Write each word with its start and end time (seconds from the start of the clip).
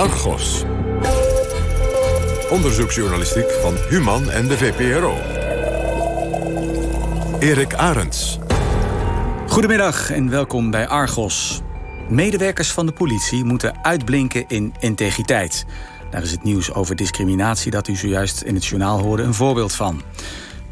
Argos. 0.00 0.64
Onderzoeksjournalistiek 2.50 3.50
van 3.50 3.74
Human 3.88 4.30
en 4.30 4.48
de 4.48 4.56
VPRO. 4.56 5.16
Erik 7.38 7.74
Arends. 7.74 8.38
Goedemiddag 9.48 10.10
en 10.10 10.30
welkom 10.30 10.70
bij 10.70 10.88
Argos. 10.88 11.60
Medewerkers 12.08 12.72
van 12.72 12.86
de 12.86 12.92
politie 12.92 13.44
moeten 13.44 13.84
uitblinken 13.84 14.44
in 14.48 14.74
integriteit. 14.78 15.66
Daar 16.10 16.22
is 16.22 16.30
het 16.30 16.42
nieuws 16.42 16.72
over 16.72 16.96
discriminatie 16.96 17.70
dat 17.70 17.88
u 17.88 17.96
zojuist 17.96 18.42
in 18.42 18.54
het 18.54 18.66
journaal 18.66 19.00
hoorde 19.00 19.22
een 19.22 19.34
voorbeeld 19.34 19.72
van. 19.72 20.02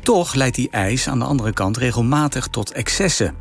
Toch 0.02 0.34
leidt 0.34 0.56
die 0.56 0.70
eis 0.70 1.08
aan 1.08 1.18
de 1.18 1.24
andere 1.24 1.52
kant 1.52 1.76
regelmatig 1.76 2.46
tot 2.46 2.72
excessen. 2.72 3.34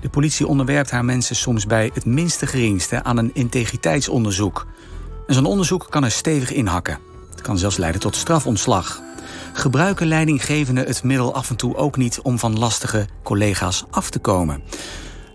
De 0.00 0.08
politie 0.08 0.46
onderwerpt 0.46 0.90
haar 0.90 1.04
mensen 1.04 1.36
soms 1.36 1.66
bij 1.66 1.90
het 1.94 2.04
minste 2.04 2.46
geringste 2.46 3.02
aan 3.02 3.16
een 3.16 3.30
integriteitsonderzoek. 3.34 4.66
En 5.28 5.34
zo'n 5.34 5.44
onderzoek 5.44 5.86
kan 5.90 6.04
er 6.04 6.10
stevig 6.10 6.52
inhakken. 6.52 6.98
Het 7.30 7.40
kan 7.40 7.58
zelfs 7.58 7.76
leiden 7.76 8.00
tot 8.00 8.16
strafontslag. 8.16 9.00
Gebruiken 9.52 10.06
leidinggevenden 10.06 10.86
het 10.86 11.02
middel 11.02 11.34
af 11.34 11.50
en 11.50 11.56
toe 11.56 11.76
ook 11.76 11.96
niet 11.96 12.20
om 12.20 12.38
van 12.38 12.58
lastige 12.58 13.08
collega's 13.22 13.84
af 13.90 14.10
te 14.10 14.18
komen? 14.18 14.62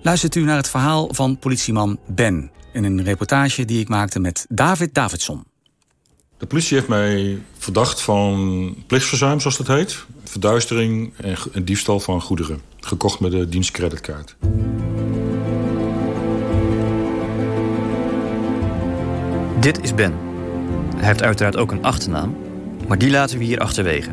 Luistert 0.01 0.35
u 0.35 0.43
naar 0.43 0.55
het 0.55 0.69
verhaal 0.69 1.13
van 1.13 1.39
politieman 1.39 1.99
Ben 2.07 2.51
in 2.71 2.83
een 2.83 3.03
reportage 3.03 3.65
die 3.65 3.79
ik 3.79 3.89
maakte 3.89 4.19
met 4.19 4.45
David 4.49 4.93
Davidson. 4.93 5.43
De 6.37 6.45
politie 6.45 6.77
heeft 6.77 6.89
mij 6.89 7.41
verdacht 7.57 8.01
van 8.01 8.75
plichtsverzuim, 8.87 9.39
zoals 9.39 9.57
dat 9.57 9.67
heet. 9.67 10.05
Verduistering 10.23 11.13
en 11.53 11.65
diefstal 11.65 11.99
van 11.99 12.21
goederen. 12.21 12.61
Gekocht 12.79 13.19
met 13.19 13.31
de 13.31 13.49
dienstcreditkaart. 13.49 14.35
Dit 19.63 19.83
is 19.83 19.95
Ben. 19.95 20.13
Hij 20.95 21.05
heeft 21.05 21.21
uiteraard 21.21 21.57
ook 21.57 21.71
een 21.71 21.83
achternaam, 21.83 22.35
maar 22.87 22.97
die 22.97 23.09
laten 23.09 23.37
we 23.37 23.43
hier 23.43 23.59
achterwege. 23.59 24.09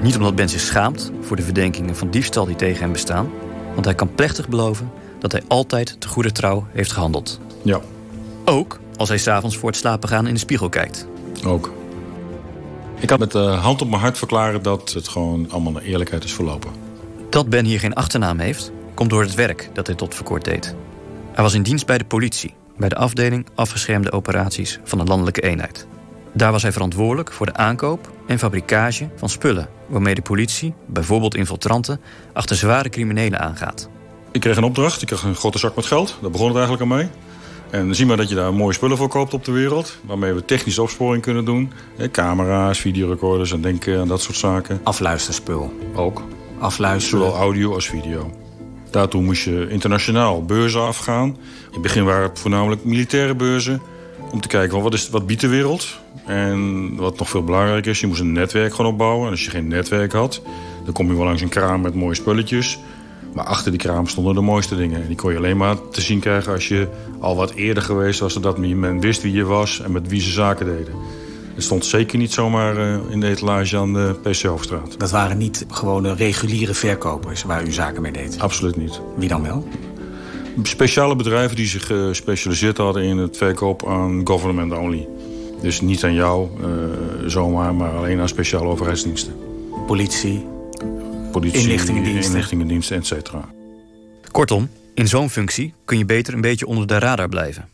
Niet 0.00 0.16
omdat 0.16 0.34
Ben 0.34 0.48
zich 0.48 0.60
schaamt 0.60 1.12
voor 1.20 1.36
de 1.36 1.42
verdenkingen 1.42 1.96
van 1.96 2.10
diefstal 2.10 2.46
die 2.46 2.56
tegen 2.56 2.80
hem 2.80 2.92
bestaan, 2.92 3.30
want 3.74 3.84
hij 3.84 3.94
kan 3.94 4.14
plechtig 4.14 4.48
beloven 4.48 4.90
dat 5.18 5.32
hij 5.32 5.42
altijd 5.48 6.00
te 6.00 6.08
goede 6.08 6.32
trouw 6.32 6.66
heeft 6.70 6.92
gehandeld. 6.92 7.40
Ja. 7.62 7.80
Ook 8.44 8.80
als 8.96 9.08
hij 9.08 9.18
s'avonds 9.18 9.56
voor 9.56 9.68
het 9.68 9.78
slapen 9.78 10.08
gaan 10.08 10.26
in 10.26 10.34
de 10.34 10.40
spiegel 10.40 10.68
kijkt. 10.68 11.06
Ook. 11.44 11.72
Ik 12.98 13.08
kan 13.08 13.18
met 13.18 13.32
de 13.32 13.38
hand 13.38 13.82
op 13.82 13.88
mijn 13.88 14.02
hart 14.02 14.18
verklaren 14.18 14.62
dat 14.62 14.92
het 14.92 15.08
gewoon 15.08 15.50
allemaal 15.50 15.72
naar 15.72 15.82
eerlijkheid 15.82 16.24
is 16.24 16.32
verlopen. 16.32 16.70
Dat 17.30 17.48
Ben 17.48 17.64
hier 17.64 17.80
geen 17.80 17.94
achternaam 17.94 18.38
heeft, 18.38 18.72
komt 18.94 19.10
door 19.10 19.22
het 19.22 19.34
werk 19.34 19.70
dat 19.72 19.86
hij 19.86 19.96
tot 19.96 20.14
voor 20.14 20.26
kort 20.26 20.44
deed. 20.44 20.74
Hij 21.32 21.44
was 21.44 21.54
in 21.54 21.62
dienst 21.62 21.86
bij 21.86 21.98
de 21.98 22.04
politie, 22.04 22.54
bij 22.78 22.88
de 22.88 22.96
afdeling 22.96 23.46
afgeschermde 23.54 24.12
operaties 24.12 24.80
van 24.84 24.98
de 24.98 25.04
landelijke 25.04 25.40
eenheid. 25.40 25.86
Daar 26.32 26.52
was 26.52 26.62
hij 26.62 26.72
verantwoordelijk 26.72 27.32
voor 27.32 27.46
de 27.46 27.54
aankoop 27.54 28.10
en 28.26 28.38
fabrikage 28.38 29.08
van 29.16 29.28
spullen 29.28 29.68
waarmee 29.86 30.14
de 30.14 30.22
politie, 30.22 30.74
bijvoorbeeld 30.86 31.34
infiltranten, 31.34 32.00
achter 32.32 32.56
zware 32.56 32.88
criminelen 32.88 33.40
aangaat. 33.40 33.88
Ik 34.32 34.40
kreeg 34.40 34.56
een 34.56 34.64
opdracht, 34.64 35.02
ik 35.02 35.06
kreeg 35.06 35.22
een 35.22 35.34
grote 35.34 35.58
zak 35.58 35.76
met 35.76 35.86
geld. 35.86 36.18
Daar 36.20 36.30
begon 36.30 36.48
het 36.48 36.56
eigenlijk 36.56 36.90
aan 36.90 36.96
mee. 36.96 37.08
En 37.70 37.94
zie 37.94 38.06
maar 38.06 38.16
dat 38.16 38.28
je 38.28 38.34
daar 38.34 38.54
mooie 38.54 38.74
spullen 38.74 38.96
voor 38.96 39.08
koopt 39.08 39.34
op 39.34 39.44
de 39.44 39.52
wereld. 39.52 39.98
Waarmee 40.04 40.32
we 40.32 40.44
technische 40.44 40.82
opsporing 40.82 41.22
kunnen 41.22 41.44
doen. 41.44 41.72
Camera's, 42.12 42.78
videorecorders 42.78 43.52
en 43.52 43.60
denken 43.60 44.00
aan 44.00 44.08
dat 44.08 44.22
soort 44.22 44.36
zaken. 44.36 44.80
Afluisterspul. 44.82 45.72
Ook. 45.94 46.22
Afluisteren. 46.58 47.24
Zowel 47.24 47.40
audio 47.40 47.74
als 47.74 47.88
video. 47.88 48.47
Daartoe 48.90 49.22
moest 49.22 49.44
je 49.44 49.66
internationaal 49.68 50.44
beurzen 50.44 50.82
afgaan. 50.82 51.28
In 51.28 51.72
het 51.72 51.82
begin 51.82 52.04
waren 52.04 52.28
het 52.28 52.38
voornamelijk 52.38 52.84
militaire 52.84 53.34
beurzen. 53.34 53.80
Om 54.32 54.40
te 54.40 54.48
kijken, 54.48 54.82
wat, 54.82 54.94
is, 54.94 55.10
wat 55.10 55.26
biedt 55.26 55.40
de 55.40 55.48
wereld? 55.48 55.98
En 56.26 56.96
wat 56.96 57.18
nog 57.18 57.28
veel 57.28 57.44
belangrijker 57.44 57.90
is, 57.90 58.00
je 58.00 58.06
moest 58.06 58.20
een 58.20 58.32
netwerk 58.32 58.74
gewoon 58.74 58.92
opbouwen. 58.92 59.24
En 59.24 59.30
als 59.30 59.44
je 59.44 59.50
geen 59.50 59.68
netwerk 59.68 60.12
had, 60.12 60.42
dan 60.84 60.92
kom 60.92 61.10
je 61.10 61.16
wel 61.16 61.24
langs 61.24 61.42
een 61.42 61.48
kraam 61.48 61.80
met 61.80 61.94
mooie 61.94 62.14
spulletjes. 62.14 62.78
Maar 63.34 63.44
achter 63.44 63.70
die 63.70 63.80
kraam 63.80 64.06
stonden 64.06 64.34
de 64.34 64.40
mooiste 64.40 64.76
dingen. 64.76 65.02
En 65.02 65.06
die 65.06 65.16
kon 65.16 65.30
je 65.30 65.36
alleen 65.36 65.56
maar 65.56 65.88
te 65.90 66.00
zien 66.00 66.20
krijgen 66.20 66.52
als 66.52 66.68
je 66.68 66.88
al 67.20 67.36
wat 67.36 67.52
eerder 67.52 67.82
geweest 67.82 68.20
was... 68.20 68.32
zodat 68.32 68.58
men 68.58 69.00
wist 69.00 69.22
wie 69.22 69.32
je 69.32 69.44
was 69.44 69.80
en 69.80 69.92
met 69.92 70.08
wie 70.08 70.20
ze 70.20 70.30
zaken 70.30 70.66
deden. 70.66 70.94
Het 71.58 71.66
stond 71.66 71.84
zeker 71.84 72.18
niet 72.18 72.32
zomaar 72.32 72.76
eh, 72.76 73.10
in 73.10 73.20
de 73.20 73.28
etalage 73.28 73.76
aan 73.76 73.92
de 73.92 74.14
PC 74.22 74.42
Hoofdstraat. 74.42 75.00
Dat 75.00 75.10
waren 75.10 75.38
niet 75.38 75.66
gewone 75.70 76.14
reguliere 76.14 76.74
verkopers 76.74 77.42
waar 77.42 77.66
u 77.66 77.72
zaken 77.72 78.02
mee 78.02 78.12
deed? 78.12 78.40
Absoluut 78.40 78.76
niet. 78.76 79.00
Wie 79.16 79.28
dan 79.28 79.42
wel? 79.42 79.68
Speciale 80.62 81.16
bedrijven 81.16 81.56
die 81.56 81.66
zich 81.66 81.86
gespecialiseerd 81.86 82.76
hadden 82.76 83.02
in 83.02 83.16
het 83.16 83.36
verkoop 83.36 83.86
aan 83.86 84.26
government 84.26 84.72
only. 84.72 85.08
Dus 85.60 85.80
niet 85.80 86.04
aan 86.04 86.14
jou 86.14 86.48
uh, 86.60 86.66
zomaar, 87.26 87.74
maar 87.74 87.90
alleen 87.90 88.20
aan 88.20 88.28
speciale 88.28 88.68
overheidsdiensten. 88.68 89.34
Politie, 89.86 90.46
politie, 91.32 91.60
inlichtingendiensten, 91.60 92.32
inlichtingendiensten 92.32 92.96
et 92.96 93.06
cetera. 93.06 93.48
Kortom, 94.30 94.70
in 94.94 95.08
zo'n 95.08 95.30
functie 95.30 95.74
kun 95.84 95.98
je 95.98 96.04
beter 96.04 96.34
een 96.34 96.40
beetje 96.40 96.66
onder 96.66 96.86
de 96.86 96.98
radar 96.98 97.28
blijven. 97.28 97.68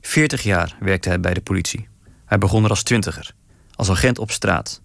40 0.00 0.42
jaar 0.42 0.76
werkte 0.80 1.08
hij 1.08 1.20
bij 1.20 1.34
de 1.34 1.40
politie. 1.40 1.88
Hij 2.30 2.38
begon 2.38 2.64
er 2.64 2.70
als 2.70 2.82
twintiger, 2.82 3.34
als 3.74 3.90
agent 3.90 4.18
op 4.18 4.30
straat. 4.30 4.80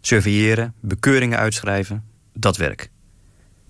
Surveilleren, 0.00 0.74
bekeuringen 0.80 1.38
uitschrijven, 1.38 2.04
dat 2.32 2.56
werk. 2.56 2.90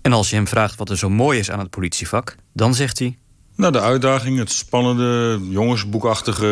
En 0.01 0.13
als 0.13 0.29
je 0.29 0.35
hem 0.35 0.47
vraagt 0.47 0.75
wat 0.75 0.89
er 0.89 0.97
zo 0.97 1.09
mooi 1.09 1.39
is 1.39 1.51
aan 1.51 1.59
het 1.59 1.69
politievak, 1.69 2.35
dan 2.53 2.73
zegt 2.73 2.99
hij... 2.99 3.17
Nou, 3.55 3.71
de 3.71 3.81
uitdaging, 3.81 4.37
het 4.37 4.51
spannende, 4.51 5.39
jongensboekachtige 5.49 6.45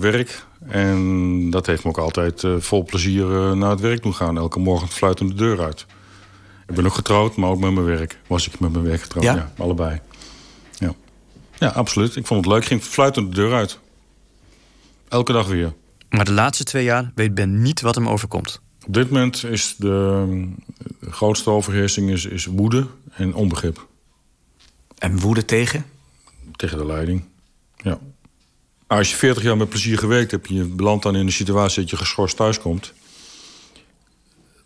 werk. 0.00 0.44
En 0.66 1.50
dat 1.50 1.66
heeft 1.66 1.84
me 1.84 1.90
ook 1.90 1.98
altijd 1.98 2.42
uh, 2.42 2.54
vol 2.58 2.84
plezier 2.84 3.30
uh, 3.30 3.52
naar 3.52 3.70
het 3.70 3.80
werk 3.80 4.02
doen 4.02 4.14
gaan. 4.14 4.36
Elke 4.36 4.58
morgen 4.58 4.88
fluitend 4.88 5.30
de 5.30 5.36
deur 5.36 5.62
uit. 5.62 5.86
Ik 6.68 6.74
ben 6.74 6.86
ook 6.86 6.94
getrouwd, 6.94 7.36
maar 7.36 7.50
ook 7.50 7.60
met 7.60 7.72
mijn 7.72 7.86
werk. 7.86 8.18
Was 8.26 8.46
ik 8.46 8.60
met 8.60 8.72
mijn 8.72 8.84
werk 8.84 9.00
getrouwd, 9.00 9.24
ja? 9.24 9.34
ja 9.34 9.52
allebei. 9.58 10.00
Ja. 10.78 10.94
ja, 11.58 11.68
absoluut. 11.68 12.16
Ik 12.16 12.26
vond 12.26 12.44
het 12.44 12.52
leuk. 12.52 12.62
Ik 12.62 12.68
ging 12.68 12.82
fluitend 12.82 13.28
de 13.28 13.34
deur 13.34 13.54
uit. 13.54 13.78
Elke 15.08 15.32
dag 15.32 15.46
weer. 15.46 15.72
Maar 16.14 16.24
de 16.24 16.32
laatste 16.32 16.64
twee 16.64 16.84
jaar 16.84 17.12
weet 17.14 17.34
Ben 17.34 17.62
niet 17.62 17.80
wat 17.80 17.94
hem 17.94 18.08
overkomt. 18.08 18.60
Op 18.86 18.94
dit 18.94 19.10
moment 19.10 19.44
is 19.44 19.74
de, 19.78 20.48
de 21.00 21.10
grootste 21.10 21.50
overheersing 21.50 22.10
is, 22.10 22.24
is 22.24 22.44
woede 22.44 22.86
en 23.10 23.34
onbegrip. 23.34 23.86
En 24.98 25.18
woede 25.18 25.44
tegen? 25.44 25.86
Tegen 26.56 26.78
de 26.78 26.86
leiding, 26.86 27.24
ja. 27.76 27.98
Als 28.86 29.10
je 29.10 29.16
40 29.16 29.42
jaar 29.42 29.56
met 29.56 29.68
plezier 29.68 29.98
gewerkt 29.98 30.30
hebt... 30.30 30.48
je 30.48 30.64
belandt 30.64 31.02
dan 31.02 31.16
in 31.16 31.26
een 31.26 31.32
situatie 31.32 31.80
dat 31.80 31.90
je 31.90 31.96
geschorst 31.96 32.36
thuiskomt... 32.36 32.92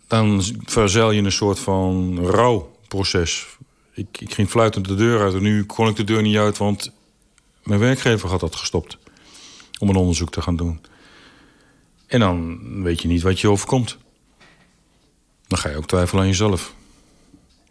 dan 0.07 0.43
verzeil 0.65 1.11
je 1.11 1.17
in 1.17 1.25
een 1.25 1.31
soort 1.31 1.59
van 1.59 2.19
rouwproces. 2.25 3.47
Ik, 3.93 4.07
ik 4.19 4.33
ging 4.33 4.49
fluitend 4.49 4.87
de 4.87 4.95
deur 4.95 5.21
uit 5.21 5.33
en 5.33 5.41
nu 5.41 5.65
kon 5.65 5.87
ik 5.87 5.95
de 5.95 6.03
deur 6.03 6.21
niet 6.21 6.37
uit... 6.37 6.57
want 6.57 6.91
mijn 7.63 7.79
werkgever 7.79 8.29
had 8.29 8.39
dat 8.39 8.55
gestopt 8.55 8.97
om 9.79 9.89
een 9.89 9.95
onderzoek 9.95 10.31
te 10.31 10.41
gaan 10.41 10.55
doen. 10.55 10.79
En 12.09 12.19
dan 12.19 12.59
weet 12.83 13.01
je 13.01 13.07
niet 13.07 13.21
wat 13.21 13.39
je 13.39 13.49
overkomt. 13.49 13.97
Dan 15.47 15.57
ga 15.57 15.69
je 15.69 15.77
ook 15.77 15.87
twijfelen 15.87 16.21
aan 16.21 16.29
jezelf. 16.29 16.73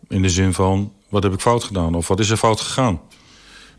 In 0.09 0.23
de 0.23 0.31
zin 0.31 0.53
van, 0.53 0.93
wat 1.09 1.23
heb 1.23 1.33
ik 1.33 1.41
fout 1.41 1.65
gedaan? 1.65 1.95
Of 1.95 2.09
wat 2.09 2.21
is 2.21 2.31
er 2.31 2.37
fout 2.37 2.61
gegaan? 2.61 3.01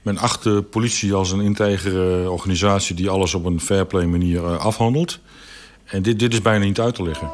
Men 0.01 0.17
acht 0.17 0.43
de 0.43 0.61
politie 0.61 1.13
als 1.13 1.31
een 1.31 1.39
integere 1.39 2.29
organisatie... 2.29 2.95
die 2.95 3.09
alles 3.09 3.33
op 3.33 3.45
een 3.45 3.61
fairplay 3.61 4.05
manier 4.05 4.43
uh, 4.43 4.57
afhandelt. 4.57 5.19
En 5.85 6.01
dit, 6.01 6.19
dit 6.19 6.33
is 6.33 6.41
bijna 6.41 6.65
niet 6.65 6.79
uit 6.79 6.95
te 6.95 7.03
leggen. 7.03 7.29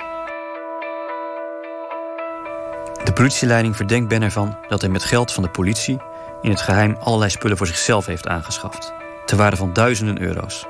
De 3.03 3.13
politieleiding 3.13 3.75
verdenkt 3.75 4.09
Ben 4.09 4.22
ervan 4.22 4.57
dat 4.68 4.81
hij 4.81 4.90
met 4.90 5.03
geld 5.03 5.31
van 5.31 5.44
de 5.44 5.50
politie... 5.50 5.97
in 6.42 6.50
het 6.50 6.62
geheim 6.62 6.95
allerlei 7.00 7.31
spullen 7.31 7.57
voor 7.57 7.68
zichzelf 7.68 8.06
heeft 8.06 8.28
aangeschaft. 8.28 8.94
Ter 9.25 9.38
waarde 9.38 9.57
van 9.57 9.74
duizenden 9.74 10.21
euro's. 10.21 10.66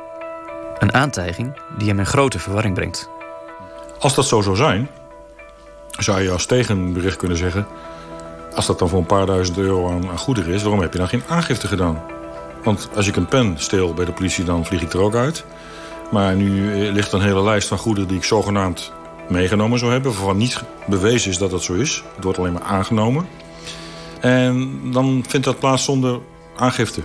Een 0.80 0.94
aantijging 0.94 1.60
die 1.77 1.88
hem 1.88 2.00
in 2.00 2.06
grote 2.06 2.39
verwarring 2.39 2.74
brengt. 2.74 3.10
Als 4.00 4.16
dat 4.16 4.25
zo 4.25 4.42
zou 4.42 4.56
zijn, 4.56 4.89
zou 5.89 6.22
je 6.22 6.31
als 6.31 6.45
tegenbericht 6.45 7.18
kunnen 7.18 7.38
zeggen... 7.38 7.68
als 8.56 8.66
dat 8.66 8.80
dan 8.80 8.89
voor 8.89 9.00
een 9.00 9.06
paar 9.06 9.25
duizend 9.25 9.57
euro 9.57 9.89
aan, 9.89 10.10
aan 10.10 10.18
goederen 10.18 10.54
is... 10.54 10.62
waarom 10.62 10.81
heb 10.81 10.92
je 10.92 11.00
dan 11.00 11.07
geen 11.07 11.24
aangifte 11.27 11.68
gedaan? 11.68 12.04
Want 12.63 12.89
als 12.95 13.07
ik 13.07 13.16
een 13.16 13.27
pen 13.27 13.54
steel 13.57 13.94
bij 13.94 14.06
de 14.06 14.12
politie, 14.12 14.44
dan 14.44 14.66
vlieg 14.66 14.81
ik 14.81 14.94
er 14.94 15.01
ook 15.01 15.16
uit. 15.16 15.45
Maar 16.12 16.36
nu 16.36 16.75
ligt 16.92 17.12
een 17.12 17.22
hele 17.22 17.44
lijst 17.44 17.68
van 17.68 17.77
goederen 17.77 18.07
die 18.07 18.18
ik 18.18 18.24
zogenaamd 18.24 18.92
meegenomen 19.30 19.80
zou 19.80 19.92
hebben... 19.92 20.12
waarvan 20.12 20.38
niet 20.38 20.63
bewezen 20.88 21.31
is 21.31 21.38
dat 21.38 21.51
dat 21.51 21.63
zo 21.63 21.74
is. 21.74 22.04
Het 22.16 22.24
wordt 22.24 22.39
alleen 22.39 22.54
maar 22.54 22.62
aangenomen. 22.62 23.27
En 24.19 24.80
dan 24.92 25.24
vindt 25.27 25.45
dat 25.45 25.60
plaats 25.60 25.83
zonder 25.83 26.19
aangifte. 26.56 27.01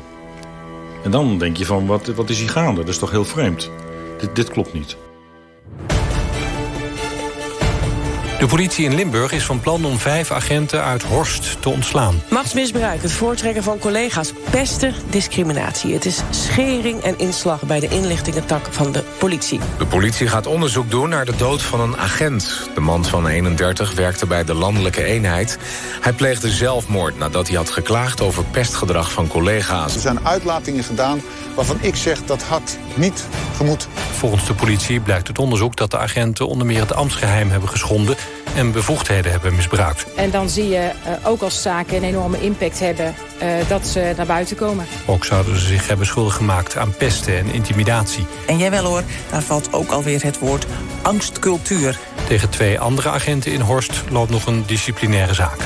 En 1.03 1.11
dan 1.11 1.39
denk 1.39 1.57
je 1.57 1.67
van, 1.67 1.87
wat, 1.87 2.07
wat 2.07 2.31
is 2.31 2.39
hier 2.39 2.51
gaande? 2.51 2.81
Dat 2.81 2.89
is 2.89 2.99
toch 2.99 3.11
heel 3.11 3.25
vreemd? 3.25 3.71
Dit, 4.19 4.37
dit 4.37 4.49
klopt 4.49 4.73
niet. 4.73 4.97
De 8.41 8.47
politie 8.47 8.85
in 8.85 8.95
Limburg 8.95 9.33
is 9.33 9.45
van 9.45 9.61
plan 9.61 9.85
om 9.85 9.99
vijf 9.99 10.31
agenten 10.31 10.85
uit 10.85 11.03
Horst 11.03 11.63
te 11.63 11.69
ontslaan. 11.69 12.23
Machtsmisbruik, 12.31 13.03
het 13.03 13.13
voortrekken 13.13 13.63
van 13.63 13.79
collega's, 13.79 14.33
pesten, 14.51 14.95
discriminatie. 15.11 15.95
Het 15.95 16.05
is 16.05 16.23
schering 16.31 17.03
en 17.03 17.19
inslag 17.19 17.63
bij 17.63 17.81
de 17.81 17.89
inlichtingentak 17.89 18.67
van 18.71 18.93
de 18.93 19.03
politie. 19.19 19.61
De 19.79 19.87
politie 19.87 20.29
gaat 20.29 20.47
onderzoek 20.47 20.91
doen 20.91 21.09
naar 21.09 21.25
de 21.25 21.37
dood 21.37 21.63
van 21.63 21.81
een 21.81 21.97
agent. 21.97 22.71
De 22.75 22.81
man 22.81 23.05
van 23.05 23.27
31 23.27 23.95
werkte 23.95 24.27
bij 24.27 24.45
de 24.45 24.55
landelijke 24.55 25.05
eenheid. 25.05 25.59
Hij 26.01 26.13
pleegde 26.13 26.51
zelfmoord 26.51 27.19
nadat 27.19 27.49
hij 27.49 27.57
had 27.57 27.71
geklaagd 27.71 28.21
over 28.21 28.45
pestgedrag 28.45 29.13
van 29.13 29.29
collega's. 29.29 29.95
Er 29.95 30.01
zijn 30.01 30.27
uitlatingen 30.27 30.85
gedaan 30.85 31.21
waarvan 31.55 31.79
ik 31.81 31.97
zeg 31.97 32.25
dat 32.25 32.43
had 32.43 32.79
niet 32.95 33.25
gemoed. 33.57 33.89
Volgens 34.19 34.47
de 34.47 34.55
politie 34.55 35.01
blijkt 35.01 35.29
het 35.29 35.39
onderzoek 35.39 35.77
dat 35.77 35.91
de 35.91 35.99
agenten 35.99 36.47
onder 36.47 36.67
meer 36.67 36.81
het 36.81 36.95
ambtsgeheim 36.95 37.51
hebben 37.51 37.69
geschonden 37.69 38.17
en 38.55 38.73
bevoegdheden 38.73 39.31
hebben 39.31 39.55
misbruikt. 39.55 40.15
En 40.15 40.31
dan 40.31 40.49
zie 40.49 40.69
je 40.69 40.91
uh, 41.07 41.27
ook 41.27 41.43
als 41.43 41.63
zaken 41.63 41.97
een 41.97 42.03
enorme 42.03 42.41
impact 42.41 42.81
hebben 42.81 43.15
uh, 43.43 43.69
dat 43.69 43.87
ze 43.87 44.13
naar 44.17 44.27
buiten 44.27 44.57
komen. 44.57 44.87
Ook 45.07 45.25
zouden 45.25 45.59
ze 45.59 45.67
zich 45.67 45.89
hebben 45.89 46.07
schuldig 46.07 46.35
gemaakt 46.35 46.77
aan 46.77 46.95
pesten 46.97 47.39
en 47.39 47.53
intimidatie. 47.53 48.27
En 48.47 48.59
jij 48.59 48.71
wel 48.71 48.85
hoor, 48.85 49.03
daar 49.31 49.43
valt 49.43 49.73
ook 49.73 49.91
alweer 49.91 50.23
het 50.23 50.39
woord 50.39 50.67
angstcultuur. 51.03 51.99
Tegen 52.29 52.51
twee 52.51 52.81
andere 52.81 53.09
agenten 53.09 53.53
in 53.53 53.61
Horst 53.61 54.03
loopt 54.11 54.31
nog 54.31 54.47
een 54.47 54.63
disciplinaire 54.67 55.35
zaak. 55.35 55.59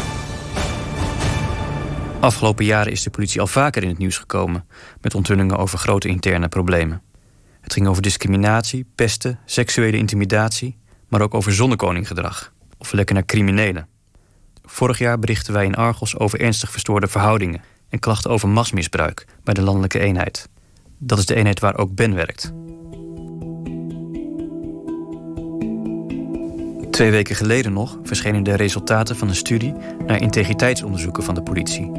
Afgelopen 2.21 2.65
jaren 2.65 2.93
is 2.93 3.03
de 3.03 3.11
politie 3.11 3.41
al 3.41 3.47
vaker 3.47 3.83
in 3.83 3.89
het 3.89 3.99
nieuws 3.99 4.19
gekomen... 4.19 4.67
met 5.01 5.15
onthullingen 5.15 5.57
over 5.57 5.79
grote 5.79 6.09
interne 6.09 6.49
problemen. 6.49 7.03
Het 7.61 7.73
ging 7.73 7.87
over 7.87 8.03
discriminatie, 8.03 8.87
pesten, 8.95 9.39
seksuele 9.45 9.97
intimidatie... 9.97 10.79
maar 11.09 11.21
ook 11.21 11.35
over 11.35 11.53
zonnekoninggedrag 11.53 12.53
of 12.93 13.13
naar 13.13 13.25
criminelen. 13.25 13.89
Vorig 14.65 14.99
jaar 14.99 15.19
berichten 15.19 15.53
wij 15.53 15.65
in 15.65 15.75
Argos 15.75 16.19
over 16.19 16.41
ernstig 16.41 16.71
verstoorde 16.71 17.09
verhoudingen... 17.09 17.63
en 17.89 17.99
klachten 17.99 18.31
over 18.31 18.49
machtsmisbruik 18.49 19.27
bij 19.45 19.55
de 19.55 19.63
landelijke 19.63 19.99
eenheid. 19.99 20.49
Dat 20.99 21.19
is 21.19 21.27
de 21.27 21.35
eenheid 21.35 21.61
waar 21.61 21.79
ook 21.79 21.95
Ben 21.95 22.15
werkt. 22.15 22.53
Twee 26.91 27.11
weken 27.11 27.37
geleden 27.37 27.73
nog 27.73 27.99
verschenen 28.03 28.43
de 28.43 28.55
resultaten 28.55 29.17
van 29.17 29.29
een 29.29 29.35
studie... 29.35 29.75
naar 30.07 30.21
integriteitsonderzoeken 30.21 31.23
van 31.23 31.35
de 31.35 31.43
politie. 31.43 31.93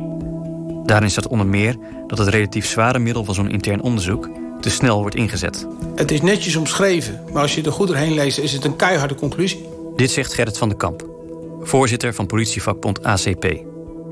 Daarin 0.84 1.10
staat 1.10 1.28
onder 1.28 1.48
meer 1.48 1.78
dat 2.08 2.18
het 2.18 2.28
relatief 2.28 2.66
zware 2.66 3.00
middel 3.00 3.24
van 3.24 3.34
zo'n 3.34 3.50
intern 3.50 3.82
onderzoek 3.82 4.30
te 4.62 4.70
snel 4.70 5.02
wordt 5.02 5.16
ingezet. 5.16 5.68
Het 5.96 6.12
is 6.12 6.22
netjes 6.22 6.56
omschreven, 6.56 7.24
maar 7.34 7.42
als 7.42 7.56
je 7.56 7.64
er 7.64 7.72
goed 7.72 7.88
doorheen 7.88 8.14
leest... 8.14 8.38
is 8.38 8.54
het 8.54 8.66
een 8.66 8.76
keiharde 8.76 9.16
conclusie. 9.16 9.75
Dit 9.96 10.12
zegt 10.12 10.34
Gerrit 10.34 10.58
van 10.58 10.70
den 10.70 10.78
Kamp, 10.78 11.08
voorzitter 11.62 12.14
van 12.14 12.26
politievakbond 12.26 13.04
ACP. 13.04 13.46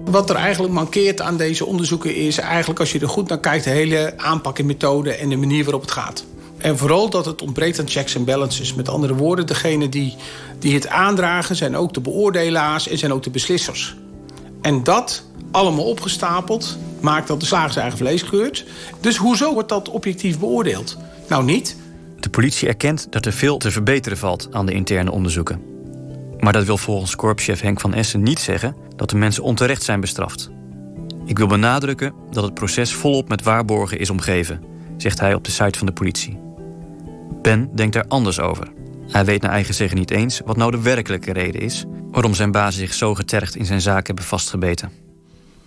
Wat 0.06 0.30
er 0.30 0.36
eigenlijk 0.36 0.74
mankeert 0.74 1.22
aan 1.22 1.38
deze 1.38 1.66
onderzoeken 1.66 2.16
is 2.16 2.38
eigenlijk 2.38 2.80
als 2.80 2.92
je 2.92 3.00
er 3.00 3.10
goed 3.10 3.30
naar 3.30 3.40
kijkt... 3.40 3.64
de 3.64 3.70
hele 3.70 4.14
aanpak 4.18 4.60
en 4.60 4.66
methode 4.66 5.14
en 5.14 5.30
de 5.30 5.36
manier 5.36 5.64
waarop 5.64 5.82
het 5.82 5.92
gaat. 5.92 6.26
En 6.58 6.78
vooral 6.78 7.10
dat 7.10 7.26
het 7.26 7.42
ontbreekt 7.42 7.80
aan 7.80 7.90
checks 7.90 8.16
en 8.16 8.26
balances. 8.26 8.74
Met 8.74 8.90
andere 8.90 9.16
woorden, 9.16 9.48
degene 9.48 9.90
die, 9.90 10.16
die 10.60 10.74
het 10.74 10.88
aandragen 10.88 11.56
zijn 11.56 11.76
ook 11.76 11.94
de 11.94 12.02
beoordelaars 12.02 12.88
en 12.88 12.98
zijn 12.98 13.14
ook 13.14 13.24
de 13.24 13.30
beslissers. 13.30 13.96
En 14.62 14.84
dat 14.84 15.24
allemaal 15.52 15.86
opgestapeld 15.86 16.78
maakt 17.02 17.28
dat 17.28 17.40
de 17.40 17.46
slager 17.46 17.72
zijn 17.72 17.86
eigen 17.86 18.06
vlees 18.06 18.24
keurt. 18.24 18.66
Dus 19.00 19.18
hoezo 19.18 19.54
wordt 19.54 19.70
dat 19.70 19.90
objectief 19.90 20.40
beoordeeld? 20.40 20.98
Nou 21.28 21.44
niet. 21.44 21.78
De 22.20 22.30
politie 22.30 22.68
erkent 22.68 23.08
dat 23.10 23.26
er 23.26 23.34
veel 23.34 23.58
te 23.58 23.72
verbeteren 23.72 24.18
valt 24.18 24.48
aan 24.52 24.66
de 24.66 24.74
interne 24.74 25.12
onderzoeken. 25.12 25.73
Maar 26.44 26.54
dat 26.54 26.66
wil 26.66 26.78
volgens 26.78 27.16
korpschef 27.16 27.62
Henk 27.62 27.80
van 27.80 27.94
Essen 27.94 28.24
niet 28.24 28.40
zeggen 28.40 28.76
dat 28.96 29.10
de 29.10 29.16
mensen 29.16 29.44
onterecht 29.44 29.84
zijn 29.84 30.00
bestraft. 30.00 30.50
Ik 31.26 31.38
wil 31.38 31.48
benadrukken 31.48 32.14
dat 32.32 32.44
het 32.44 32.54
proces 32.54 32.94
volop 32.94 33.30
met 33.30 33.44
waarborgen 33.44 34.00
is 34.00 34.10
omgeven, 34.10 34.64
zegt 34.98 35.20
hij 35.20 35.34
op 35.34 35.44
de 35.44 35.52
site 35.52 35.78
van 35.78 35.88
de 35.88 35.94
politie. 35.94 36.40
Ben 37.42 37.76
denkt 37.76 37.96
er 37.96 38.06
anders 38.08 38.40
over. 38.40 38.68
Hij 39.08 39.26
weet 39.26 39.42
naar 39.42 39.52
eigen 39.52 39.74
zeggen 39.74 39.98
niet 39.98 40.12
eens 40.12 40.42
wat 40.46 40.58
nou 40.58 40.72
de 40.72 40.82
werkelijke 40.82 41.34
reden 41.34 41.62
is 41.62 41.86
waarom 42.12 42.34
zijn 42.34 42.52
bazen 42.52 42.80
zich 42.80 42.94
zo 42.94 43.16
getergd 43.16 43.56
in 43.56 43.66
zijn 43.66 43.82
zaak 43.82 44.08
hebben 44.08 44.26
vastgebeten. 44.26 44.92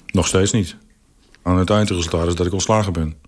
Nog 0.06 0.26
steeds 0.26 0.52
niet. 0.52 0.76
Aan 1.42 1.58
het 1.58 1.70
eindresultaat 1.70 2.26
is 2.26 2.34
dat 2.34 2.46
ik 2.46 2.52
ontslagen 2.52 2.92
ben. 2.92 3.25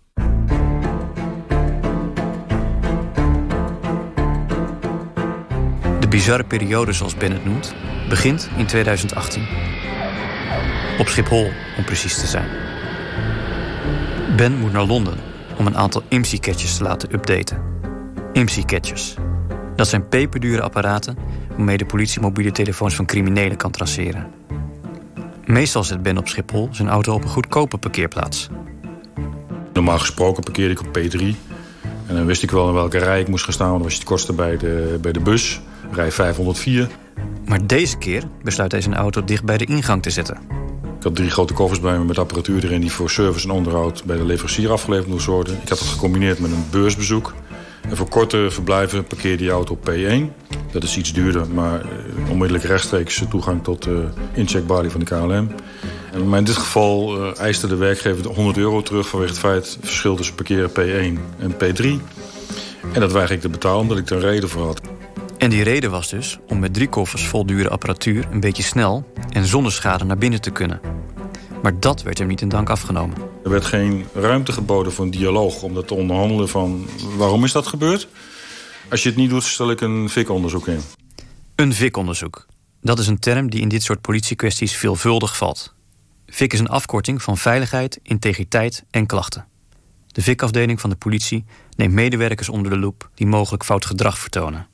De 6.08 6.16
bizarre 6.16 6.44
periode, 6.44 6.92
zoals 6.92 7.14
Ben 7.14 7.32
het 7.32 7.44
noemt, 7.44 7.74
begint 8.08 8.48
in 8.56 8.66
2018. 8.66 9.46
Op 10.98 11.08
Schiphol, 11.08 11.50
om 11.76 11.84
precies 11.84 12.18
te 12.18 12.26
zijn. 12.26 12.48
Ben 14.36 14.58
moet 14.58 14.72
naar 14.72 14.84
Londen 14.84 15.18
om 15.58 15.66
een 15.66 15.76
aantal 15.76 16.02
IMSI-catchers 16.08 16.76
te 16.76 16.82
laten 16.82 17.14
updaten. 17.14 17.62
IMSI-catchers. 18.32 19.14
Dat 19.76 19.88
zijn 19.88 20.08
peperdure 20.08 20.62
apparaten 20.62 21.16
waarmee 21.48 21.76
de 21.76 21.86
politie 21.86 22.20
mobiele 22.20 22.52
telefoons 22.52 22.94
van 22.94 23.06
criminelen 23.06 23.56
kan 23.56 23.70
traceren. 23.70 24.30
Meestal 25.44 25.84
zet 25.84 26.02
Ben 26.02 26.18
op 26.18 26.28
Schiphol 26.28 26.68
zijn 26.70 26.88
auto 26.88 27.14
op 27.14 27.22
een 27.22 27.28
goedkope 27.28 27.78
parkeerplaats. 27.78 28.48
Normaal 29.72 29.98
gesproken 29.98 30.42
parkeerde 30.42 30.72
ik 30.72 30.80
op 30.80 30.98
P3. 30.98 31.22
En 32.06 32.14
dan 32.14 32.26
wist 32.26 32.42
ik 32.42 32.50
wel 32.50 32.68
in 32.68 32.74
welke 32.74 32.98
rij 32.98 33.20
ik 33.20 33.28
moest 33.28 33.44
gaan 33.44 33.52
staan, 33.52 33.68
want 33.68 33.78
dan 33.78 33.88
was 33.88 33.98
het 33.98 34.08
kosten 34.08 34.36
bij 34.36 34.56
de, 34.56 34.98
bij 35.00 35.12
de 35.12 35.20
bus. 35.20 35.60
Rij 35.92 36.12
504. 36.12 36.88
Maar 37.46 37.66
deze 37.66 37.98
keer 37.98 38.22
besluit 38.42 38.72
hij 38.72 38.80
zijn 38.80 38.94
auto 38.94 39.24
dicht 39.24 39.44
bij 39.44 39.58
de 39.58 39.64
ingang 39.64 40.02
te 40.02 40.10
zetten. 40.10 40.36
Ik 40.98 41.04
had 41.04 41.16
drie 41.16 41.30
grote 41.30 41.52
koffers 41.52 41.80
bij 41.80 41.98
me 41.98 42.04
met 42.04 42.18
apparatuur 42.18 42.64
erin... 42.64 42.80
die 42.80 42.92
voor 42.92 43.10
service 43.10 43.48
en 43.48 43.54
onderhoud 43.54 44.04
bij 44.04 44.16
de 44.16 44.24
leverancier 44.24 44.70
afgeleverd 44.70 45.08
moest 45.08 45.26
worden. 45.26 45.54
Ik 45.62 45.68
had 45.68 45.78
het 45.78 45.88
gecombineerd 45.88 46.38
met 46.38 46.50
een 46.50 46.64
beursbezoek. 46.70 47.34
En 47.88 47.96
voor 47.96 48.08
korte 48.08 48.46
verblijven 48.50 49.04
parkeerde 49.04 49.36
die 49.36 49.50
auto 49.50 49.72
op 49.72 49.90
P1. 49.90 50.46
Dat 50.72 50.82
is 50.82 50.96
iets 50.96 51.12
duurder, 51.12 51.48
maar 51.48 51.80
eh, 51.80 52.30
onmiddellijk 52.30 52.64
rechtstreeks 52.64 53.22
toegang 53.30 53.64
tot 53.64 53.82
de 53.82 54.04
incheckbalie 54.34 54.90
van 54.90 55.00
de 55.00 55.06
KLM. 55.06 55.50
En 56.12 56.34
in 56.34 56.44
dit 56.44 56.56
geval 56.56 57.16
uh, 57.16 57.38
eiste 57.38 57.66
de 57.66 57.76
werkgever 57.76 58.26
100 58.26 58.56
euro 58.56 58.82
terug 58.82 59.08
vanwege 59.08 59.30
het 59.30 59.40
feit 59.40 59.78
verschil 59.80 60.16
tussen 60.16 60.34
parkeren 60.34 60.70
P1 60.70 61.20
en 61.38 61.52
P3. 61.52 61.84
En 62.92 63.00
dat 63.00 63.12
weiger 63.12 63.34
ik 63.34 63.40
te 63.40 63.48
betalen 63.48 63.80
omdat 63.80 63.98
ik 63.98 64.10
er 64.10 64.16
een 64.16 64.22
reden 64.22 64.48
voor 64.48 64.64
had. 64.64 64.80
En 65.38 65.50
die 65.50 65.62
reden 65.62 65.90
was 65.90 66.08
dus 66.08 66.38
om 66.46 66.58
met 66.58 66.74
drie 66.74 66.88
koffers 66.88 67.26
vol 67.26 67.46
dure 67.46 67.68
apparatuur 67.68 68.28
een 68.30 68.40
beetje 68.40 68.62
snel 68.62 69.12
en 69.30 69.46
zonder 69.46 69.72
schade 69.72 70.04
naar 70.04 70.18
binnen 70.18 70.40
te 70.40 70.50
kunnen. 70.50 70.80
Maar 71.62 71.80
dat 71.80 72.02
werd 72.02 72.18
hem 72.18 72.26
niet 72.26 72.40
in 72.40 72.48
dank 72.48 72.70
afgenomen. 72.70 73.16
Er 73.44 73.50
werd 73.50 73.64
geen 73.64 74.06
ruimte 74.14 74.52
geboden 74.52 74.92
voor 74.92 75.04
een 75.04 75.10
dialoog 75.10 75.62
om 75.62 75.74
dat 75.74 75.88
te 75.88 75.94
onderhandelen 75.94 76.48
van 76.48 76.86
waarom 77.16 77.44
is 77.44 77.52
dat 77.52 77.66
gebeurd? 77.66 78.08
Als 78.90 79.02
je 79.02 79.08
het 79.08 79.18
niet 79.18 79.30
doet, 79.30 79.44
stel 79.44 79.70
ik 79.70 79.80
een 79.80 80.08
VIK-onderzoek 80.08 80.66
in. 80.66 80.80
Een 81.54 81.72
VIK-onderzoek. 81.72 82.46
Dat 82.80 82.98
is 82.98 83.06
een 83.06 83.18
term 83.18 83.50
die 83.50 83.60
in 83.60 83.68
dit 83.68 83.82
soort 83.82 84.00
politiekwesties 84.00 84.76
veelvuldig 84.76 85.36
valt. 85.36 85.74
VIK 86.26 86.52
is 86.52 86.60
een 86.60 86.68
afkorting 86.68 87.22
van 87.22 87.36
veiligheid, 87.36 88.00
integriteit 88.02 88.84
en 88.90 89.06
klachten. 89.06 89.46
De 90.06 90.22
VIK-afdeling 90.22 90.80
van 90.80 90.90
de 90.90 90.96
politie 90.96 91.44
neemt 91.76 91.92
medewerkers 91.92 92.48
onder 92.48 92.72
de 92.72 92.78
loep 92.78 93.10
die 93.14 93.26
mogelijk 93.26 93.64
fout 93.64 93.86
gedrag 93.86 94.18
vertonen. 94.18 94.66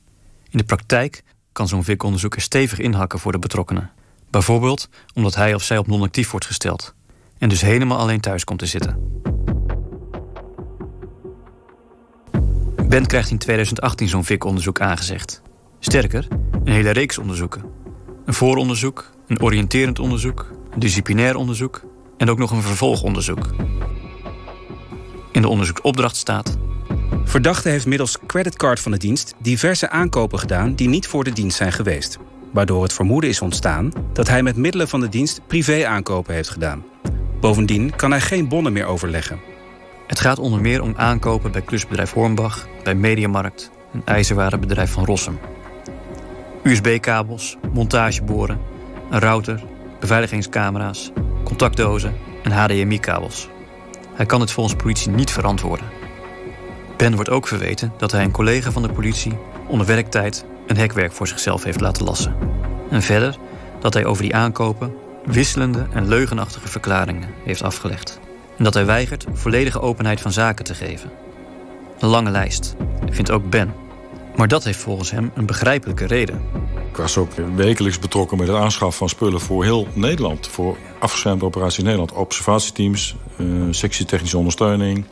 In 0.55 0.61
de 0.61 0.67
praktijk 0.67 1.23
kan 1.51 1.67
zo'n 1.67 1.83
VIK-onderzoek 1.83 2.35
er 2.35 2.41
stevig 2.41 2.79
inhakken 2.79 3.19
voor 3.19 3.31
de 3.31 3.39
betrokkenen. 3.39 3.91
Bijvoorbeeld 4.29 4.89
omdat 5.13 5.35
hij 5.35 5.53
of 5.53 5.63
zij 5.63 5.77
op 5.77 5.87
non-actief 5.87 6.31
wordt 6.31 6.45
gesteld 6.45 6.93
en 7.37 7.49
dus 7.49 7.61
helemaal 7.61 7.97
alleen 7.97 8.19
thuis 8.19 8.43
komt 8.43 8.59
te 8.59 8.65
zitten. 8.65 9.21
Ben 12.87 13.05
krijgt 13.05 13.29
in 13.29 13.37
2018 13.37 14.07
zo'n 14.07 14.23
VIK-onderzoek 14.23 14.81
aangezegd. 14.81 15.41
Sterker, 15.79 16.27
een 16.63 16.73
hele 16.73 16.89
reeks 16.89 17.17
onderzoeken. 17.17 17.63
Een 18.25 18.33
vooronderzoek, 18.33 19.11
een 19.27 19.41
oriënterend 19.41 19.99
onderzoek, 19.99 20.51
een 20.71 20.79
disciplinair 20.79 21.35
onderzoek 21.35 21.83
en 22.17 22.29
ook 22.29 22.37
nog 22.37 22.51
een 22.51 22.61
vervolgonderzoek. 22.61 23.49
In 25.35 25.41
de 25.41 25.47
onderzoeksopdracht 25.47 26.15
staat. 26.15 26.57
Verdachte 27.23 27.69
heeft 27.69 27.85
middels 27.85 28.17
creditcard 28.27 28.79
van 28.79 28.91
de 28.91 28.97
dienst 28.97 29.35
diverse 29.37 29.89
aankopen 29.89 30.39
gedaan 30.39 30.75
die 30.75 30.87
niet 30.87 31.07
voor 31.07 31.23
de 31.23 31.31
dienst 31.31 31.57
zijn 31.57 31.71
geweest. 31.71 32.17
Waardoor 32.53 32.83
het 32.83 32.93
vermoeden 32.93 33.29
is 33.29 33.41
ontstaan 33.41 33.91
dat 34.13 34.27
hij 34.27 34.43
met 34.43 34.55
middelen 34.55 34.87
van 34.87 34.99
de 34.99 35.09
dienst 35.09 35.41
privé-aankopen 35.47 36.33
heeft 36.33 36.49
gedaan. 36.49 36.83
Bovendien 37.39 37.95
kan 37.95 38.11
hij 38.11 38.21
geen 38.21 38.47
bonnen 38.47 38.73
meer 38.73 38.85
overleggen. 38.85 39.39
Het 40.07 40.19
gaat 40.19 40.39
onder 40.39 40.61
meer 40.61 40.81
om 40.81 40.93
aankopen 40.95 41.51
bij 41.51 41.61
klusbedrijf 41.61 42.11
Hornbach, 42.11 42.67
bij 42.83 42.95
Mediamarkt, 42.95 43.71
een 43.93 44.05
ijzerwarenbedrijf 44.05 44.91
van 44.91 45.05
Rossum. 45.05 45.39
USB-kabels, 46.63 47.57
montageboren, 47.73 48.59
een 49.11 49.19
router, 49.19 49.63
beveiligingscamera's, 49.99 51.11
contactdozen 51.43 52.15
en 52.43 52.51
HDMI-kabels. 52.51 53.49
Hij 54.15 54.25
kan 54.25 54.39
het 54.39 54.51
volgens 54.51 54.75
politie 54.75 55.11
niet 55.11 55.31
verantwoorden. 55.31 55.87
Ben 56.97 57.15
wordt 57.15 57.29
ook 57.29 57.47
verweten 57.47 57.93
dat 57.97 58.11
hij 58.11 58.23
een 58.23 58.31
collega 58.31 58.71
van 58.71 58.81
de 58.81 58.91
politie 58.91 59.37
onder 59.67 59.87
werktijd 59.87 60.45
een 60.67 60.77
hekwerk 60.77 61.11
voor 61.11 61.27
zichzelf 61.27 61.63
heeft 61.63 61.81
laten 61.81 62.05
lassen. 62.05 62.35
En 62.89 63.01
verder 63.01 63.37
dat 63.79 63.93
hij 63.93 64.05
over 64.05 64.23
die 64.23 64.35
aankopen 64.35 64.95
wisselende 65.25 65.87
en 65.91 66.07
leugenachtige 66.07 66.67
verklaringen 66.67 67.29
heeft 67.43 67.63
afgelegd. 67.63 68.19
En 68.57 68.63
dat 68.63 68.73
hij 68.73 68.85
weigert 68.85 69.25
volledige 69.33 69.81
openheid 69.81 70.21
van 70.21 70.31
zaken 70.31 70.65
te 70.65 70.73
geven. 70.73 71.11
Een 71.99 72.09
lange 72.09 72.29
lijst, 72.29 72.75
vindt 73.09 73.31
ook 73.31 73.49
Ben. 73.49 73.84
Maar 74.37 74.47
dat 74.47 74.63
heeft 74.63 74.79
volgens 74.79 75.11
hem 75.11 75.31
een 75.35 75.45
begrijpelijke 75.45 76.05
reden. 76.05 76.41
Ik 76.89 76.97
was 76.97 77.17
ook 77.17 77.31
wekelijks 77.55 77.99
betrokken 77.99 78.37
met 78.37 78.47
het 78.47 78.57
aanschaffen 78.57 78.97
van 78.97 79.09
spullen 79.09 79.39
voor 79.39 79.63
heel 79.63 79.87
Nederland. 79.93 80.47
Voor 80.47 80.77
afgeschermde 80.99 81.45
operaties 81.45 81.77
in 81.77 81.83
Nederland. 81.83 82.11
Observatieteams, 82.11 83.15
uh, 83.37 83.47
sectie 83.69 84.05
technische 84.05 84.37
ondersteuning. 84.37 85.05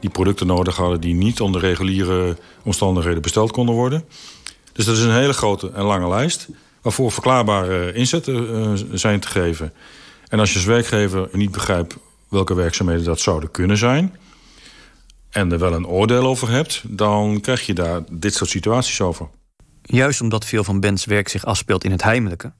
Die 0.00 0.10
producten 0.10 0.46
nodig 0.46 0.76
hadden 0.76 1.00
die 1.00 1.14
niet 1.14 1.40
onder 1.40 1.60
reguliere 1.60 2.36
omstandigheden 2.64 3.22
besteld 3.22 3.50
konden 3.50 3.74
worden. 3.74 4.04
Dus 4.72 4.84
dat 4.84 4.96
is 4.96 5.02
een 5.02 5.12
hele 5.12 5.32
grote 5.32 5.70
en 5.74 5.84
lange 5.84 6.08
lijst. 6.08 6.48
Waarvoor 6.82 7.12
verklaarbare 7.12 7.92
inzetten 7.92 8.34
uh, 8.34 8.70
zijn 8.92 9.20
te 9.20 9.28
geven. 9.28 9.72
En 10.28 10.40
als 10.40 10.50
je 10.50 10.56
als 10.56 10.64
werkgever 10.64 11.28
niet 11.32 11.50
begrijpt 11.50 11.96
welke 12.28 12.54
werkzaamheden 12.54 13.04
dat 13.04 13.20
zouden 13.20 13.50
kunnen 13.50 13.76
zijn 13.76 14.14
en 15.30 15.52
er 15.52 15.58
wel 15.58 15.72
een 15.72 15.86
oordeel 15.86 16.26
over 16.26 16.50
hebt, 16.50 16.82
dan 16.84 17.40
krijg 17.40 17.66
je 17.66 17.74
daar 17.74 18.00
dit 18.10 18.34
soort 18.34 18.50
situaties 18.50 19.00
over. 19.00 19.28
Juist 19.82 20.20
omdat 20.20 20.44
veel 20.44 20.64
van 20.64 20.80
Bens 20.80 21.04
werk 21.04 21.28
zich 21.28 21.44
afspeelt 21.44 21.84
in 21.84 21.90
het 21.90 22.02
heimelijke, 22.02 22.52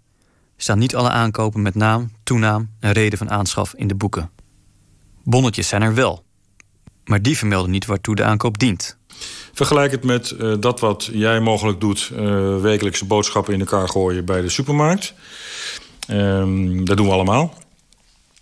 staan 0.57 0.79
niet 0.79 0.97
alle 0.97 1.11
aankopen 1.11 1.63
met 1.63 1.75
naam, 1.75 2.13
toenaam 2.23 2.71
en 2.81 2.93
reden 2.93 3.19
van 3.19 3.31
aanschaf 3.31 3.75
in 3.75 3.89
de 3.89 3.95
boeken. 3.95 4.31
Bonnetjes 5.25 5.69
zijn 5.69 5.83
er 5.83 5.95
wel, 5.95 6.25
maar 7.05 7.23
die 7.23 7.39
vermelden 7.39 7.71
niet 7.71 7.87
waartoe 7.87 8.15
de 8.15 8.25
aankoop 8.25 8.59
dient. 8.59 8.97
Vergelijk 9.53 9.91
het 9.91 10.05
met 10.05 10.31
uh, 10.31 10.55
dat 10.61 10.81
wat 10.81 11.09
jij 11.13 11.41
mogelijk 11.41 11.81
doet, 11.81 12.11
uh, 12.13 12.61
wekelijkse 12.61 13.05
boodschappen 13.05 13.55
in 13.55 13.61
elkaar 13.61 13.89
gooien 13.89 14.25
bij 14.25 14.41
de 14.41 14.49
supermarkt. 14.49 15.15
Um, 16.11 16.85
dat 16.85 16.97
doen 16.97 17.07
we 17.07 17.13
allemaal. 17.13 17.55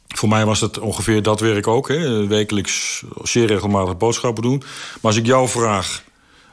Voor 0.08 0.28
mij 0.28 0.44
was 0.46 0.60
het 0.60 0.78
ongeveer 0.78 1.22
dat 1.22 1.40
werk 1.40 1.66
ook. 1.66 1.88
Hè. 1.88 2.26
Wekelijks 2.26 3.02
zeer 3.22 3.46
regelmatig 3.46 3.96
boodschappen 3.96 4.42
doen. 4.42 4.58
Maar 4.58 5.00
als 5.00 5.16
ik 5.16 5.26
jou 5.26 5.48
vraag 5.48 6.02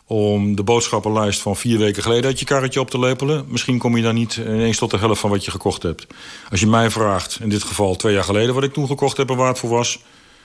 om 0.07 0.55
de 0.55 0.63
boodschappenlijst 0.63 1.41
van 1.41 1.55
vier 1.55 1.77
weken 1.77 2.03
geleden 2.03 2.25
uit 2.25 2.39
je 2.39 2.45
karretje 2.45 2.79
op 2.79 2.89
te 2.89 2.99
lepelen... 2.99 3.45
misschien 3.47 3.77
kom 3.77 3.97
je 3.97 4.03
dan 4.03 4.15
niet 4.15 4.35
ineens 4.35 4.77
tot 4.77 4.91
de 4.91 4.97
helft 4.97 5.19
van 5.19 5.29
wat 5.29 5.45
je 5.45 5.51
gekocht 5.51 5.83
hebt. 5.83 6.07
Als 6.49 6.59
je 6.59 6.67
mij 6.67 6.89
vraagt, 6.89 7.37
in 7.41 7.49
dit 7.49 7.63
geval 7.63 7.95
twee 7.95 8.13
jaar 8.13 8.23
geleden... 8.23 8.53
wat 8.53 8.63
ik 8.63 8.73
toen 8.73 8.87
gekocht 8.87 9.17
heb 9.17 9.29
en 9.29 9.35
waar 9.35 9.47
het 9.47 9.59
voor 9.59 9.69
was... 9.69 9.99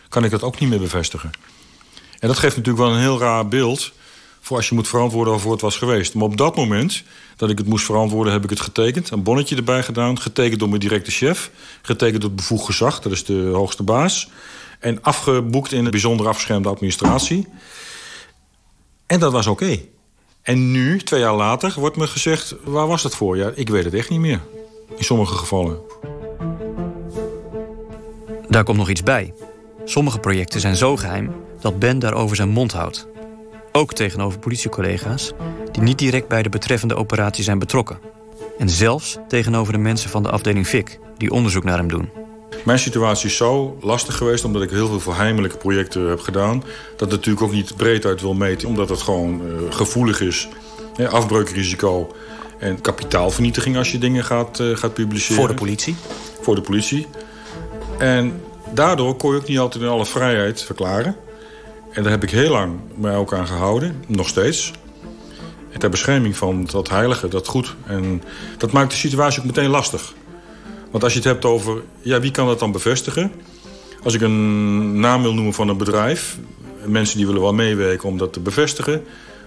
kan 0.09 0.25
ik 0.25 0.31
dat 0.31 0.43
ook 0.43 0.61
niet 0.61 0.69
meer 0.69 0.79
bevestigen. 0.79 1.31
En 2.19 2.29
dat 2.29 2.39
geeft 2.39 2.57
natuurlijk 2.57 2.85
wel 2.85 2.95
een 2.95 3.01
heel 3.01 3.19
raar 3.19 3.49
beeld... 3.49 3.93
voor 4.49 4.57
als 4.57 4.69
je 4.69 4.75
moet 4.75 4.89
verantwoorden 4.89 5.35
over 5.35 5.51
het 5.51 5.61
was 5.61 5.77
geweest. 5.77 6.15
Maar 6.15 6.25
op 6.25 6.37
dat 6.37 6.57
moment 6.57 7.03
dat 7.37 7.51
ik 7.51 7.59
het 7.59 7.67
moest 7.67 7.85
verantwoorden, 7.85 8.33
heb 8.33 8.45
ik 8.45 8.51
het 8.51 8.61
getekend. 8.61 9.11
Een 9.11 9.23
bonnetje 9.23 9.57
erbij 9.57 9.83
gedaan, 9.83 10.21
getekend 10.21 10.59
door 10.59 10.69
mijn 10.69 10.81
directe 10.81 11.11
chef. 11.11 11.51
Getekend 11.83 12.21
door 12.21 12.31
het 12.31 12.39
bevoegd 12.39 12.65
gezag, 12.65 13.01
dat 13.01 13.13
is 13.13 13.25
de 13.25 13.51
hoogste 13.53 13.83
baas. 13.83 14.31
En 14.79 15.03
afgeboekt 15.03 15.73
in 15.73 15.85
de 15.85 15.91
bijzonder 15.91 16.29
afgeschermde 16.29 16.69
administratie. 16.69 17.47
En 19.07 19.21
dat 19.21 19.33
was 19.33 19.47
oké. 19.47 19.81
En 20.43 20.71
nu, 20.71 20.99
twee 20.99 21.21
jaar 21.21 21.35
later, 21.35 21.75
wordt 21.77 21.97
me 21.97 22.07
gezegd... 22.07 22.55
waar 22.65 22.87
was 22.87 23.03
dat 23.03 23.17
voor? 23.17 23.37
Ja, 23.37 23.53
ik 23.55 23.69
weet 23.69 23.85
het 23.85 23.95
echt 23.95 24.11
niet 24.11 24.21
meer. 24.21 24.41
In 24.97 25.05
sommige 25.05 25.35
gevallen. 25.35 25.81
Daar 28.49 28.65
komt 28.65 28.79
nog 28.79 28.89
iets 28.89 29.03
bij. 29.03 29.35
Sommige 29.85 30.19
projecten 30.19 30.61
zijn 30.61 30.77
zo 30.77 30.97
geheim 30.97 31.35
dat 31.61 31.79
Ben 31.79 31.99
daarover 31.99 32.37
zijn 32.37 32.49
mond 32.49 32.73
houdt. 32.73 33.09
Ook 33.79 33.93
tegenover 33.93 34.39
politiecollega's 34.39 35.33
die 35.73 35.83
niet 35.83 35.99
direct 35.99 36.29
bij 36.29 36.43
de 36.43 36.49
betreffende 36.49 36.95
operatie 36.95 37.45
zijn 37.45 37.59
betrokken. 37.59 37.99
En 38.59 38.69
zelfs 38.69 39.19
tegenover 39.29 39.73
de 39.73 39.79
mensen 39.79 40.11
van 40.11 40.23
de 40.23 40.31
afdeling 40.31 40.67
FIC 40.67 40.99
die 41.17 41.31
onderzoek 41.31 41.65
naar 41.65 41.79
hem 41.79 41.89
doen. 41.89 42.11
Mijn 42.65 42.79
situatie 42.79 43.29
is 43.29 43.37
zo 43.37 43.79
lastig 43.81 44.17
geweest 44.17 44.45
omdat 44.45 44.63
ik 44.63 44.71
heel 44.71 44.89
veel 44.89 45.01
verheimelijke 45.01 45.57
projecten 45.57 46.09
heb 46.09 46.21
gedaan. 46.21 46.65
Dat 46.97 47.11
natuurlijk 47.11 47.47
ook 47.47 47.53
niet 47.53 47.77
breed 47.77 48.05
uit 48.05 48.21
wil 48.21 48.35
meten, 48.35 48.69
omdat 48.69 48.89
het 48.89 49.03
gewoon 49.03 49.41
uh, 49.47 49.73
gevoelig 49.73 50.21
is. 50.21 50.49
afbreukrisico 51.11 52.15
en 52.59 52.81
kapitaalvernietiging 52.81 53.77
als 53.77 53.93
je 53.93 53.99
dingen 53.99 54.25
gaat, 54.25 54.59
uh, 54.59 54.77
gaat 54.77 54.95
publiceren. 54.95 55.37
Voor 55.37 55.49
de 55.49 55.55
politie? 55.55 55.97
Voor 56.41 56.55
de 56.55 56.61
politie. 56.61 57.07
En 57.99 58.41
daardoor 58.75 59.17
kon 59.17 59.33
je 59.33 59.37
ook 59.37 59.49
niet 59.49 59.59
altijd 59.59 59.85
in 59.85 59.91
alle 59.91 60.07
vrijheid 60.07 60.63
verklaren. 60.63 61.17
En 61.99 62.05
daar 62.05 62.13
heb 62.13 62.23
ik 62.23 62.31
heel 62.31 62.51
lang 62.51 62.79
mij 62.95 63.17
ook 63.17 63.33
aan 63.33 63.47
gehouden, 63.47 64.05
nog 64.07 64.29
steeds. 64.29 64.73
Ter 65.79 65.91
bescherming 65.91 66.37
van 66.37 66.69
dat 66.71 66.89
heilige, 66.89 67.29
dat 67.29 67.47
goed. 67.47 67.75
En 67.87 68.23
dat 68.59 68.73
maakt 68.73 68.91
de 68.91 68.97
situatie 68.97 69.41
ook 69.41 69.47
meteen 69.47 69.69
lastig. 69.69 70.15
Want 70.91 71.05
als 71.05 71.13
je 71.13 71.19
het 71.19 71.29
hebt 71.29 71.45
over, 71.45 71.83
ja, 72.01 72.21
wie 72.21 72.31
kan 72.31 72.47
dat 72.47 72.59
dan 72.59 72.73
bevestigen? 72.73 73.33
Als 74.03 74.15
ik 74.15 74.21
een 74.21 75.01
naam 75.01 75.23
wil 75.23 75.35
noemen 75.35 75.53
van 75.53 75.69
een 75.69 75.77
bedrijf... 75.77 76.39
mensen 76.85 77.17
die 77.17 77.27
willen 77.27 77.43
wel 77.43 77.55
meewerken 77.55 78.09
om 78.09 78.19
dat 78.19 78.33
te 78.33 78.41
bevestigen... 78.41 79.05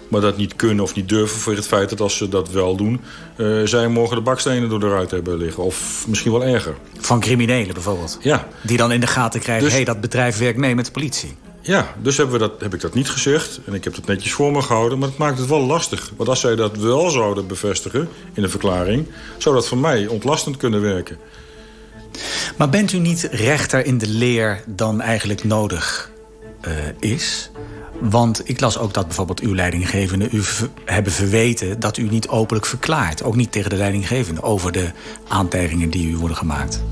maar 0.08 0.22
dat 0.22 0.38
niet 0.38 0.56
kunnen 0.56 0.84
of 0.84 0.96
niet 0.96 1.10
durven 1.10 1.40
voor 1.40 1.56
het 1.56 1.68
feit 1.68 1.90
dat 1.90 2.00
als 2.02 2.18
ze 2.18 2.30
dat 2.30 2.50
wel 2.50 2.76
doen... 2.76 3.02
Uh, 3.38 3.66
zij 3.66 3.88
morgen 3.88 4.16
de 4.16 4.24
bakstenen 4.24 4.70
door 4.70 4.80
de 4.80 4.90
ruit 4.90 5.12
hebben 5.12 5.38
liggen. 5.38 5.64
Of 5.64 6.06
misschien 6.08 6.32
wel 6.32 6.44
erger. 6.44 6.76
Van 7.00 7.20
criminelen 7.20 7.74
bijvoorbeeld? 7.74 8.18
Ja. 8.22 8.48
Die 8.62 8.78
dan 8.78 8.92
in 8.92 9.00
de 9.00 9.08
gaten 9.08 9.40
krijgen, 9.40 9.66
dus, 9.66 9.74
hey, 9.74 9.84
dat 9.84 10.02
bedrijf 10.02 10.38
werkt 10.38 10.58
mee 10.58 10.76
met 10.76 10.86
de 10.86 10.92
politie. 10.92 11.36
Ja, 11.62 11.96
dus 12.02 12.18
hebben 12.18 12.40
we 12.40 12.48
dat, 12.48 12.62
heb 12.62 12.74
ik 12.74 12.82
dat 12.82 12.94
niet 12.94 13.10
gezegd. 13.10 13.60
En 13.66 13.74
ik 13.74 13.84
heb 13.84 13.96
dat 13.96 14.06
netjes 14.06 14.32
voor 14.34 14.52
me 14.52 14.62
gehouden. 14.62 15.00
Maar 15.00 15.08
het 15.10 15.18
maakt 15.18 15.38
het 15.38 15.48
wel 15.48 15.66
lastig. 15.66 16.12
Want 16.16 16.30
als 16.30 16.40
zij 16.40 16.56
dat 16.56 16.78
wel 16.78 17.10
zouden 17.10 17.48
bevestigen 17.48 18.10
in 18.34 18.42
de 18.42 18.50
verklaring... 18.50 19.08
zou 19.38 19.56
dat 19.56 19.68
voor 19.68 19.78
mij 19.78 20.08
ontlastend 20.08 20.58
kunnen 20.58 20.82
werken. 20.82 21.18
Maar 22.58 22.70
bent 22.70 22.92
u 22.92 22.98
niet 22.98 23.28
rechter 23.32 23.86
in 23.86 23.98
de 23.98 24.08
leer 24.08 24.64
dan 24.68 25.02
eigenlijk 25.02 25.44
nodig 25.44 26.12
uh, 26.68 26.74
is? 27.00 27.52
Want 28.00 28.50
ik 28.50 28.60
las 28.60 28.78
ook 28.78 28.94
dat 28.94 29.06
bijvoorbeeld 29.06 29.40
uw 29.40 29.56
leidinggevende 29.56 30.30
u 30.32 30.42
hebben 30.86 31.14
verweten... 31.14 31.80
dat 31.80 31.98
u 31.98 32.10
niet 32.10 32.28
openlijk 32.28 32.66
verklaart, 32.66 33.24
ook 33.24 33.36
niet 33.36 33.52
tegen 33.52 33.70
de 33.70 33.76
leidinggevende... 33.76 34.44
over 34.44 34.72
de 34.72 34.92
aantijgingen 35.28 35.90
die 35.90 36.10
u 36.10 36.18
worden 36.18 36.38
gemaakt. 36.38 36.84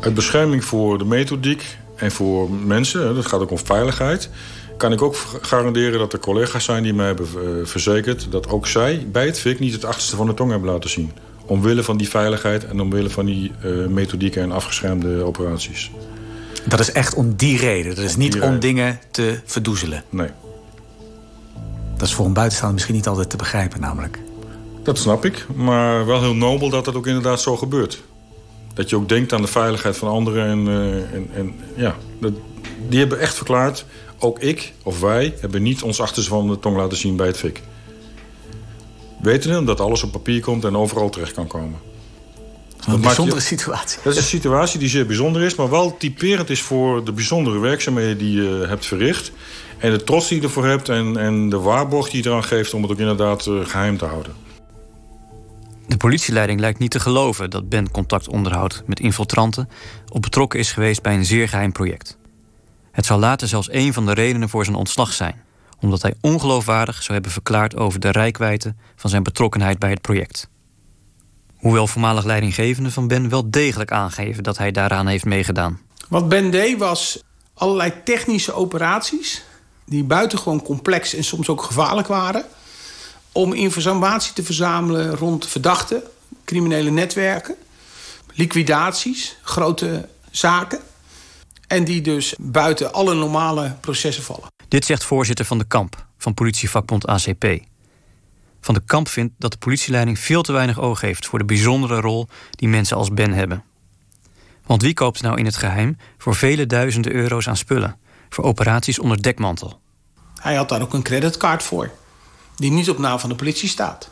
Uit 0.00 0.14
bescherming 0.14 0.64
voor 0.64 0.98
de 0.98 1.04
methodiek 1.04 1.76
en 2.02 2.10
voor 2.10 2.50
mensen, 2.50 3.14
dat 3.14 3.26
gaat 3.26 3.40
ook 3.40 3.50
om 3.50 3.58
veiligheid... 3.58 4.30
kan 4.76 4.92
ik 4.92 5.02
ook 5.02 5.16
garanderen 5.40 5.98
dat 5.98 6.12
er 6.12 6.18
collega's 6.18 6.64
zijn 6.64 6.82
die 6.82 6.94
mij 6.94 7.06
hebben 7.06 7.26
eh, 7.26 7.66
verzekerd... 7.66 8.26
dat 8.30 8.48
ook 8.48 8.66
zij 8.66 9.06
bij 9.12 9.26
het 9.26 9.38
FIC 9.38 9.58
niet 9.58 9.72
het 9.72 9.84
achterste 9.84 10.16
van 10.16 10.26
de 10.26 10.34
tong 10.34 10.50
hebben 10.50 10.70
laten 10.70 10.90
zien. 10.90 11.12
Omwille 11.46 11.82
van 11.82 11.96
die 11.96 12.08
veiligheid 12.08 12.66
en 12.66 12.80
omwille 12.80 13.10
van 13.10 13.26
die 13.26 13.52
uh, 13.64 13.86
methodieken 13.86 14.42
en 14.42 14.52
afgeschermde 14.52 15.22
operaties. 15.22 15.90
Dat 16.64 16.80
is 16.80 16.92
echt 16.92 17.14
om 17.14 17.34
die 17.36 17.58
reden? 17.58 17.94
Dat 17.94 18.04
is 18.04 18.16
niet 18.16 18.40
om 18.40 18.58
dingen 18.58 19.00
te 19.10 19.40
verdoezelen? 19.44 20.04
Nee. 20.08 20.28
Dat 21.96 22.08
is 22.08 22.14
voor 22.14 22.26
een 22.26 22.32
buitenstaander 22.32 22.74
misschien 22.74 22.96
niet 22.96 23.06
altijd 23.06 23.30
te 23.30 23.36
begrijpen 23.36 23.80
namelijk. 23.80 24.18
Dat 24.82 24.98
snap 24.98 25.24
ik, 25.24 25.46
maar 25.54 26.06
wel 26.06 26.20
heel 26.20 26.34
nobel 26.34 26.68
dat 26.68 26.84
dat 26.84 26.94
ook 26.94 27.06
inderdaad 27.06 27.40
zo 27.40 27.56
gebeurt. 27.56 28.02
Dat 28.74 28.90
je 28.90 28.96
ook 28.96 29.08
denkt 29.08 29.32
aan 29.32 29.42
de 29.42 29.48
veiligheid 29.48 29.96
van 29.96 30.08
anderen. 30.08 30.46
En, 30.46 30.66
uh, 30.66 31.14
en, 31.14 31.30
en 31.34 31.54
ja, 31.76 31.96
dat, 32.20 32.32
die 32.88 32.98
hebben 32.98 33.20
echt 33.20 33.34
verklaard... 33.34 33.84
ook 34.18 34.38
ik 34.38 34.72
of 34.82 35.00
wij 35.00 35.34
hebben 35.40 35.62
niet 35.62 35.82
ons 35.82 36.00
achterste 36.00 36.30
van 36.30 36.48
de 36.48 36.58
tong 36.58 36.76
laten 36.76 36.98
zien 36.98 37.16
bij 37.16 37.26
het 37.26 37.36
FIC. 37.36 37.60
Weten 39.22 39.64
dat 39.64 39.80
alles 39.80 40.02
op 40.02 40.12
papier 40.12 40.40
komt 40.40 40.64
en 40.64 40.76
overal 40.76 41.10
terecht 41.10 41.32
kan 41.32 41.46
komen. 41.46 41.78
Een 42.86 43.00
bijzondere 43.00 43.38
je, 43.38 43.42
situatie. 43.42 43.98
Dat 44.02 44.12
is 44.12 44.18
een 44.18 44.24
situatie 44.24 44.78
die 44.78 44.88
zeer 44.88 45.06
bijzonder 45.06 45.42
is... 45.42 45.54
maar 45.54 45.70
wel 45.70 45.96
typerend 45.96 46.50
is 46.50 46.62
voor 46.62 47.04
de 47.04 47.12
bijzondere 47.12 47.58
werkzaamheden 47.58 48.18
die 48.18 48.42
je 48.42 48.64
hebt 48.68 48.86
verricht... 48.86 49.32
en 49.78 49.90
de 49.90 50.04
trots 50.04 50.28
die 50.28 50.40
je 50.40 50.44
ervoor 50.44 50.66
hebt 50.66 50.88
en, 50.88 51.16
en 51.16 51.48
de 51.48 51.58
waarborg 51.58 52.10
die 52.10 52.22
je 52.22 52.28
eraan 52.28 52.44
geeft... 52.44 52.74
om 52.74 52.82
het 52.82 52.90
ook 52.90 52.98
inderdaad 52.98 53.46
uh, 53.46 53.66
geheim 53.66 53.98
te 53.98 54.04
houden. 54.04 54.32
De 55.86 55.96
politieleiding 55.96 56.60
lijkt 56.60 56.78
niet 56.78 56.90
te 56.90 57.00
geloven 57.00 57.50
dat 57.50 57.68
Ben 57.68 57.90
contact 57.90 58.28
onderhoudt 58.28 58.82
met 58.86 59.00
infiltranten... 59.00 59.68
of 60.08 60.20
betrokken 60.20 60.58
is 60.58 60.72
geweest 60.72 61.02
bij 61.02 61.14
een 61.14 61.24
zeer 61.24 61.48
geheim 61.48 61.72
project. 61.72 62.18
Het 62.92 63.06
zou 63.06 63.20
later 63.20 63.48
zelfs 63.48 63.72
een 63.72 63.92
van 63.92 64.06
de 64.06 64.14
redenen 64.14 64.48
voor 64.48 64.64
zijn 64.64 64.76
ontslag 64.76 65.12
zijn... 65.12 65.42
omdat 65.80 66.02
hij 66.02 66.14
ongeloofwaardig 66.20 67.02
zou 67.02 67.12
hebben 67.12 67.30
verklaard 67.30 67.76
over 67.76 68.00
de 68.00 68.10
rijkwijde... 68.10 68.74
van 68.96 69.10
zijn 69.10 69.22
betrokkenheid 69.22 69.78
bij 69.78 69.90
het 69.90 70.00
project. 70.00 70.48
Hoewel 71.56 71.86
voormalig 71.86 72.24
leidinggevende 72.24 72.90
van 72.90 73.08
Ben 73.08 73.28
wel 73.28 73.50
degelijk 73.50 73.92
aangeven... 73.92 74.42
dat 74.42 74.58
hij 74.58 74.70
daaraan 74.70 75.06
heeft 75.06 75.24
meegedaan. 75.24 75.80
Wat 76.08 76.28
Ben 76.28 76.50
deed 76.50 76.78
was 76.78 77.22
allerlei 77.54 77.92
technische 78.04 78.52
operaties... 78.52 79.44
die 79.86 80.04
buitengewoon 80.04 80.62
complex 80.62 81.14
en 81.14 81.24
soms 81.24 81.48
ook 81.48 81.62
gevaarlijk 81.62 82.08
waren 82.08 82.44
om 83.32 83.52
informatie 83.52 84.32
te 84.32 84.42
verzamelen 84.42 85.16
rond 85.16 85.46
verdachten, 85.46 86.02
criminele 86.44 86.90
netwerken, 86.90 87.54
liquidaties, 88.34 89.36
grote 89.42 90.08
zaken. 90.30 90.80
En 91.66 91.84
die 91.84 92.00
dus 92.00 92.34
buiten 92.38 92.92
alle 92.92 93.14
normale 93.14 93.76
processen 93.80 94.22
vallen. 94.22 94.50
Dit 94.68 94.84
zegt 94.84 95.04
voorzitter 95.04 95.44
van 95.44 95.58
de 95.58 95.64
kamp 95.64 96.06
van 96.18 96.34
politievakbond 96.34 97.06
ACP. 97.06 97.60
Van 98.60 98.74
de 98.74 98.82
Kamp 98.84 99.08
vindt 99.08 99.34
dat 99.38 99.52
de 99.52 99.58
politieleiding 99.58 100.18
veel 100.18 100.42
te 100.42 100.52
weinig 100.52 100.80
oog 100.80 101.00
heeft 101.00 101.26
voor 101.26 101.38
de 101.38 101.44
bijzondere 101.44 102.00
rol 102.00 102.28
die 102.50 102.68
mensen 102.68 102.96
als 102.96 103.10
Ben 103.10 103.32
hebben. 103.32 103.64
Want 104.66 104.82
wie 104.82 104.94
koopt 104.94 105.22
nou 105.22 105.38
in 105.38 105.44
het 105.44 105.56
geheim 105.56 105.96
voor 106.18 106.34
vele 106.34 106.66
duizenden 106.66 107.12
euro's 107.12 107.48
aan 107.48 107.56
spullen 107.56 107.98
voor 108.28 108.44
operaties 108.44 108.98
onder 108.98 109.22
dekmantel? 109.22 109.80
Hij 110.40 110.54
had 110.54 110.68
daar 110.68 110.82
ook 110.82 110.92
een 110.92 111.02
creditcard 111.02 111.62
voor, 111.62 111.90
die 112.56 112.70
niet 112.70 112.90
op 112.90 112.98
naam 112.98 113.18
van 113.18 113.28
de 113.28 113.34
politie 113.34 113.68
staat. 113.68 114.08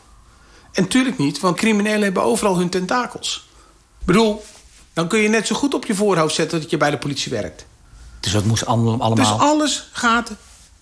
En 0.71 0.87
tuurlijk 0.87 1.17
niet, 1.17 1.39
want 1.39 1.57
criminelen 1.57 2.01
hebben 2.01 2.23
overal 2.23 2.57
hun 2.57 2.69
tentakels. 2.69 3.47
Ik 3.99 4.05
bedoel, 4.05 4.43
dan 4.93 5.07
kun 5.07 5.19
je 5.19 5.29
net 5.29 5.47
zo 5.47 5.55
goed 5.55 5.73
op 5.73 5.85
je 5.85 5.95
voorhoofd 5.95 6.35
zetten 6.35 6.61
dat 6.61 6.69
je 6.69 6.77
bij 6.77 6.89
de 6.89 6.97
politie 6.97 7.31
werkt. 7.31 7.65
Dus 8.19 8.31
dat 8.31 8.43
moest 8.43 8.65
allemaal... 8.65 9.15
Dus 9.15 9.31
alles 9.31 9.89
gaat 9.91 10.31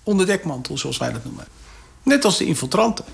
onder 0.03 0.25
dekmantel, 0.25 0.77
zoals 0.77 0.97
wij 0.97 1.11
dat 1.11 1.23
noemen. 1.23 1.47
Net 2.03 2.25
als 2.25 2.37
de 2.37 2.45
infiltranten. 2.45 3.05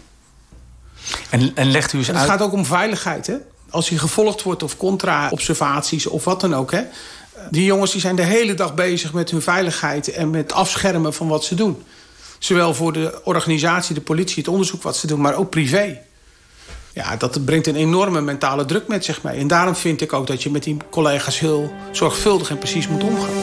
En, 1.30 1.56
en 1.56 1.72
legt 1.72 1.94
u 1.94 1.98
eens 1.98 2.08
En 2.08 2.14
uit... 2.14 2.24
het 2.24 2.32
gaat 2.32 2.48
ook 2.48 2.54
om 2.54 2.66
veiligheid, 2.66 3.28
hè? 3.28 3.36
Als 3.70 3.90
hij 3.90 3.98
gevolgd 3.98 4.44
wordt 4.44 4.64
of 4.64 4.78
contra-observaties 4.78 6.08
of 6.08 6.24
wat 6.24 6.42
dan 6.42 6.56
ook, 6.56 6.72
hè? 6.72 6.84
Die 7.50 7.66
jongens 7.66 7.92
die 7.92 8.02
zijn 8.02 8.16
de 8.16 8.24
hele 8.24 8.54
dag 8.54 8.74
bezig 8.74 9.14
met 9.14 9.32
hun 9.32 9.42
veiligheid... 9.42 10.12
en 10.12 10.30
met 10.30 10.54
afschermen 10.54 11.14
van 11.14 11.28
wat 11.28 11.44
ze 11.44 11.56
doen. 11.56 11.84
Zowel 12.40 12.74
voor 12.74 12.94
de 12.94 13.22
organisatie, 13.24 13.96
de 13.96 14.02
politie, 14.02 14.44
het 14.44 14.48
onderzoek 14.48 14.84
wat 14.84 14.98
ze 14.98 15.08
doen... 15.08 15.22
maar 15.22 15.36
ook 15.36 15.50
privé. 15.50 16.00
Ja, 16.94 17.16
dat 17.16 17.46
brengt 17.46 17.68
een 17.68 17.76
enorme 17.76 18.22
mentale 18.22 18.66
druk 18.66 18.88
met 18.88 19.06
zich 19.06 19.24
mee. 19.24 19.40
En 19.40 19.48
daarom 19.48 19.76
vind 19.76 20.02
ik 20.02 20.14
ook 20.14 20.28
dat 20.28 20.44
je 20.44 20.52
met 20.52 20.64
die 20.64 20.78
collega's 20.90 21.40
heel 21.40 21.72
zorgvuldig 21.92 22.50
en 22.50 22.58
precies 22.58 22.88
moet 22.88 23.04
omgaan. 23.04 23.34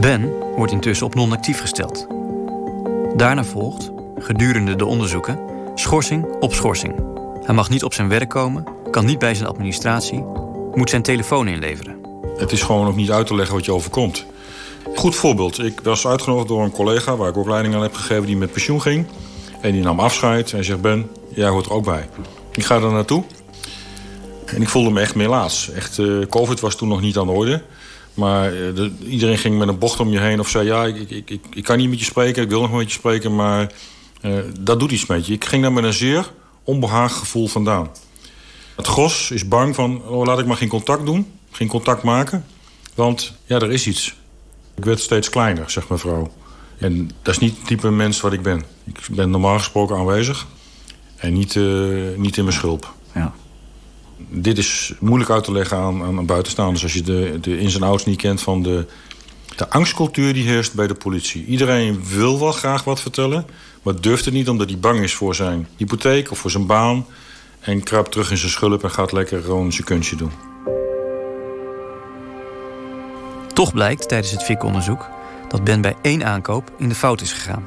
Ben 0.00 0.32
wordt 0.56 0.72
intussen 0.72 1.06
op 1.06 1.14
non-actief 1.14 1.60
gesteld. 1.60 2.06
Daarna 3.16 3.44
volgt, 3.44 3.90
gedurende 4.18 4.76
de 4.76 4.84
onderzoeken, 4.84 5.38
schorsing 5.74 6.36
op 6.40 6.54
schorsing. 6.54 6.94
Hij 7.42 7.54
mag 7.54 7.68
niet 7.68 7.84
op 7.84 7.94
zijn 7.94 8.08
werk 8.08 8.28
komen, 8.28 8.64
kan 8.90 9.04
niet 9.04 9.18
bij 9.18 9.34
zijn 9.34 9.48
administratie, 9.48 10.24
moet 10.74 10.90
zijn 10.90 11.02
telefoon 11.02 11.48
inleveren. 11.48 11.96
Het 12.36 12.52
is 12.52 12.62
gewoon 12.62 12.86
ook 12.86 12.96
niet 12.96 13.10
uit 13.10 13.26
te 13.26 13.34
leggen 13.34 13.54
wat 13.54 13.64
je 13.64 13.72
overkomt. 13.72 14.26
Goed 14.94 15.14
voorbeeld. 15.16 15.58
Ik 15.58 15.80
was 15.82 16.06
uitgenodigd 16.06 16.48
door 16.48 16.62
een 16.64 16.70
collega 16.70 17.16
waar 17.16 17.28
ik 17.28 17.36
ook 17.36 17.48
leiding 17.48 17.74
aan 17.74 17.82
heb 17.82 17.94
gegeven 17.94 18.26
die 18.26 18.36
met 18.36 18.52
pensioen 18.52 18.82
ging. 18.82 19.06
En 19.60 19.72
die 19.72 19.82
nam 19.82 20.00
afscheid 20.00 20.52
en 20.52 20.64
zegt: 20.64 20.80
Ben, 20.80 21.10
jij 21.34 21.48
hoort 21.48 21.66
er 21.66 21.72
ook 21.72 21.84
bij. 21.84 22.08
Ik 22.52 22.64
ga 22.64 22.74
er 22.74 22.92
naartoe. 22.92 23.24
En 24.46 24.62
ik 24.62 24.68
voelde 24.68 24.90
me 24.90 25.00
echt 25.00 25.14
melaats. 25.14 25.70
Echt, 25.70 25.98
eh, 25.98 26.06
COVID 26.28 26.60
was 26.60 26.76
toen 26.76 26.88
nog 26.88 27.00
niet 27.00 27.16
aan 27.18 27.26
de 27.26 27.32
orde. 27.32 27.62
Maar 28.14 28.46
eh, 28.52 28.74
de- 28.74 28.92
iedereen 29.08 29.38
ging 29.38 29.58
met 29.58 29.68
een 29.68 29.78
bocht 29.78 30.00
om 30.00 30.08
je 30.10 30.20
heen 30.20 30.40
of 30.40 30.48
zei: 30.48 30.66
Ja, 30.66 30.84
ik, 30.84 31.10
ik, 31.10 31.30
ik, 31.30 31.40
ik 31.54 31.64
kan 31.64 31.76
niet 31.78 31.88
met 31.90 31.98
je 31.98 32.04
spreken, 32.04 32.42
ik 32.42 32.48
wil 32.48 32.60
nog 32.60 32.72
met 32.72 32.86
je 32.86 32.98
spreken, 32.98 33.34
maar 33.34 33.72
eh, 34.20 34.32
dat 34.60 34.80
doet 34.80 34.90
iets 34.92 35.06
met 35.06 35.26
je. 35.26 35.32
Ik 35.32 35.44
ging 35.44 35.62
daar 35.62 35.72
met 35.72 35.84
een 35.84 35.92
zeer 35.92 36.32
onbehaagd 36.64 37.14
gevoel 37.16 37.46
vandaan. 37.48 37.90
Het 38.76 38.86
gros 38.86 39.30
is 39.30 39.48
bang 39.48 39.74
van: 39.74 40.02
oh, 40.06 40.24
laat 40.24 40.38
ik 40.38 40.46
maar 40.46 40.56
geen 40.56 40.68
contact 40.68 41.06
doen, 41.06 41.26
geen 41.50 41.68
contact 41.68 42.02
maken. 42.02 42.44
Want 42.94 43.32
ja, 43.44 43.58
er 43.58 43.72
is 43.72 43.86
iets. 43.86 44.16
Ik 44.76 44.84
werd 44.84 45.00
steeds 45.00 45.28
kleiner, 45.28 45.70
zegt 45.70 45.88
mijn 45.88 46.00
vrouw. 46.00 46.32
En 46.78 47.10
dat 47.22 47.34
is 47.34 47.40
niet 47.40 47.56
het 47.56 47.66
type 47.66 47.90
mens 47.90 48.20
wat 48.20 48.32
ik 48.32 48.42
ben. 48.42 48.62
Ik 48.84 49.00
ben 49.10 49.30
normaal 49.30 49.58
gesproken 49.58 49.96
aanwezig 49.96 50.46
en 51.16 51.32
niet, 51.32 51.56
eh, 51.56 51.64
niet 52.16 52.36
in 52.36 52.44
mijn 52.44 52.56
schulp. 52.56 52.94
Ja. 53.14 53.34
Dit 54.18 54.58
is 54.58 54.94
moeilijk 55.00 55.30
uit 55.30 55.44
te 55.44 55.52
leggen 55.52 55.76
aan, 55.76 56.02
aan 56.02 56.26
buitenstaanders... 56.26 56.82
als 56.82 56.92
je 56.92 57.02
de, 57.02 57.38
de 57.40 57.58
ins 57.58 57.74
en 57.74 57.82
outs 57.82 58.04
niet 58.04 58.20
kent 58.20 58.40
van 58.40 58.62
de, 58.62 58.86
de 59.56 59.70
angstcultuur 59.70 60.32
die 60.34 60.48
heerst 60.48 60.74
bij 60.74 60.86
de 60.86 60.94
politie. 60.94 61.44
Iedereen 61.44 62.04
wil 62.04 62.40
wel 62.40 62.52
graag 62.52 62.84
wat 62.84 63.00
vertellen, 63.00 63.46
maar 63.82 64.00
durft 64.00 64.24
het 64.24 64.34
niet... 64.34 64.48
omdat 64.48 64.68
hij 64.68 64.78
bang 64.78 65.00
is 65.00 65.14
voor 65.14 65.34
zijn 65.34 65.68
hypotheek 65.76 66.30
of 66.30 66.38
voor 66.38 66.50
zijn 66.50 66.66
baan... 66.66 67.06
en 67.60 67.82
kruipt 67.82 68.10
terug 68.10 68.30
in 68.30 68.36
zijn 68.36 68.50
schulp 68.50 68.82
en 68.82 68.90
gaat 68.90 69.12
lekker 69.12 69.42
gewoon 69.42 69.72
zijn 69.72 69.86
kunstje 69.86 70.16
doen. 70.16 70.55
Toch 73.56 73.72
blijkt 73.72 74.08
tijdens 74.08 74.32
het 74.32 74.42
FIC-onderzoek 74.42 75.08
dat 75.48 75.64
Ben 75.64 75.80
bij 75.80 75.96
één 76.02 76.24
aankoop 76.24 76.72
in 76.78 76.88
de 76.88 76.94
fout 76.94 77.20
is 77.20 77.32
gegaan. 77.32 77.64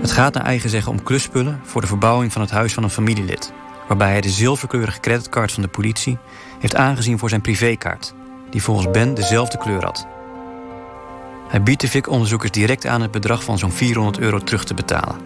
Het 0.00 0.10
gaat 0.10 0.34
naar 0.34 0.44
eigen 0.44 0.70
zeggen 0.70 0.92
om 0.92 1.02
klusspullen 1.02 1.60
voor 1.64 1.80
de 1.80 1.86
verbouwing 1.86 2.32
van 2.32 2.40
het 2.40 2.50
huis 2.50 2.74
van 2.74 2.82
een 2.82 2.90
familielid, 2.90 3.52
waarbij 3.88 4.10
hij 4.10 4.20
de 4.20 4.28
zilverkleurige 4.30 5.00
creditcard 5.00 5.52
van 5.52 5.62
de 5.62 5.68
politie 5.68 6.18
heeft 6.60 6.74
aangezien 6.74 7.18
voor 7.18 7.28
zijn 7.28 7.40
privékaart, 7.40 8.14
die 8.50 8.62
volgens 8.62 8.90
Ben 8.90 9.14
dezelfde 9.14 9.58
kleur 9.58 9.84
had. 9.84 10.06
Hij 11.48 11.62
biedt 11.62 11.80
de 11.80 11.88
FIC-onderzoekers 11.88 12.50
direct 12.50 12.86
aan 12.86 13.02
het 13.02 13.10
bedrag 13.10 13.44
van 13.44 13.58
zo'n 13.58 13.72
400 13.72 14.18
euro 14.18 14.38
terug 14.38 14.64
te 14.64 14.74
betalen. 14.74 15.16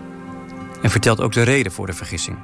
En 0.83 0.91
vertelt 0.91 1.21
ook 1.21 1.33
de 1.33 1.43
reden 1.43 1.73
voor 1.73 1.87
de 1.87 1.93
vergissing. 1.93 2.39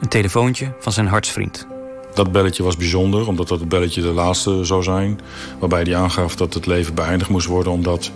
Een 0.00 0.08
telefoontje 0.08 0.74
van 0.80 0.92
zijn 0.92 1.06
hartsvriend. 1.06 1.66
Dat 2.14 2.32
belletje 2.32 2.62
was 2.62 2.76
bijzonder, 2.76 3.26
omdat 3.28 3.48
dat 3.48 3.60
het 3.60 3.68
belletje 3.68 4.02
de 4.02 4.08
laatste 4.12 4.64
zou 4.64 4.82
zijn. 4.82 5.20
Waarbij 5.58 5.82
hij 5.82 5.96
aangaf 5.96 6.36
dat 6.36 6.54
het 6.54 6.66
leven 6.66 6.94
beëindigd 6.94 7.30
moest 7.30 7.46
worden... 7.46 7.72
omdat 7.72 8.10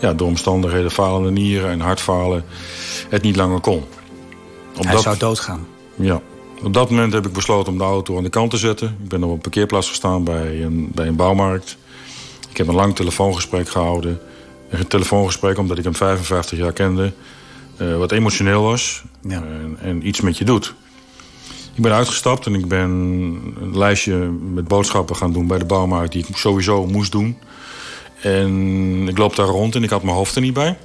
ja, 0.00 0.12
door 0.14 0.26
omstandigheden 0.28 0.90
falende 0.90 1.30
nieren 1.30 1.70
en 1.70 1.80
hartfalen 1.80 2.44
het 3.08 3.22
niet 3.22 3.36
langer 3.36 3.60
kon. 3.60 3.84
Op 4.76 4.84
Hij 4.84 4.92
dat- 4.92 5.02
zou 5.02 5.18
doodgaan. 5.18 5.66
Ja. 5.94 6.20
Op 6.62 6.72
dat 6.74 6.90
moment 6.90 7.12
heb 7.12 7.26
ik 7.26 7.32
besloten 7.32 7.72
om 7.72 7.78
de 7.78 7.84
auto 7.84 8.16
aan 8.16 8.22
de 8.22 8.28
kant 8.30 8.50
te 8.50 8.56
zetten. 8.56 8.96
Ik 9.02 9.08
ben 9.08 9.22
op 9.24 9.30
een 9.30 9.38
parkeerplaats 9.38 9.88
gestaan 9.88 10.24
bij 10.24 10.62
een, 10.62 10.90
bij 10.94 11.06
een 11.06 11.16
bouwmarkt. 11.16 11.76
Ik 12.50 12.56
heb 12.56 12.66
een 12.68 12.74
lang 12.74 12.94
telefoongesprek 12.96 13.68
gehouden. 13.68 14.20
Een 14.70 14.86
telefoongesprek 14.86 15.58
omdat 15.58 15.78
ik 15.78 15.84
hem 15.84 15.94
55 15.94 16.58
jaar 16.58 16.72
kende. 16.72 17.12
eh, 17.76 17.96
wat 17.96 18.12
emotioneel 18.12 18.62
was. 18.62 19.02
En, 19.28 19.76
en 19.80 20.06
iets 20.06 20.20
met 20.20 20.38
je 20.38 20.44
doet. 20.44 20.74
Ik 21.76 21.82
ben 21.82 21.92
uitgestapt 21.92 22.46
en 22.46 22.54
ik 22.54 22.68
ben 22.68 22.90
een 23.60 23.78
lijstje 23.78 24.16
met 24.54 24.68
boodschappen 24.68 25.16
gaan 25.16 25.32
doen 25.32 25.46
bij 25.46 25.58
de 25.58 25.64
bouwmarkt... 25.64 26.12
die 26.12 26.26
ik 26.28 26.36
sowieso 26.36 26.86
moest 26.86 27.12
doen. 27.12 27.38
En 28.22 29.08
ik 29.08 29.18
loop 29.18 29.36
daar 29.36 29.46
rond 29.46 29.74
en 29.74 29.82
ik 29.82 29.90
had 29.90 30.02
mijn 30.02 30.16
hoofd 30.16 30.34
er 30.34 30.40
niet 30.40 30.54
bij. 30.54 30.78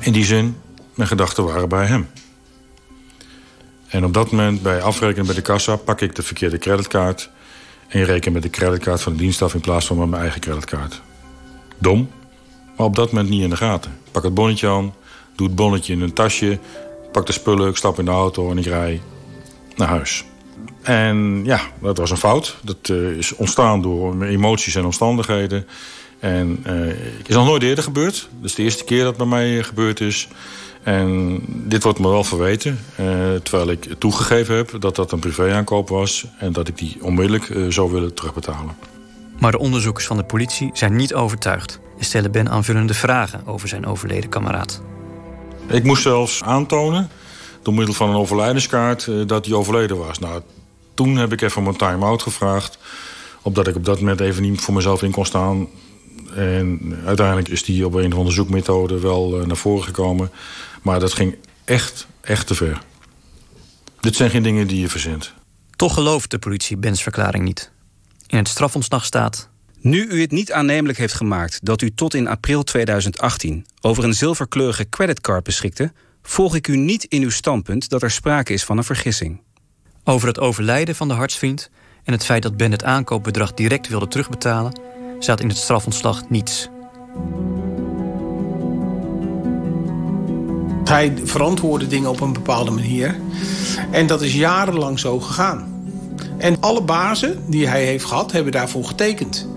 In 0.00 0.12
die 0.12 0.24
zin, 0.24 0.56
mijn 0.94 1.08
gedachten 1.08 1.44
waren 1.44 1.68
bij 1.68 1.86
hem. 1.86 2.08
En 3.88 4.04
op 4.04 4.14
dat 4.14 4.30
moment, 4.30 4.62
bij 4.62 4.82
afrekenen 4.82 5.26
bij 5.26 5.34
de 5.34 5.42
kassa... 5.42 5.76
pak 5.76 6.00
ik 6.00 6.14
de 6.14 6.22
verkeerde 6.22 6.58
creditkaart... 6.58 7.30
en 7.88 8.04
reken 8.04 8.32
met 8.32 8.42
de 8.42 8.50
creditkaart 8.50 9.02
van 9.02 9.12
de 9.12 9.18
dienst 9.18 9.42
af... 9.42 9.54
in 9.54 9.60
plaats 9.60 9.86
van 9.86 9.98
met 9.98 10.08
mijn 10.08 10.22
eigen 10.22 10.40
creditkaart. 10.40 11.02
Dom, 11.78 12.10
maar 12.76 12.86
op 12.86 12.96
dat 12.96 13.12
moment 13.12 13.28
niet 13.28 13.42
in 13.42 13.50
de 13.50 13.56
gaten. 13.56 13.98
Pak 14.10 14.22
het 14.22 14.34
bonnetje 14.34 14.68
aan, 14.68 14.94
doe 15.36 15.46
het 15.46 15.56
bonnetje 15.56 15.92
in 15.92 16.00
een 16.00 16.12
tasje... 16.12 16.58
pak 17.12 17.26
de 17.26 17.32
spullen, 17.32 17.68
ik 17.68 17.76
stap 17.76 17.98
in 17.98 18.04
de 18.04 18.10
auto 18.10 18.50
en 18.50 18.58
ik 18.58 18.64
rij 18.64 19.00
naar 19.76 19.88
huis. 19.88 20.24
En 20.82 21.40
ja, 21.44 21.60
dat 21.80 21.98
was 21.98 22.10
een 22.10 22.16
fout. 22.16 22.56
Dat 22.62 22.76
eh, 22.82 23.10
is 23.10 23.34
ontstaan 23.34 23.82
door 23.82 24.22
emoties 24.22 24.74
en 24.74 24.84
omstandigheden. 24.84 25.66
En 26.18 26.58
het 26.62 27.28
is 27.28 27.34
nog 27.34 27.46
nooit 27.46 27.62
eerder 27.62 27.84
gebeurd. 27.84 28.28
Dat 28.36 28.44
is 28.44 28.54
de 28.54 28.62
eerste 28.62 28.84
keer 28.84 28.98
dat 28.98 29.08
het 29.08 29.16
bij 29.16 29.26
mij 29.26 29.58
eh, 29.58 29.64
gebeurd 29.64 30.00
is. 30.00 30.28
En 30.82 31.40
dit 31.46 31.82
wordt 31.82 31.98
me 31.98 32.08
wel 32.08 32.24
verweten. 32.24 32.78
terwijl 33.42 33.70
ik 33.70 33.94
toegegeven 33.98 34.56
heb 34.56 34.80
dat 34.80 34.96
dat 34.96 35.12
een 35.12 35.18
privéaankoop 35.18 35.88
was... 35.88 36.26
en 36.38 36.52
dat 36.52 36.68
ik 36.68 36.78
die 36.78 36.96
onmiddellijk 37.00 37.72
zou 37.72 37.92
willen 37.92 38.14
terugbetalen. 38.14 38.76
Maar 39.38 39.50
de 39.50 39.58
onderzoekers 39.58 40.06
van 40.06 40.16
de 40.16 40.24
politie 40.24 40.70
zijn 40.72 40.96
niet 40.96 41.14
overtuigd 41.14 41.80
en 41.98 42.04
stellen 42.04 42.32
Ben 42.32 42.48
aanvullende 42.48 42.94
vragen 42.94 43.46
over 43.46 43.68
zijn 43.68 43.86
overleden 43.86 44.30
kameraad. 44.30 44.82
Ik 45.68 45.84
moest 45.84 46.02
zelfs 46.02 46.42
aantonen, 46.42 47.08
door 47.66 47.74
middel 47.74 47.94
van 47.94 48.08
een 48.08 48.16
overlijdenskaart, 48.16 49.06
eh, 49.06 49.14
dat 49.26 49.46
hij 49.46 49.54
overleden 49.54 49.96
was. 49.96 50.18
Nou, 50.18 50.42
toen 50.94 51.16
heb 51.16 51.32
ik 51.32 51.40
even 51.40 51.60
om 51.60 51.68
een 51.68 51.76
time-out 51.76 52.22
gevraagd. 52.22 52.78
Omdat 53.42 53.66
ik 53.66 53.76
op 53.76 53.84
dat 53.84 54.00
moment 54.00 54.20
even 54.20 54.42
niet 54.42 54.60
voor 54.60 54.74
mezelf 54.74 55.02
in 55.02 55.10
kon 55.10 55.26
staan. 55.26 55.68
En 56.34 56.98
uiteindelijk 57.04 57.48
is 57.48 57.64
die 57.64 57.86
op 57.86 57.94
een 57.94 58.12
of 58.12 58.18
andere 58.18 58.34
zoekmethode 58.34 59.00
wel 59.00 59.40
eh, 59.40 59.46
naar 59.46 59.56
voren 59.56 59.84
gekomen. 59.84 60.30
Maar 60.82 61.00
dat 61.00 61.12
ging 61.12 61.36
echt, 61.64 62.06
echt 62.20 62.46
te 62.46 62.54
ver. 62.54 62.82
Dit 64.00 64.16
zijn 64.16 64.30
geen 64.30 64.42
dingen 64.42 64.66
die 64.66 64.80
je 64.80 64.88
verzint. 64.88 65.32
Toch 65.76 65.94
gelooft 65.94 66.30
de 66.30 66.38
politie 66.38 66.76
Bens 66.76 67.02
verklaring 67.02 67.44
niet. 67.44 67.70
In 68.26 68.38
het 68.38 68.48
strafontslag 68.48 69.04
staat... 69.04 69.48
Nu 69.80 70.06
u 70.06 70.20
het 70.20 70.30
niet 70.30 70.52
aannemelijk 70.52 70.98
heeft 70.98 71.14
gemaakt 71.14 71.58
dat 71.62 71.82
u 71.82 71.94
tot 71.94 72.14
in 72.14 72.28
april 72.28 72.62
2018 72.62 73.66
over 73.80 74.04
een 74.04 74.14
zilverkleurige 74.14 74.88
creditcard 74.88 75.44
beschikte, 75.44 75.92
volg 76.26 76.54
ik 76.54 76.68
u 76.68 76.76
niet 76.76 77.04
in 77.04 77.22
uw 77.22 77.30
standpunt 77.30 77.88
dat 77.88 78.02
er 78.02 78.10
sprake 78.10 78.52
is 78.52 78.64
van 78.64 78.78
een 78.78 78.84
vergissing. 78.84 79.40
Over 80.04 80.28
het 80.28 80.40
overlijden 80.40 80.94
van 80.94 81.08
de 81.08 81.14
hartsvriend 81.14 81.70
en 82.04 82.12
het 82.12 82.24
feit 82.24 82.42
dat 82.42 82.56
Ben 82.56 82.70
het 82.70 82.84
aankoopbedrag 82.84 83.54
direct 83.54 83.88
wilde 83.88 84.08
terugbetalen, 84.08 84.80
staat 85.18 85.40
in 85.40 85.48
het 85.48 85.56
strafontslag 85.56 86.28
niets. 86.28 86.68
Hij 90.84 91.12
verantwoordde 91.24 91.86
dingen 91.86 92.10
op 92.10 92.20
een 92.20 92.32
bepaalde 92.32 92.70
manier. 92.70 93.16
En 93.90 94.06
dat 94.06 94.22
is 94.22 94.34
jarenlang 94.34 94.98
zo 94.98 95.20
gegaan. 95.20 95.84
En 96.38 96.60
alle 96.60 96.82
bazen 96.82 97.50
die 97.50 97.68
hij 97.68 97.84
heeft 97.84 98.04
gehad, 98.04 98.32
hebben 98.32 98.52
daarvoor 98.52 98.84
getekend. 98.84 99.48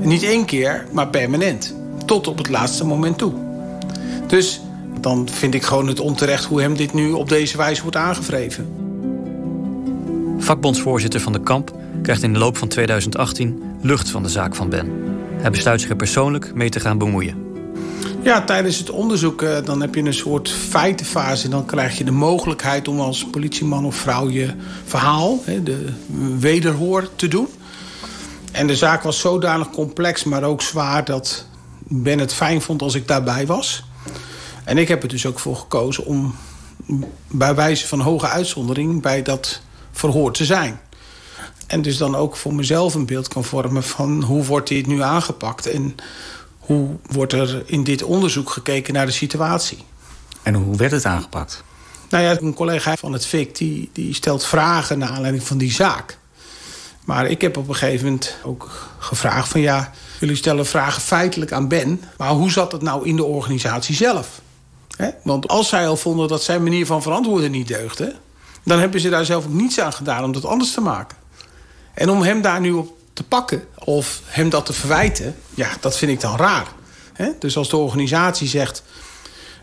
Niet 0.00 0.22
één 0.22 0.44
keer, 0.44 0.86
maar 0.92 1.08
permanent. 1.08 1.74
Tot 2.04 2.26
op 2.26 2.38
het 2.38 2.48
laatste 2.48 2.84
moment 2.84 3.18
toe. 3.18 3.32
Dus 4.26 4.60
dan 5.00 5.28
vind 5.32 5.54
ik 5.54 5.62
gewoon 5.62 5.86
het 5.86 6.00
onterecht 6.00 6.44
hoe 6.44 6.60
hem 6.60 6.76
dit 6.76 6.92
nu 6.92 7.12
op 7.12 7.28
deze 7.28 7.56
wijze 7.56 7.82
wordt 7.82 7.96
aangevreven. 7.96 8.68
Vakbondsvoorzitter 10.38 11.20
van 11.20 11.32
de 11.32 11.40
Kamp 11.40 11.74
krijgt 12.02 12.22
in 12.22 12.32
de 12.32 12.38
loop 12.38 12.56
van 12.56 12.68
2018 12.68 13.62
lucht 13.80 14.10
van 14.10 14.22
de 14.22 14.28
zaak 14.28 14.54
van 14.54 14.68
Ben. 14.68 14.92
Hij 15.36 15.50
besluit 15.50 15.80
zich 15.80 15.90
er 15.90 15.96
persoonlijk 15.96 16.54
mee 16.54 16.68
te 16.68 16.80
gaan 16.80 16.98
bemoeien. 16.98 17.44
Ja, 18.22 18.42
tijdens 18.42 18.78
het 18.78 18.90
onderzoek 18.90 19.42
uh, 19.42 19.56
dan 19.64 19.80
heb 19.80 19.94
je 19.94 20.02
een 20.02 20.14
soort 20.14 20.50
feitenfase. 20.50 21.48
Dan 21.48 21.66
krijg 21.66 21.98
je 21.98 22.04
de 22.04 22.10
mogelijkheid 22.10 22.88
om 22.88 23.00
als 23.00 23.26
politieman 23.26 23.84
of 23.84 23.96
vrouw 23.96 24.30
je 24.30 24.50
verhaal, 24.84 25.42
hè, 25.44 25.62
de 25.62 25.92
wederhoor, 26.38 27.08
te 27.16 27.28
doen. 27.28 27.48
En 28.52 28.66
de 28.66 28.76
zaak 28.76 29.02
was 29.02 29.20
zodanig 29.20 29.70
complex, 29.70 30.24
maar 30.24 30.42
ook 30.42 30.62
zwaar... 30.62 31.04
dat 31.04 31.46
Ben 31.88 32.18
het 32.18 32.32
fijn 32.32 32.62
vond 32.62 32.82
als 32.82 32.94
ik 32.94 33.08
daarbij 33.08 33.46
was. 33.46 33.84
En 34.66 34.78
ik 34.78 34.88
heb 34.88 35.02
er 35.02 35.08
dus 35.08 35.26
ook 35.26 35.38
voor 35.38 35.56
gekozen 35.56 36.04
om 36.04 36.34
bij 37.28 37.54
wijze 37.54 37.86
van 37.86 38.00
hoge 38.00 38.28
uitzondering... 38.28 39.02
bij 39.02 39.22
dat 39.22 39.60
verhoor 39.92 40.32
te 40.32 40.44
zijn. 40.44 40.80
En 41.66 41.82
dus 41.82 41.96
dan 41.96 42.14
ook 42.16 42.36
voor 42.36 42.54
mezelf 42.54 42.94
een 42.94 43.06
beeld 43.06 43.28
kan 43.28 43.44
vormen 43.44 43.82
van 43.82 44.22
hoe 44.22 44.44
wordt 44.44 44.68
dit 44.68 44.86
nu 44.86 45.02
aangepakt... 45.02 45.66
en 45.66 45.94
hoe 46.58 46.88
wordt 47.10 47.32
er 47.32 47.62
in 47.66 47.84
dit 47.84 48.02
onderzoek 48.02 48.50
gekeken 48.50 48.94
naar 48.94 49.06
de 49.06 49.12
situatie. 49.12 49.78
En 50.42 50.54
hoe 50.54 50.76
werd 50.76 50.92
het 50.92 51.04
aangepakt? 51.04 51.64
Nou 52.10 52.24
ja, 52.24 52.40
een 52.40 52.54
collega 52.54 52.96
van 52.96 53.12
het 53.12 53.26
FIC 53.26 53.56
die, 53.56 53.90
die 53.92 54.14
stelt 54.14 54.44
vragen 54.44 54.98
naar 54.98 55.08
aanleiding 55.08 55.46
van 55.46 55.58
die 55.58 55.72
zaak. 55.72 56.18
Maar 57.04 57.26
ik 57.26 57.40
heb 57.40 57.56
op 57.56 57.68
een 57.68 57.74
gegeven 57.74 58.04
moment 58.04 58.36
ook 58.44 58.88
gevraagd 58.98 59.48
van 59.48 59.60
ja... 59.60 59.92
jullie 60.20 60.36
stellen 60.36 60.66
vragen 60.66 61.02
feitelijk 61.02 61.52
aan 61.52 61.68
Ben... 61.68 62.02
maar 62.16 62.30
hoe 62.30 62.50
zat 62.50 62.72
het 62.72 62.82
nou 62.82 63.06
in 63.06 63.16
de 63.16 63.24
organisatie 63.24 63.94
zelf? 63.94 64.44
Want 65.22 65.48
als 65.48 65.68
zij 65.68 65.88
al 65.88 65.96
vonden 65.96 66.28
dat 66.28 66.42
zijn 66.42 66.62
manier 66.62 66.86
van 66.86 67.02
verantwoorden 67.02 67.50
niet 67.50 67.68
deugde... 67.68 68.14
dan 68.62 68.78
hebben 68.78 69.00
ze 69.00 69.08
daar 69.08 69.24
zelf 69.24 69.44
ook 69.44 69.52
niets 69.52 69.80
aan 69.80 69.92
gedaan 69.92 70.24
om 70.24 70.32
dat 70.32 70.44
anders 70.44 70.72
te 70.72 70.80
maken. 70.80 71.16
En 71.94 72.10
om 72.10 72.22
hem 72.22 72.42
daar 72.42 72.60
nu 72.60 72.72
op 72.72 72.94
te 73.12 73.22
pakken 73.22 73.64
of 73.84 74.20
hem 74.24 74.48
dat 74.48 74.66
te 74.66 74.72
verwijten... 74.72 75.36
ja, 75.54 75.68
dat 75.80 75.96
vind 75.96 76.12
ik 76.12 76.20
dan 76.20 76.36
raar. 76.36 76.66
Dus 77.38 77.56
als 77.56 77.68
de 77.68 77.76
organisatie 77.76 78.48
zegt... 78.48 78.82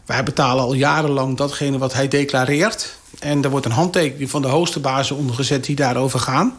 wij 0.06 0.24
betalen 0.24 0.64
al 0.64 0.74
jarenlang 0.74 1.38
datgene 1.38 1.78
wat 1.78 1.94
hij 1.94 2.08
declareert... 2.08 2.96
en 3.20 3.44
er 3.44 3.50
wordt 3.50 3.66
een 3.66 3.72
handtekening 3.72 4.30
van 4.30 4.42
de 4.42 4.48
hoogste 4.48 4.80
bazen 4.80 5.16
ondergezet 5.16 5.64
die 5.64 5.76
daarover 5.76 6.20
gaan... 6.20 6.58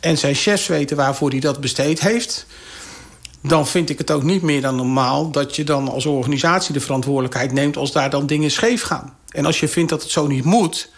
en 0.00 0.18
zijn 0.18 0.34
chefs 0.34 0.66
weten 0.66 0.96
waarvoor 0.96 1.30
hij 1.30 1.40
dat 1.40 1.60
besteed 1.60 2.00
heeft... 2.00 2.46
dan 3.42 3.66
vind 3.66 3.90
ik 3.90 3.98
het 3.98 4.10
ook 4.10 4.22
niet 4.22 4.42
meer 4.42 4.60
dan 4.60 4.76
normaal... 4.76 5.30
dat 5.30 5.56
je 5.56 5.64
dan 5.64 5.88
als 5.88 6.06
organisatie 6.06 6.72
de 6.72 6.80
verantwoordelijkheid 6.80 7.52
neemt... 7.52 7.76
als 7.76 7.92
daar 7.92 8.10
dan 8.10 8.26
dingen 8.26 8.50
scheef 8.50 8.82
gaan. 8.82 9.16
En 9.28 9.46
als 9.46 9.60
je 9.60 9.68
vindt 9.68 9.90
dat 9.90 10.02
het 10.02 10.10
zo 10.10 10.26
niet 10.26 10.44
moet... 10.44 10.90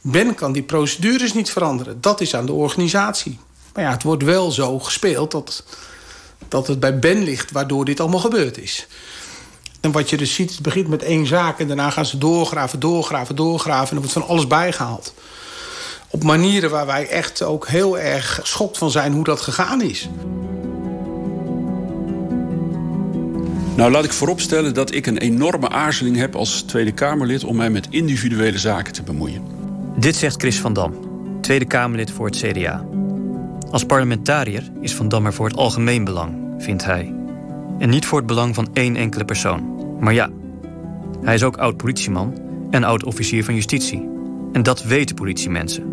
Ben 0.00 0.34
kan 0.34 0.52
die 0.52 0.62
procedures 0.62 1.34
niet 1.34 1.50
veranderen. 1.50 2.00
Dat 2.00 2.20
is 2.20 2.34
aan 2.34 2.46
de 2.46 2.52
organisatie. 2.52 3.38
Maar 3.74 3.84
ja, 3.84 3.90
het 3.90 4.02
wordt 4.02 4.22
wel 4.22 4.50
zo 4.50 4.78
gespeeld 4.78 5.30
dat, 5.30 5.64
dat 6.48 6.66
het 6.66 6.80
bij 6.80 6.98
Ben 6.98 7.22
ligt... 7.22 7.50
waardoor 7.50 7.84
dit 7.84 8.00
allemaal 8.00 8.20
gebeurd 8.20 8.58
is. 8.58 8.86
En 9.80 9.92
wat 9.92 10.10
je 10.10 10.16
dus 10.16 10.34
ziet, 10.34 10.50
het 10.50 10.62
begint 10.62 10.88
met 10.88 11.02
één 11.02 11.26
zaak... 11.26 11.58
en 11.58 11.66
daarna 11.66 11.90
gaan 11.90 12.06
ze 12.06 12.18
doorgraven, 12.18 12.80
doorgraven, 12.80 13.36
doorgraven... 13.36 13.88
en 13.88 13.94
er 13.94 14.02
wordt 14.02 14.12
van 14.12 14.26
alles 14.26 14.46
bijgehaald. 14.46 15.14
Op 16.10 16.22
manieren 16.22 16.70
waar 16.70 16.86
wij 16.86 17.08
echt 17.08 17.42
ook 17.42 17.68
heel 17.68 17.98
erg 17.98 18.34
geschokt 18.34 18.78
van 18.78 18.90
zijn 18.90 19.12
hoe 19.12 19.24
dat 19.24 19.40
gegaan 19.40 19.82
is. 19.82 20.08
Nou, 23.76 23.90
laat 23.90 24.04
ik 24.04 24.12
vooropstellen 24.12 24.74
dat 24.74 24.94
ik 24.94 25.06
een 25.06 25.18
enorme 25.18 25.68
aarzeling 25.68 26.16
heb 26.16 26.34
als 26.34 26.62
Tweede 26.62 26.92
Kamerlid... 26.92 27.44
om 27.44 27.56
mij 27.56 27.70
met 27.70 27.86
individuele 27.90 28.58
zaken 28.58 28.92
te 28.92 29.02
bemoeien. 29.02 29.42
Dit 29.98 30.16
zegt 30.16 30.40
Chris 30.40 30.60
van 30.60 30.72
Dam, 30.72 30.94
Tweede 31.40 31.64
Kamerlid 31.64 32.10
voor 32.10 32.26
het 32.26 32.36
CDA. 32.36 32.84
Als 33.70 33.84
parlementariër 33.84 34.70
is 34.80 34.94
Van 34.94 35.08
Dam 35.08 35.26
er 35.26 35.32
voor 35.32 35.46
het 35.46 35.56
algemeen 35.56 36.04
belang, 36.04 36.54
vindt 36.58 36.84
hij. 36.84 37.14
En 37.78 37.88
niet 37.88 38.06
voor 38.06 38.18
het 38.18 38.26
belang 38.26 38.54
van 38.54 38.68
één 38.72 38.96
enkele 38.96 39.24
persoon. 39.24 39.76
Maar 40.00 40.14
ja, 40.14 40.30
hij 41.22 41.34
is 41.34 41.42
ook 41.42 41.56
oud-politieman 41.56 42.38
en 42.70 42.84
oud-officier 42.84 43.44
van 43.44 43.54
justitie. 43.54 44.08
En 44.52 44.62
dat 44.62 44.82
weten 44.82 45.14
politiemensen. 45.14 45.84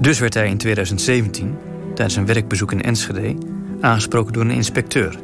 Dus 0.00 0.18
werd 0.18 0.34
hij 0.34 0.48
in 0.48 0.58
2017, 0.58 1.56
tijdens 1.94 2.16
een 2.16 2.26
werkbezoek 2.26 2.72
in 2.72 2.82
Enschede... 2.82 3.34
aangesproken 3.80 4.32
door 4.32 4.42
een 4.42 4.50
inspecteur. 4.50 5.18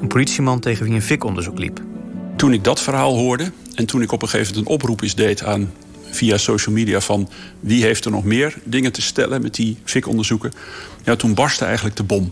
Een 0.00 0.08
politieman 0.08 0.60
tegen 0.60 0.84
wie 0.84 0.94
een 0.94 1.02
fikonderzoek 1.02 1.58
liep. 1.58 1.80
Toen 2.36 2.52
ik 2.52 2.64
dat 2.64 2.80
verhaal 2.80 3.16
hoorde 3.16 3.52
en 3.74 3.86
toen 3.86 4.02
ik 4.02 4.12
op 4.12 4.22
een 4.22 4.28
gegeven 4.28 4.54
moment 4.54 4.68
een 4.68 4.74
oproep 4.74 5.02
is 5.02 5.14
deed 5.14 5.44
aan 5.44 5.72
via 6.10 6.36
social 6.36 6.74
media 6.74 7.00
van 7.00 7.28
wie 7.60 7.82
heeft 7.82 8.04
er 8.04 8.10
nog 8.10 8.24
meer 8.24 8.58
dingen 8.64 8.92
te 8.92 9.02
stellen 9.02 9.42
met 9.42 9.54
die 9.54 9.78
fikonderzoeken. 9.84 10.52
Ja, 11.04 11.16
toen 11.16 11.34
barstte 11.34 11.64
eigenlijk 11.64 11.96
de 11.96 12.02
bom. 12.02 12.30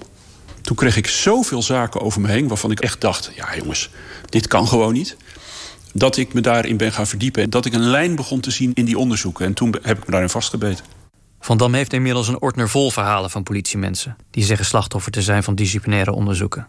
Toen 0.60 0.76
kreeg 0.76 0.96
ik 0.96 1.06
zoveel 1.06 1.62
zaken 1.62 2.00
over 2.00 2.20
me 2.20 2.28
heen 2.28 2.48
waarvan 2.48 2.70
ik 2.70 2.80
echt 2.80 3.00
dacht: 3.00 3.30
ja, 3.34 3.56
jongens, 3.56 3.90
dit 4.28 4.46
kan 4.46 4.68
gewoon 4.68 4.92
niet. 4.92 5.16
Dat 5.92 6.16
ik 6.16 6.32
me 6.32 6.40
daarin 6.40 6.76
ben 6.76 6.92
gaan 6.92 7.06
verdiepen 7.06 7.42
en 7.42 7.50
dat 7.50 7.64
ik 7.64 7.72
een 7.72 7.88
lijn 7.88 8.16
begon 8.16 8.40
te 8.40 8.50
zien 8.50 8.70
in 8.74 8.84
die 8.84 8.98
onderzoeken. 8.98 9.46
En 9.46 9.54
toen 9.54 9.74
heb 9.82 9.98
ik 9.98 10.04
me 10.04 10.10
daarin 10.10 10.30
vastgebeten. 10.30 10.84
Van 11.40 11.56
Dam 11.56 11.74
heeft 11.74 11.92
inmiddels 11.92 12.28
een 12.28 12.40
ordner 12.40 12.68
vol 12.68 12.90
verhalen 12.90 13.30
van 13.30 13.42
politiemensen 13.42 14.16
die 14.30 14.44
zeggen 14.44 14.66
slachtoffer 14.66 15.12
te 15.12 15.22
zijn 15.22 15.42
van 15.42 15.54
disciplinaire 15.54 16.12
onderzoeken. 16.12 16.66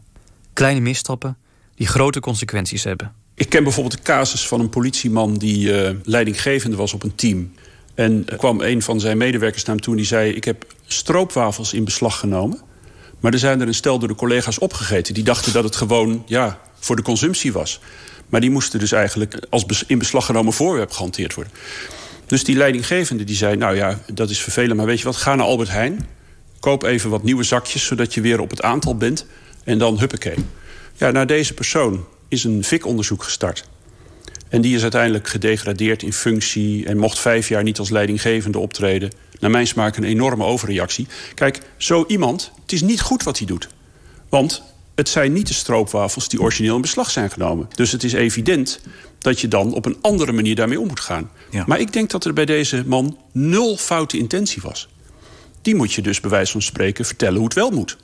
Kleine 0.58 0.80
misstappen 0.80 1.38
die 1.76 1.88
grote 1.88 2.20
consequenties 2.20 2.84
hebben. 2.84 3.14
Ik 3.36 3.50
ken 3.50 3.64
bijvoorbeeld 3.64 3.98
de 3.98 4.04
casus 4.04 4.48
van 4.48 4.60
een 4.60 4.70
politieman 4.70 5.38
die 5.38 5.68
uh, 5.68 5.90
leidinggevende 6.04 6.78
was 6.78 6.94
op 6.94 7.04
een 7.04 7.16
team. 7.16 7.54
En 7.96 8.26
kwam 8.38 8.62
een 8.62 8.82
van 8.82 9.00
zijn 9.00 9.18
medewerkers 9.18 9.64
naar 9.64 9.76
hem 9.76 9.84
toe 9.84 9.94
en 9.94 10.00
die 10.00 10.08
zei: 10.08 10.32
Ik 10.32 10.44
heb 10.44 10.66
stroopwafels 10.86 11.74
in 11.74 11.84
beslag 11.84 12.20
genomen. 12.20 12.62
Maar 13.20 13.34
er 13.34 13.40
zijn 13.40 13.62
er 13.62 13.68
een 13.68 13.74
stel 13.74 14.00
door 14.00 14.08
de 14.08 14.16
collega's 14.16 14.58
opgegeten. 14.58 15.14
Die 15.14 15.24
dachten 15.24 15.54
dat 15.54 15.64
het 15.64 15.76
gewoon 15.76 16.24
ja, 16.26 16.60
voor 16.80 16.96
de 16.96 17.02
consumptie 17.02 17.54
was. 17.54 17.80
Maar 18.30 18.42
die 18.42 18.52
moesten 18.52 18.80
dus 18.80 18.92
eigenlijk 18.92 19.46
als 19.50 19.84
in 19.88 19.98
beslag 19.98 20.26
genomen 20.26 20.54
voorwerp 20.54 20.92
gehanteerd 20.92 21.34
worden. 21.34 21.54
Dus 22.26 22.44
die 22.44 22.56
leidinggevende 22.56 23.24
die 23.24 23.36
zei: 23.36 23.56
Nou 23.56 23.76
ja, 23.76 24.00
dat 24.14 24.30
is 24.30 24.42
vervelend, 24.42 24.78
maar 24.78 24.86
weet 24.86 25.00
je 25.00 25.06
wat, 25.06 25.16
ga 25.16 25.36
naar 25.36 25.46
Albert 25.46 25.70
Heijn. 25.70 26.08
Koop 26.60 26.84
even 26.84 27.10
wat 27.10 27.24
nieuwe 27.24 27.44
zakjes, 27.44 27.86
zodat 27.86 28.14
je 28.14 28.22
weer 28.22 28.40
op 28.40 28.50
het 28.50 28.62
aantal 28.62 28.98
bent. 28.98 29.26
En 29.68 29.78
dan 29.78 30.00
huppakee. 30.00 30.36
Ja, 30.94 31.12
naar 31.12 31.28
deze 31.28 31.54
persoon 31.54 32.06
is 32.28 32.44
een 32.44 32.64
VIK-onderzoek 32.64 33.24
gestart. 33.24 33.70
En 34.50 34.62
die 34.62 34.76
is 34.76 34.82
uiteindelijk 34.82 35.28
gedegradeerd 35.28 36.04
in 36.04 36.14
functie... 36.14 36.86
en 36.86 36.98
mocht 36.98 37.20
vijf 37.20 37.50
jaar 37.50 37.64
niet 37.64 37.80
als 37.80 37.90
leidinggevende 37.90 38.60
optreden. 38.60 39.12
Naar 39.40 39.52
mijn 39.52 39.68
smaak 39.68 39.98
een 39.98 40.04
enorme 40.04 40.44
overreactie. 40.44 41.08
Kijk, 41.34 41.60
zo 41.78 42.06
iemand, 42.08 42.52
het 42.62 42.72
is 42.72 42.82
niet 42.82 43.02
goed 43.02 43.24
wat 43.24 43.38
hij 43.38 43.48
doet. 43.48 43.68
Want 44.30 44.64
het 44.96 45.10
zijn 45.10 45.34
niet 45.34 45.48
de 45.48 45.54
stroopwafels 45.54 46.30
die 46.30 46.42
origineel 46.42 46.76
in 46.76 46.82
beslag 46.82 47.10
zijn 47.10 47.32
genomen. 47.32 47.68
Dus 47.76 47.92
het 47.92 48.04
is 48.04 48.14
evident 48.14 48.80
dat 49.20 49.40
je 49.40 49.48
dan 49.48 49.74
op 49.74 49.86
een 49.86 49.98
andere 50.02 50.32
manier 50.32 50.56
daarmee 50.56 50.80
om 50.80 50.88
moet 50.88 51.00
gaan. 51.00 51.32
Maar 51.66 51.80
ik 51.80 51.94
denk 51.94 52.10
dat 52.10 52.26
er 52.26 52.34
bij 52.34 52.46
deze 52.46 52.84
man 52.86 53.18
nul 53.32 53.78
foute 53.78 54.18
intentie 54.18 54.62
was. 54.62 54.88
Die 55.62 55.76
moet 55.76 55.94
je 55.94 56.02
dus 56.02 56.20
bij 56.20 56.30
wijze 56.30 56.52
van 56.52 56.62
spreken 56.62 57.06
vertellen 57.06 57.36
hoe 57.36 57.46
het 57.46 57.54
wel 57.54 57.72
moet. 57.72 57.98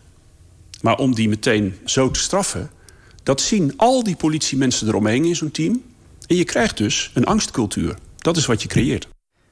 Maar 0.83 0.97
om 0.97 1.15
die 1.15 1.29
meteen 1.29 1.75
zo 1.85 2.11
te 2.11 2.19
straffen... 2.19 2.71
dat 3.23 3.41
zien 3.41 3.73
al 3.77 4.03
die 4.03 4.15
politiemensen 4.15 4.87
eromheen 4.87 5.25
in 5.25 5.35
zo'n 5.35 5.51
team... 5.51 5.81
En 6.27 6.35
je 6.35 6.43
krijgt 6.43 6.77
dus 6.77 7.11
een 7.13 7.25
angstcultuur. 7.25 7.95
Dat 8.17 8.37
is 8.37 8.45
wat 8.45 8.61
je 8.61 8.67
creëert. 8.67 9.07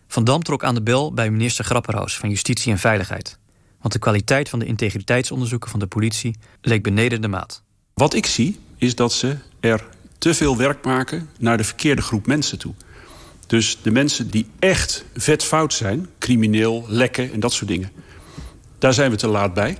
Van 0.07 0.23
Dam 0.23 0.43
trok 0.43 0.63
aan 0.63 0.75
de 0.75 0.81
bel 0.81 1.13
bij 1.13 1.31
minister 1.31 1.65
Grapperhaus 1.65 2.17
van 2.17 2.29
Justitie 2.29 2.71
en 2.71 2.79
Veiligheid. 2.79 3.37
Want 3.81 3.93
de 3.93 3.99
kwaliteit 3.99 4.49
van 4.49 4.59
de 4.59 4.65
integriteitsonderzoeken 4.65 5.69
van 5.69 5.79
de 5.79 5.87
politie 5.87 6.35
leek 6.61 6.83
beneden 6.83 7.21
de 7.21 7.27
maat. 7.27 7.63
Wat 7.93 8.13
ik 8.13 8.25
zie 8.25 8.59
is 8.77 8.95
dat 8.95 9.13
ze 9.13 9.37
er 9.59 9.87
te 10.17 10.33
veel 10.33 10.57
werk 10.57 10.85
maken 10.85 11.29
naar 11.39 11.57
de 11.57 11.63
verkeerde 11.63 12.01
groep 12.01 12.25
mensen 12.25 12.57
toe. 12.57 12.73
Dus 13.47 13.77
de 13.81 13.91
mensen 13.91 14.29
die 14.29 14.47
echt 14.59 15.05
vet 15.15 15.43
fout 15.43 15.73
zijn, 15.73 16.07
crimineel, 16.19 16.85
lekken 16.87 17.31
en 17.31 17.39
dat 17.39 17.53
soort 17.53 17.69
dingen. 17.69 17.91
Daar 18.79 18.93
zijn 18.93 19.11
we 19.11 19.17
te 19.17 19.27
laat 19.27 19.53
bij. 19.53 19.77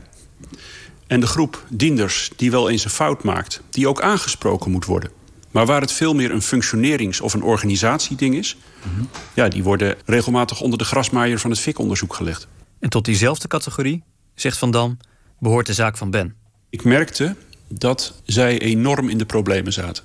En 1.12 1.20
de 1.20 1.28
groep 1.28 1.66
dienders 1.70 2.32
die 2.36 2.52
wel 2.52 2.70
eens 2.70 2.84
een 2.84 2.90
fout 2.90 3.24
maakt, 3.24 3.62
die 3.70 3.88
ook 3.88 4.02
aangesproken 4.02 4.72
moet 4.72 4.86
worden. 4.86 5.12
Maar 5.52 5.66
waar 5.66 5.82
het 5.82 5.92
veel 5.92 6.14
meer 6.14 6.32
een 6.32 6.42
functionerings- 6.42 7.22
of 7.22 7.34
een 7.34 7.44
organisatieding 7.44 8.36
is... 8.36 8.58
Mhm. 8.84 9.04
ja, 9.34 9.48
die 9.48 9.64
worden 9.64 9.96
regelmatig 10.06 10.62
onder 10.62 10.78
de 10.78 10.84
grasmaaier 10.84 11.40
van 11.40 11.50
het 11.50 11.60
FIK-onderzoek 11.60 12.14
gelegd. 12.14 12.48
En 12.80 12.90
tot 12.90 13.06
diezelfde 13.06 13.48
categorie, 13.48 14.04
zegt 14.36 14.58
Van 14.58 14.72
Dam, 14.72 14.98
behoort 15.40 15.66
de 15.66 15.74
zaak 15.74 15.98
van 15.98 16.10
Ben. 16.10 16.36
Ik 16.70 16.84
merkte 16.84 17.36
dat 17.68 18.22
zij 18.26 18.60
enorm 18.60 19.10
in 19.10 19.18
de 19.18 19.26
problemen 19.26 19.74
zaten. 19.74 20.04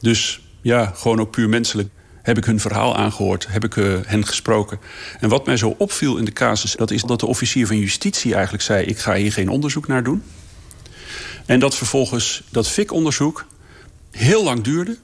Dus 0.00 0.40
ja, 0.60 0.92
gewoon 0.96 1.20
ook 1.20 1.30
puur 1.30 1.48
menselijk 1.48 1.88
heb 2.22 2.36
ik 2.36 2.44
hun 2.44 2.60
verhaal 2.60 2.96
aangehoord, 2.96 3.46
heb 3.48 3.64
ik 3.64 3.76
uh, 3.76 3.98
hen 4.06 4.26
gesproken. 4.26 4.80
En 5.20 5.28
wat 5.28 5.46
mij 5.46 5.56
zo 5.56 5.74
opviel 5.78 6.16
in 6.16 6.24
de 6.24 6.32
casus, 6.32 6.72
dat 6.72 6.90
is 6.90 7.02
dat 7.02 7.20
de 7.20 7.26
officier 7.26 7.66
van 7.66 7.78
justitie 7.78 8.32
eigenlijk 8.34 8.62
zei... 8.62 8.84
ik 8.84 8.98
ga 8.98 9.14
hier 9.14 9.32
geen 9.32 9.48
onderzoek 9.48 9.86
naar 9.86 10.02
doen. 10.02 10.22
En 11.46 11.60
dat 11.60 11.76
vervolgens 11.76 12.42
dat 12.50 12.68
FIK-onderzoek 12.68 13.46
heel 14.10 14.44
lang 14.44 14.62
duurde. 14.62 14.96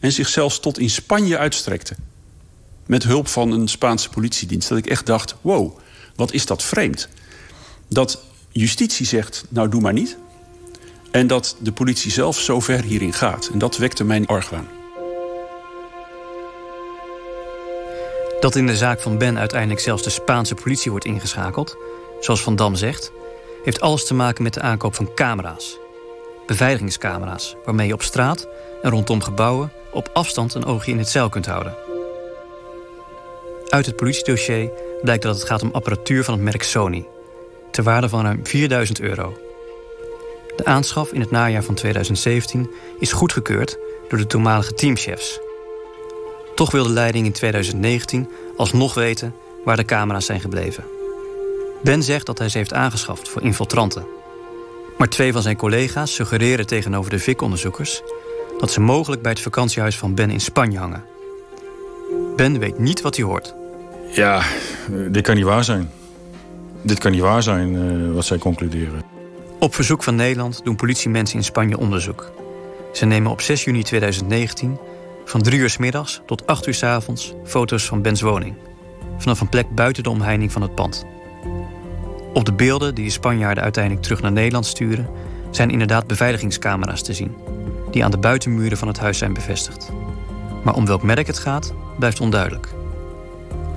en 0.00 0.12
zich 0.12 0.28
zelfs 0.28 0.60
tot 0.60 0.78
in 0.78 0.90
Spanje 0.90 1.38
uitstrekte. 1.38 1.94
Met 2.86 3.02
hulp 3.02 3.28
van 3.28 3.52
een 3.52 3.68
Spaanse 3.68 4.08
politiedienst. 4.08 4.68
Dat 4.68 4.78
ik 4.78 4.86
echt 4.86 5.06
dacht, 5.06 5.34
wow, 5.40 5.78
wat 6.16 6.32
is 6.32 6.46
dat 6.46 6.62
vreemd. 6.62 7.08
Dat 7.88 8.24
justitie 8.50 9.06
zegt, 9.06 9.44
nou 9.48 9.68
doe 9.68 9.80
maar 9.80 9.92
niet. 9.92 10.16
En 11.10 11.26
dat 11.26 11.56
de 11.58 11.72
politie 11.72 12.10
zelf 12.10 12.38
zo 12.40 12.60
ver 12.60 12.82
hierin 12.82 13.12
gaat. 13.12 13.50
En 13.52 13.58
dat 13.58 13.76
wekte 13.76 14.04
mijn 14.04 14.26
argwaan. 14.26 14.81
Dat 18.42 18.56
in 18.56 18.66
de 18.66 18.76
zaak 18.76 19.00
van 19.00 19.18
Ben 19.18 19.38
uiteindelijk 19.38 19.80
zelfs 19.80 20.02
de 20.02 20.10
Spaanse 20.10 20.54
politie 20.54 20.90
wordt 20.90 21.04
ingeschakeld... 21.04 21.76
zoals 22.20 22.42
Van 22.42 22.56
Dam 22.56 22.74
zegt... 22.74 23.12
heeft 23.64 23.80
alles 23.80 24.06
te 24.06 24.14
maken 24.14 24.42
met 24.42 24.54
de 24.54 24.60
aankoop 24.60 24.94
van 24.94 25.14
camera's. 25.14 25.78
Beveiligingscamera's, 26.46 27.56
waarmee 27.64 27.86
je 27.86 27.92
op 27.92 28.02
straat 28.02 28.48
en 28.82 28.90
rondom 28.90 29.22
gebouwen... 29.22 29.72
op 29.92 30.10
afstand 30.12 30.54
een 30.54 30.64
oogje 30.64 30.90
in 30.90 30.98
het 30.98 31.08
zeil 31.08 31.28
kunt 31.28 31.46
houden. 31.46 31.76
Uit 33.68 33.86
het 33.86 33.96
politiedossier 33.96 34.70
blijkt 35.02 35.22
dat 35.22 35.34
het 35.34 35.44
gaat 35.44 35.62
om 35.62 35.70
apparatuur 35.72 36.24
van 36.24 36.34
het 36.34 36.42
merk 36.42 36.62
Sony... 36.62 37.06
ter 37.70 37.84
waarde 37.84 38.08
van 38.08 38.24
ruim 38.24 38.46
4000 38.46 39.00
euro. 39.00 39.36
De 40.56 40.64
aanschaf 40.64 41.12
in 41.12 41.20
het 41.20 41.30
najaar 41.30 41.64
van 41.64 41.74
2017 41.74 42.70
is 42.98 43.12
goedgekeurd 43.12 43.78
door 44.08 44.18
de 44.18 44.26
toenmalige 44.26 44.74
teamchefs... 44.74 45.40
Toch 46.62 46.70
wil 46.70 46.84
de 46.84 46.90
leiding 46.90 47.26
in 47.26 47.32
2019 47.32 48.28
alsnog 48.56 48.94
weten 48.94 49.34
waar 49.64 49.76
de 49.76 49.84
camera's 49.84 50.26
zijn 50.26 50.40
gebleven. 50.40 50.84
Ben 51.82 52.02
zegt 52.02 52.26
dat 52.26 52.38
hij 52.38 52.48
ze 52.48 52.58
heeft 52.58 52.72
aangeschaft 52.72 53.28
voor 53.28 53.42
infiltranten. 53.42 54.06
Maar 54.98 55.08
twee 55.08 55.32
van 55.32 55.42
zijn 55.42 55.56
collega's 55.56 56.14
suggereren 56.14 56.66
tegenover 56.66 57.10
de 57.10 57.18
VIC-onderzoekers... 57.18 58.02
dat 58.58 58.70
ze 58.70 58.80
mogelijk 58.80 59.22
bij 59.22 59.30
het 59.30 59.40
vakantiehuis 59.40 59.98
van 59.98 60.14
Ben 60.14 60.30
in 60.30 60.40
Spanje 60.40 60.78
hangen. 60.78 61.04
Ben 62.36 62.58
weet 62.58 62.78
niet 62.78 63.00
wat 63.00 63.16
hij 63.16 63.24
hoort. 63.24 63.54
Ja, 64.12 64.42
dit 65.08 65.22
kan 65.22 65.34
niet 65.34 65.44
waar 65.44 65.64
zijn. 65.64 65.90
Dit 66.82 66.98
kan 66.98 67.12
niet 67.12 67.20
waar 67.20 67.42
zijn, 67.42 67.74
uh, 67.74 68.14
wat 68.14 68.24
zij 68.24 68.38
concluderen. 68.38 69.02
Op 69.58 69.74
verzoek 69.74 70.02
van 70.02 70.14
Nederland 70.14 70.60
doen 70.64 70.76
politiemensen 70.76 71.36
in 71.36 71.44
Spanje 71.44 71.78
onderzoek. 71.78 72.32
Ze 72.92 73.04
nemen 73.04 73.30
op 73.30 73.40
6 73.40 73.64
juni 73.64 73.82
2019 73.82 74.78
van 75.24 75.42
drie 75.42 75.58
uur 75.58 75.70
s 75.70 75.76
middags 75.76 76.20
tot 76.26 76.46
acht 76.46 76.66
uur 76.66 76.74
s 76.74 76.82
avonds 76.82 77.34
foto's 77.44 77.84
van 77.84 78.02
Bens 78.02 78.20
woning. 78.20 78.54
Vanaf 79.18 79.40
een 79.40 79.48
plek 79.48 79.74
buiten 79.74 80.02
de 80.02 80.10
omheining 80.10 80.52
van 80.52 80.62
het 80.62 80.74
pand. 80.74 81.06
Op 82.32 82.44
de 82.44 82.52
beelden 82.52 82.94
die 82.94 83.04
de 83.04 83.10
Spanjaarden 83.10 83.62
uiteindelijk 83.62 84.04
terug 84.04 84.22
naar 84.22 84.32
Nederland 84.32 84.66
sturen... 84.66 85.08
zijn 85.50 85.70
inderdaad 85.70 86.06
beveiligingscamera's 86.06 87.02
te 87.02 87.12
zien... 87.12 87.36
die 87.90 88.04
aan 88.04 88.10
de 88.10 88.18
buitenmuren 88.18 88.78
van 88.78 88.88
het 88.88 88.98
huis 88.98 89.18
zijn 89.18 89.32
bevestigd. 89.32 89.90
Maar 90.64 90.74
om 90.74 90.86
welk 90.86 91.02
merk 91.02 91.26
het 91.26 91.38
gaat, 91.38 91.74
blijft 91.98 92.20
onduidelijk. 92.20 92.68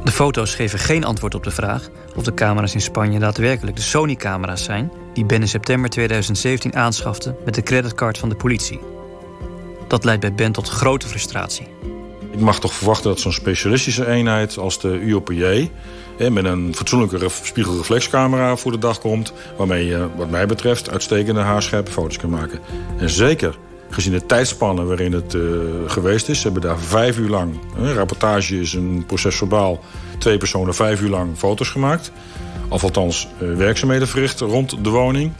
De 0.03 0.12
foto's 0.12 0.55
geven 0.55 0.79
geen 0.79 1.03
antwoord 1.03 1.36
op 1.36 1.43
de 1.43 1.51
vraag 1.51 1.89
of 2.15 2.23
de 2.23 2.34
camera's 2.34 2.73
in 2.73 2.81
Spanje 2.81 3.19
daadwerkelijk 3.19 3.75
de 3.75 3.81
Sony-camera's 3.81 4.63
zijn... 4.63 4.91
die 5.13 5.25
Ben 5.25 5.41
in 5.41 5.47
september 5.47 5.89
2017 5.89 6.75
aanschafte 6.75 7.36
met 7.45 7.53
de 7.55 7.63
creditcard 7.63 8.17
van 8.17 8.29
de 8.29 8.36
politie... 8.36 8.79
Dat 9.87 10.03
leidt 10.03 10.21
bij 10.21 10.33
Ben 10.33 10.51
tot 10.51 10.69
grote 10.69 11.07
frustratie. 11.07 11.67
Ik 12.31 12.39
mag 12.39 12.59
toch 12.59 12.73
verwachten 12.73 13.09
dat 13.09 13.19
zo'n 13.19 13.33
specialistische 13.33 14.07
eenheid 14.07 14.57
als 14.57 14.79
de 14.79 14.99
UOPJ... 14.99 15.71
met 16.29 16.45
een 16.45 16.75
fatsoenlijke 16.75 17.29
spiegelreflexcamera 17.43 18.55
voor 18.55 18.71
de 18.71 18.77
dag 18.77 18.99
komt... 18.99 19.33
waarmee 19.57 19.85
je, 19.85 20.07
wat 20.15 20.29
mij 20.29 20.45
betreft, 20.45 20.89
uitstekende 20.89 21.39
haarscherpe 21.39 21.91
foto's 21.91 22.17
kan 22.17 22.29
maken. 22.29 22.59
En 22.97 23.09
zeker 23.09 23.57
gezien 23.89 24.11
de 24.11 24.25
tijdspannen 24.25 24.87
waarin 24.87 25.13
het 25.13 25.33
uh, 25.33 25.41
geweest 25.87 26.29
is... 26.29 26.37
Ze 26.37 26.43
hebben 26.43 26.61
daar 26.61 26.79
vijf 26.79 27.17
uur 27.17 27.29
lang... 27.29 27.59
Een 27.77 27.93
rapportage 27.93 28.59
is 28.59 28.73
een 28.73 29.03
proces 29.07 29.35
verbaal... 29.35 29.79
twee 30.17 30.37
personen 30.37 30.75
vijf 30.75 31.01
uur 31.01 31.09
lang 31.09 31.37
foto's 31.37 31.69
gemaakt... 31.69 32.11
of 32.69 32.83
althans 32.83 33.27
uh, 33.41 33.55
werkzaamheden 33.55 34.07
verricht 34.07 34.39
rond 34.39 34.83
de 34.83 34.89
woning... 34.89 35.31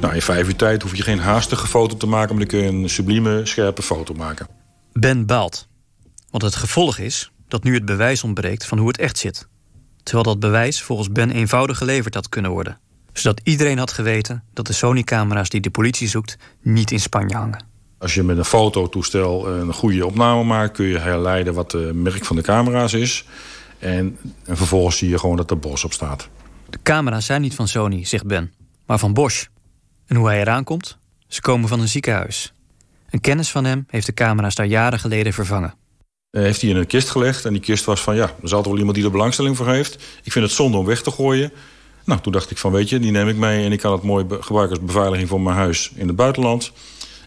Nou, 0.00 0.14
in 0.14 0.22
vijf 0.22 0.46
uur 0.46 0.56
tijd 0.56 0.82
hoef 0.82 0.96
je 0.96 1.02
geen 1.02 1.18
haastige 1.18 1.66
foto 1.66 1.96
te 1.96 2.06
maken... 2.06 2.36
maar 2.36 2.48
dan 2.48 2.60
kun 2.60 2.66
je 2.66 2.82
een 2.82 2.90
sublieme, 2.90 3.46
scherpe 3.46 3.82
foto 3.82 4.14
maken. 4.14 4.46
Ben 4.92 5.26
baalt. 5.26 5.68
Want 6.30 6.42
het 6.42 6.54
gevolg 6.54 6.98
is 6.98 7.32
dat 7.48 7.64
nu 7.64 7.74
het 7.74 7.84
bewijs 7.84 8.24
ontbreekt 8.24 8.66
van 8.66 8.78
hoe 8.78 8.88
het 8.88 8.98
echt 8.98 9.18
zit. 9.18 9.48
Terwijl 10.02 10.24
dat 10.24 10.40
bewijs 10.40 10.82
volgens 10.82 11.12
Ben 11.12 11.30
eenvoudig 11.30 11.78
geleverd 11.78 12.14
had 12.14 12.28
kunnen 12.28 12.50
worden. 12.50 12.78
Zodat 13.12 13.40
iedereen 13.44 13.78
had 13.78 13.92
geweten 13.92 14.42
dat 14.52 14.66
de 14.66 14.72
Sony-camera's 14.72 15.48
die 15.48 15.60
de 15.60 15.70
politie 15.70 16.08
zoekt... 16.08 16.36
niet 16.62 16.90
in 16.90 17.00
Spanje 17.00 17.36
hangen. 17.36 17.64
Als 17.98 18.14
je 18.14 18.22
met 18.22 18.38
een 18.38 18.44
fototoestel 18.44 19.48
een 19.48 19.72
goede 19.72 20.06
opname 20.06 20.44
maakt... 20.44 20.72
kun 20.72 20.86
je 20.86 20.98
herleiden 20.98 21.54
wat 21.54 21.70
de 21.70 21.90
merk 21.94 22.24
van 22.24 22.36
de 22.36 22.42
camera's 22.42 22.92
is. 22.92 23.24
En, 23.78 24.18
en 24.44 24.56
vervolgens 24.56 24.96
zie 24.96 25.08
je 25.08 25.18
gewoon 25.18 25.36
dat 25.36 25.50
er 25.50 25.58
Bosch 25.58 25.84
op 25.84 25.92
staat. 25.92 26.28
De 26.70 26.78
camera's 26.82 27.26
zijn 27.26 27.40
niet 27.40 27.54
van 27.54 27.68
Sony, 27.68 28.04
zegt 28.04 28.26
Ben, 28.26 28.52
maar 28.86 28.98
van 28.98 29.12
Bosch. 29.12 29.46
En 30.06 30.16
hoe 30.16 30.26
hij 30.26 30.40
eraan 30.40 30.64
komt? 30.64 30.96
Ze 31.28 31.40
komen 31.40 31.68
van 31.68 31.80
een 31.80 31.88
ziekenhuis. 31.88 32.52
Een 33.10 33.20
kennis 33.20 33.50
van 33.50 33.64
hem 33.64 33.86
heeft 33.88 34.06
de 34.06 34.14
camera's 34.14 34.54
daar 34.54 34.66
jaren 34.66 34.98
geleden 34.98 35.32
vervangen. 35.32 35.74
Uh, 36.30 36.42
heeft 36.42 36.60
hij 36.60 36.70
in 36.70 36.76
een 36.76 36.86
kist 36.86 37.10
gelegd 37.10 37.44
en 37.44 37.52
die 37.52 37.62
kist 37.62 37.84
was 37.84 38.00
van... 38.00 38.16
ja, 38.16 38.34
er 38.42 38.48
zal 38.48 38.58
toch 38.58 38.70
wel 38.70 38.78
iemand 38.78 38.96
die 38.96 39.04
er 39.04 39.10
belangstelling 39.10 39.56
voor 39.56 39.68
heeft. 39.68 39.94
Ik 40.22 40.32
vind 40.32 40.44
het 40.44 40.54
zonde 40.54 40.76
om 40.76 40.84
weg 40.84 41.02
te 41.02 41.10
gooien. 41.10 41.52
Nou, 42.04 42.20
toen 42.20 42.32
dacht 42.32 42.50
ik 42.50 42.58
van, 42.58 42.72
weet 42.72 42.88
je, 42.88 42.98
die 42.98 43.10
neem 43.10 43.28
ik 43.28 43.36
mee... 43.36 43.64
en 43.64 43.72
ik 43.72 43.80
kan 43.80 43.92
het 43.92 44.02
mooi 44.02 44.24
gebruiken 44.40 44.76
als 44.76 44.86
beveiliging 44.86 45.28
voor 45.28 45.40
mijn 45.40 45.56
huis 45.56 45.92
in 45.94 46.06
het 46.06 46.16
buitenland. 46.16 46.72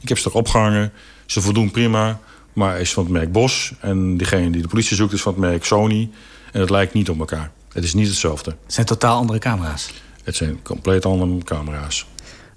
Ik 0.01 0.07
heb 0.07 0.17
ze 0.17 0.29
erop 0.29 0.39
opgehangen. 0.39 0.91
Ze 1.25 1.41
voldoen 1.41 1.71
prima, 1.71 2.19
maar 2.53 2.79
is 2.79 2.93
van 2.93 3.03
het 3.03 3.11
merk 3.11 3.31
Bos. 3.31 3.73
En 3.79 4.17
diegene 4.17 4.49
die 4.49 4.61
de 4.61 4.67
politie 4.67 4.95
zoekt 4.95 5.13
is 5.13 5.21
van 5.21 5.31
het 5.31 5.41
merk 5.41 5.65
Sony. 5.65 6.09
En 6.51 6.59
het 6.59 6.69
lijkt 6.69 6.93
niet 6.93 7.09
op 7.09 7.19
elkaar. 7.19 7.51
Het 7.73 7.83
is 7.83 7.93
niet 7.93 8.07
hetzelfde. 8.07 8.55
Het 8.63 8.73
zijn 8.73 8.85
totaal 8.85 9.17
andere 9.17 9.39
camera's? 9.39 9.93
Het 10.23 10.35
zijn 10.35 10.61
compleet 10.61 11.05
andere 11.05 11.43
camera's. 11.43 12.05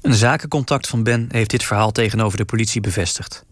Een 0.00 0.14
zakencontact 0.14 0.88
van 0.88 1.02
Ben 1.02 1.28
heeft 1.30 1.50
dit 1.50 1.64
verhaal 1.64 1.92
tegenover 1.92 2.38
de 2.38 2.44
politie 2.44 2.80
bevestigd. 2.80 3.44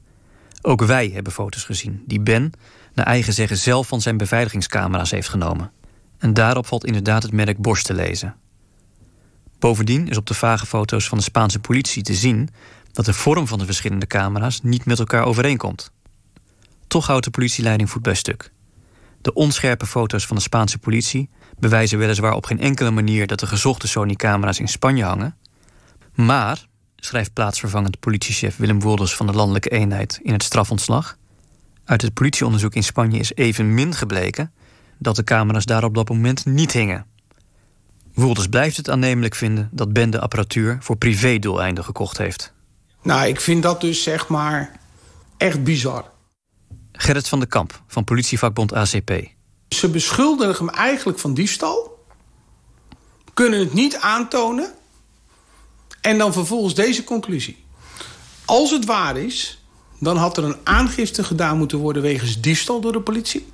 Ook 0.62 0.82
wij 0.82 1.08
hebben 1.08 1.32
foto's 1.32 1.64
gezien 1.64 2.02
die 2.06 2.20
Ben, 2.20 2.52
naar 2.94 3.06
eigen 3.06 3.32
zeggen, 3.32 3.56
zelf 3.56 3.88
van 3.88 4.00
zijn 4.00 4.16
beveiligingscamera's 4.16 5.10
heeft 5.10 5.28
genomen. 5.28 5.72
En 6.18 6.34
daarop 6.34 6.66
valt 6.66 6.86
inderdaad 6.86 7.22
het 7.22 7.32
merk 7.32 7.58
Bosch 7.58 7.82
te 7.82 7.94
lezen. 7.94 8.36
Bovendien 9.58 10.08
is 10.08 10.16
op 10.16 10.26
de 10.26 10.34
vage 10.34 10.66
foto's 10.66 11.08
van 11.08 11.18
de 11.18 11.24
Spaanse 11.24 11.58
politie 11.58 12.02
te 12.02 12.14
zien 12.14 12.48
dat 12.92 13.04
de 13.04 13.12
vorm 13.12 13.46
van 13.46 13.58
de 13.58 13.64
verschillende 13.64 14.06
camera's 14.06 14.60
niet 14.62 14.84
met 14.84 14.98
elkaar 14.98 15.24
overeenkomt. 15.24 15.90
Toch 16.86 17.06
houdt 17.06 17.24
de 17.24 17.30
politieleiding 17.30 17.90
voet 17.90 18.02
bij 18.02 18.14
stuk. 18.14 18.52
De 19.20 19.32
onscherpe 19.32 19.86
foto's 19.86 20.26
van 20.26 20.36
de 20.36 20.42
Spaanse 20.42 20.78
politie 20.78 21.30
bewijzen 21.58 21.98
weliswaar 21.98 22.32
op 22.32 22.46
geen 22.46 22.60
enkele 22.60 22.90
manier 22.90 23.26
dat 23.26 23.40
de 23.40 23.46
gezochte 23.46 23.88
Sony-camera's 23.88 24.58
in 24.58 24.68
Spanje 24.68 25.04
hangen, 25.04 25.36
maar, 26.26 26.66
schrijft 26.96 27.32
plaatsvervangend 27.32 28.00
politiechef 28.00 28.56
Willem 28.56 28.80
Wolders 28.80 29.14
van 29.14 29.26
de 29.26 29.32
Landelijke 29.32 29.68
Eenheid 29.68 30.20
in 30.22 30.32
het 30.32 30.42
strafontslag, 30.42 31.16
uit 31.84 32.02
het 32.02 32.14
politieonderzoek 32.14 32.74
in 32.74 32.82
Spanje 32.82 33.18
is 33.18 33.34
evenmin 33.34 33.94
gebleken 33.94 34.52
dat 34.98 35.16
de 35.16 35.24
camera's 35.24 35.64
daar 35.64 35.84
op 35.84 35.94
dat 35.94 36.08
moment 36.08 36.44
niet 36.44 36.72
hingen. 36.72 37.06
Wolders 38.14 38.46
blijft 38.46 38.76
het 38.76 38.90
aannemelijk 38.90 39.34
vinden 39.34 39.68
dat 39.72 39.92
Ben 39.92 40.10
de 40.10 40.20
apparatuur 40.20 40.78
voor 40.80 40.96
privédoeleinden 40.96 41.84
gekocht 41.84 42.18
heeft. 42.18 42.52
Nou, 43.02 43.28
ik 43.28 43.40
vind 43.40 43.62
dat 43.62 43.80
dus 43.80 44.02
zeg 44.02 44.28
maar 44.28 44.80
echt 45.36 45.64
bizar. 45.64 46.10
Gerrit 46.92 47.28
van 47.28 47.40
de 47.40 47.46
Kamp 47.46 47.82
van 47.86 48.04
politievakbond 48.04 48.72
ACP. 48.72 49.12
Ze 49.68 49.90
beschuldigen 49.90 50.66
hem 50.66 50.74
eigenlijk 50.74 51.18
van 51.18 51.34
diefstal. 51.34 52.04
Kunnen 53.34 53.60
het 53.60 53.72
niet 53.72 53.96
aantonen. 53.96 54.72
En 56.00 56.18
dan 56.18 56.32
vervolgens 56.32 56.74
deze 56.74 57.04
conclusie. 57.04 57.64
Als 58.44 58.70
het 58.70 58.84
waar 58.84 59.16
is, 59.16 59.62
dan 60.00 60.16
had 60.16 60.36
er 60.36 60.44
een 60.44 60.58
aangifte 60.64 61.24
gedaan 61.24 61.58
moeten 61.58 61.78
worden... 61.78 62.02
wegens 62.02 62.40
diefstal 62.40 62.80
door 62.80 62.92
de 62.92 63.00
politie. 63.00 63.46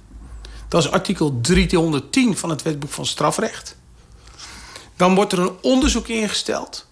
Dat 0.69 0.85
is 0.85 0.91
artikel 0.91 1.41
310 1.41 2.37
van 2.37 2.51
het 2.51 2.63
wetboek 2.63 2.91
van 2.91 3.07
strafrecht. 3.07 3.77
Dan 4.97 5.15
wordt 5.15 5.33
er 5.33 5.39
een 5.39 5.57
onderzoek 5.63 6.09
ingesteld. 6.09 6.87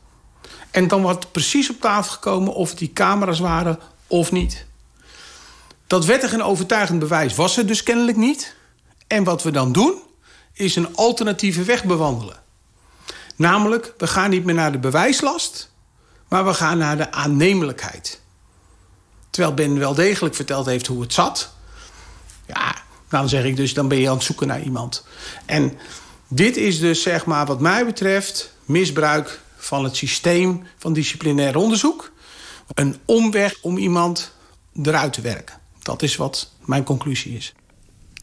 En 0.71 0.89
dan 0.89 1.03
wordt 1.03 1.33
precies 1.33 1.71
op 1.71 1.81
tafel 1.81 2.13
gekomen 2.13 2.55
of 2.55 2.71
het 2.71 2.79
die 2.79 2.93
camera's 2.93 3.39
waren 3.39 3.79
of 4.07 4.33
niet. 4.33 4.67
Dat 5.87 6.05
wettig 6.05 6.33
en 6.33 6.43
overtuigend 6.43 6.99
bewijs 6.99 7.35
was 7.35 7.57
er 7.57 7.67
dus 7.67 7.83
kennelijk 7.83 8.17
niet. 8.17 8.55
En 9.07 9.25
wat 9.25 9.43
we 9.43 9.51
dan 9.51 9.73
doen, 9.73 10.03
is 10.53 10.77
een 10.77 10.97
alternatieve 10.97 11.63
weg 11.63 11.85
bewandelen. 11.85 12.42
Namelijk, 13.37 13.95
we 13.99 14.07
gaan 14.07 14.31
niet 14.31 14.45
meer 14.45 14.55
naar 14.55 14.73
de 14.73 14.79
bewijslast, 14.79 15.73
maar 16.29 16.45
we 16.45 16.55
gaan 16.55 16.79
naar 16.79 16.97
de 16.97 17.13
aannemelijkheid. 17.13 18.21
Terwijl 19.31 19.55
Ben 19.55 19.79
wel 19.79 19.95
degelijk 19.95 20.35
verteld 20.35 20.67
heeft 20.67 20.87
hoe 20.87 21.01
het 21.01 21.13
zat. 21.13 21.55
Ja, 22.47 22.75
dan 23.09 23.29
zeg 23.29 23.45
ik 23.45 23.57
dus, 23.57 23.75
dan 23.75 23.89
ben 23.89 23.99
je 23.99 24.09
aan 24.09 24.15
het 24.15 24.25
zoeken 24.25 24.47
naar 24.47 24.63
iemand. 24.63 25.07
En 25.47 25.79
dit 26.29 26.57
is 26.57 26.79
dus, 26.79 27.03
zeg 27.03 27.25
maar, 27.25 27.47
wat 27.47 27.61
mij 27.61 27.85
betreft, 27.85 28.53
misbruik 28.65 29.41
van 29.57 29.85
het 29.85 29.97
systeem 29.97 30.63
van 30.79 30.93
disciplinair 30.93 31.57
onderzoek. 31.57 32.13
Een 32.75 32.97
omweg 33.05 33.57
om 33.61 33.77
iemand 33.77 34.33
eruit 34.83 35.13
te 35.13 35.21
werken. 35.21 35.61
Dat 35.83 36.03
is 36.03 36.17
wat 36.17 36.53
mijn 36.65 36.85
conclusie 36.85 37.37
is. 37.37 37.55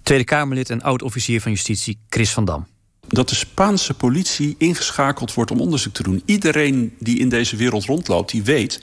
Tweede 0.04 0.24
Kamerlid 0.24 0.70
en 0.70 0.82
oud-officier 0.82 1.42
van 1.42 1.52
justitie 1.52 2.00
Chris 2.10 2.32
van 2.32 2.46
Dam. 2.46 2.68
Dat 3.10 3.30
de 3.30 3.36
Spaanse 3.36 3.94
politie 3.94 4.56
ingeschakeld 4.58 5.34
wordt 5.34 5.52
om 5.52 5.60
onderzoek 5.60 5.94
te 5.94 6.04
doen. 6.04 6.22
Iedereen 6.26 6.96
die 7.00 7.20
in 7.20 7.30
deze 7.30 7.56
wereld 7.56 7.86
rondloopt, 7.86 8.32
die 8.32 8.44
weet 8.44 8.80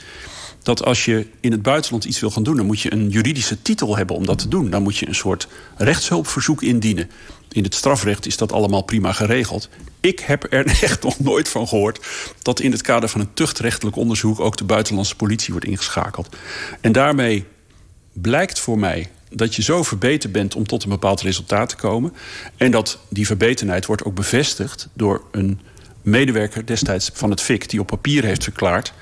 dat 0.63 0.85
als 0.85 1.05
je 1.05 1.27
in 1.41 1.53
het 1.53 1.63
buitenland 1.63 2.05
iets 2.05 2.21
wil 2.21 2.31
gaan 2.31 2.43
doen, 2.43 2.57
dan 2.57 2.67
moet 2.67 2.81
je 2.81 2.93
een 2.93 3.09
juridische 3.09 3.63
titel 3.63 3.97
hebben 3.97 4.17
om 4.17 4.27
dat 4.27 4.39
te 4.39 4.49
doen. 4.49 4.71
Dan 4.71 4.83
moet 4.83 4.97
je 4.97 5.09
een 5.09 5.15
soort 5.15 5.49
rechtshulpverzoek 5.77 6.63
indienen. 6.63 7.11
In 7.51 7.63
het 7.63 7.75
strafrecht 7.75 8.27
is 8.27 8.37
dat 8.37 8.53
allemaal 8.53 8.83
prima 8.83 9.13
geregeld. 9.13 9.69
Ik 10.01 10.21
heb 10.21 10.53
er 10.53 10.67
echt 10.83 11.03
nog 11.03 11.19
nooit 11.19 11.49
van 11.49 11.69
gehoord 11.69 12.07
dat 12.43 12.61
in 12.61 12.73
het 12.73 12.83
kader 12.83 13.09
van 13.09 13.21
een 13.21 13.35
tuchtrechtelijk 13.35 13.97
onderzoek 13.97 14.41
ook 14.41 14.57
de 14.57 14.65
buitenlandse 14.65 15.17
politie 15.17 15.53
wordt 15.53 15.67
ingeschakeld. 15.67 16.37
En 16.81 16.93
daarmee 16.93 17.45
blijkt 18.13 18.59
voor 18.59 18.79
mij 18.79 19.11
dat 19.31 19.55
je 19.55 19.63
zo 19.63 19.83
verbeterd 19.83 20.33
bent 20.33 20.55
om 20.55 20.67
tot 20.67 20.83
een 20.83 20.89
bepaald 20.89 21.21
resultaat 21.21 21.69
te 21.69 21.77
komen. 21.77 22.13
En 22.57 22.71
dat 22.71 22.99
die 23.09 23.27
verbetenheid 23.27 23.87
wordt 23.87 24.05
ook 24.05 24.15
bevestigd 24.15 24.89
door 24.93 25.23
een 25.31 25.61
medewerker 26.03 26.67
destijds 26.67 27.11
van 27.13 27.31
het 27.31 27.41
FIC 27.41 27.69
die 27.69 27.81
op 27.81 27.87
papier 27.87 28.25
heeft 28.25 28.43
verklaard 28.43 28.93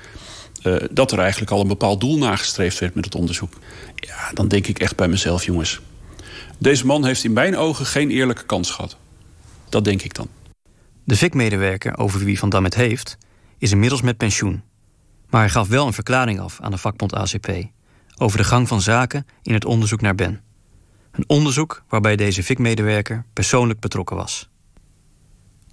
uh, 0.63 0.75
dat 0.91 1.11
er 1.11 1.19
eigenlijk 1.19 1.51
al 1.51 1.61
een 1.61 1.67
bepaald 1.67 1.99
doel 1.99 2.17
nagestreefd 2.17 2.79
werd 2.79 2.95
met 2.95 3.05
het 3.05 3.15
onderzoek. 3.15 3.53
Ja, 3.95 4.31
dan 4.33 4.47
denk 4.47 4.67
ik 4.67 4.79
echt 4.79 4.95
bij 4.95 5.07
mezelf, 5.07 5.45
jongens. 5.45 5.81
Deze 6.57 6.85
man 6.85 7.05
heeft 7.05 7.23
in 7.23 7.33
mijn 7.33 7.57
ogen 7.57 7.85
geen 7.85 8.09
eerlijke 8.09 8.45
kans 8.45 8.71
gehad. 8.71 8.97
Dat 9.69 9.83
denk 9.83 10.01
ik 10.01 10.13
dan. 10.13 10.27
De 11.03 11.15
FIC-medewerker 11.15 11.97
over 11.97 12.19
wie 12.19 12.39
Van 12.39 12.49
Dam 12.49 12.63
het 12.63 12.75
heeft, 12.75 13.17
is 13.57 13.71
inmiddels 13.71 14.01
met 14.01 14.17
pensioen. 14.17 14.63
Maar 15.29 15.41
hij 15.41 15.49
gaf 15.49 15.67
wel 15.67 15.87
een 15.87 15.93
verklaring 15.93 16.39
af 16.39 16.57
aan 16.61 16.71
de 16.71 16.77
vakbond 16.77 17.13
ACP 17.13 17.47
over 18.17 18.37
de 18.37 18.43
gang 18.43 18.67
van 18.67 18.81
zaken 18.81 19.25
in 19.41 19.53
het 19.53 19.65
onderzoek 19.65 20.01
naar 20.01 20.15
Ben. 20.15 20.41
Een 21.11 21.23
onderzoek 21.27 21.83
waarbij 21.89 22.15
deze 22.15 22.43
FIC-medewerker 22.43 23.25
persoonlijk 23.33 23.79
betrokken 23.79 24.15
was. 24.15 24.49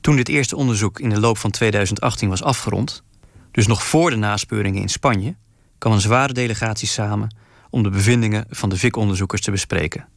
Toen 0.00 0.16
dit 0.16 0.28
eerste 0.28 0.56
onderzoek 0.56 1.00
in 1.00 1.08
de 1.08 1.20
loop 1.20 1.38
van 1.38 1.50
2018 1.50 2.28
was 2.28 2.42
afgerond, 2.42 3.02
dus 3.50 3.66
nog 3.66 3.82
voor 3.82 4.10
de 4.10 4.16
naspeuringen 4.16 4.82
in 4.82 4.88
Spanje, 4.88 5.36
kwam 5.78 5.92
een 5.92 6.00
zware 6.00 6.32
delegatie 6.32 6.88
samen 6.88 7.36
om 7.70 7.82
de 7.82 7.90
bevindingen 7.90 8.44
van 8.48 8.68
de 8.68 8.76
VIC-onderzoekers 8.76 9.40
te 9.42 9.50
bespreken. 9.50 10.08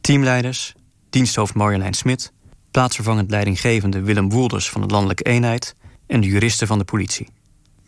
Teamleiders, 0.00 0.74
diensthoofd 1.10 1.54
Marjolein 1.54 1.94
Smit, 1.94 2.32
plaatsvervangend 2.70 3.30
leidinggevende 3.30 4.00
Willem 4.00 4.30
Woelders 4.30 4.70
van 4.70 4.80
de 4.80 4.86
Landelijke 4.86 5.22
Eenheid 5.22 5.74
en 6.06 6.20
de 6.20 6.26
juristen 6.26 6.66
van 6.66 6.78
de 6.78 6.84
politie. 6.84 7.28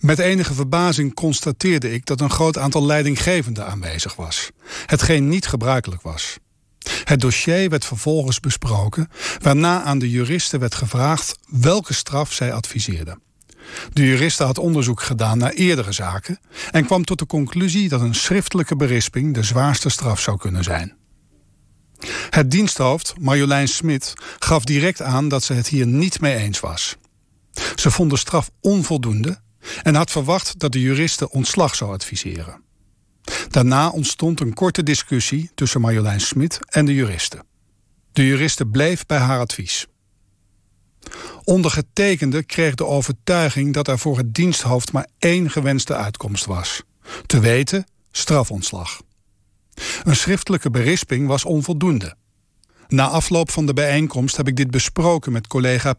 Met 0.07 0.19
enige 0.19 0.55
verbazing 0.55 1.15
constateerde 1.15 1.93
ik 1.93 2.07
dat 2.07 2.21
een 2.21 2.31
groot 2.31 2.59
aantal 2.59 2.87
leidinggevenden 2.87 3.67
aanwezig 3.67 4.17
was, 4.17 4.51
hetgeen 4.87 5.29
niet 5.29 5.47
gebruikelijk 5.47 6.03
was. 6.03 6.37
Het 7.05 7.21
dossier 7.21 7.69
werd 7.69 7.85
vervolgens 7.85 8.41
besproken, 8.41 9.09
waarna 9.43 9.83
aan 9.83 9.99
de 9.99 10.11
juristen 10.11 10.61
werd 10.61 10.75
gevraagd 10.75 11.39
welke 11.49 11.95
straf 11.95 12.33
zij 12.33 12.53
adviseerden. 12.53 13.21
De 13.93 14.07
juriste 14.07 14.45
had 14.45 14.59
onderzoek 14.59 15.03
gedaan 15.03 15.39
naar 15.39 15.53
eerdere 15.53 15.93
zaken 15.93 16.39
en 16.71 16.85
kwam 16.85 17.05
tot 17.05 17.19
de 17.19 17.27
conclusie 17.27 17.89
dat 17.89 18.01
een 18.01 18.15
schriftelijke 18.15 18.77
berisping 18.77 19.35
de 19.35 19.43
zwaarste 19.43 19.89
straf 19.89 20.21
zou 20.21 20.37
kunnen 20.37 20.65
zijn. 20.65 20.97
Het 22.31 22.51
diensthoofd, 22.51 23.15
Marjolein 23.21 23.69
Smit, 23.69 24.13
gaf 24.39 24.65
direct 24.65 25.03
aan 25.03 25.29
dat 25.29 25.43
ze 25.43 25.53
het 25.53 25.69
hier 25.69 25.87
niet 25.87 26.21
mee 26.21 26.37
eens 26.37 26.61
was. 26.61 26.97
Ze 27.75 27.91
vond 27.91 28.11
de 28.11 28.17
straf 28.17 28.51
onvoldoende 28.61 29.45
en 29.83 29.95
had 29.95 30.11
verwacht 30.11 30.59
dat 30.59 30.73
de 30.73 30.81
juriste 30.81 31.31
ontslag 31.31 31.75
zou 31.75 31.93
adviseren. 31.93 32.65
Daarna 33.49 33.89
ontstond 33.89 34.41
een 34.41 34.55
korte 34.55 34.83
discussie 34.83 35.51
tussen 35.55 35.81
Marjolein 35.81 36.21
Smit 36.21 36.59
en 36.69 36.85
de 36.85 36.95
juriste. 36.95 37.45
De 38.13 38.27
juriste 38.27 38.67
bleef 38.67 39.07
bij 39.07 39.19
haar 39.19 39.39
advies. 39.39 39.87
Ondergetekende 41.45 42.43
kreeg 42.43 42.75
de 42.75 42.85
overtuiging 42.85 43.75
dat 43.75 43.89
er 43.89 43.99
voor 43.99 44.17
het 44.17 44.35
diensthoofd 44.35 44.93
maar 44.93 45.07
één 45.19 45.51
gewenste 45.51 45.95
uitkomst 45.95 46.45
was. 46.45 46.83
Te 47.27 47.41
weten, 47.41 47.87
strafontslag. 48.11 49.01
Een 50.05 50.17
schriftelijke 50.17 50.71
berisping 50.71 51.27
was 51.27 51.45
onvoldoende. 51.45 52.17
Na 52.89 53.09
afloop 53.09 53.51
van 53.51 53.67
de 53.67 53.73
bijeenkomst 53.73 54.37
heb 54.37 54.49
ik 54.49 54.57
dit 54.57 54.71
besproken 54.71 55.33
met 55.33 55.47
collega 55.47 55.95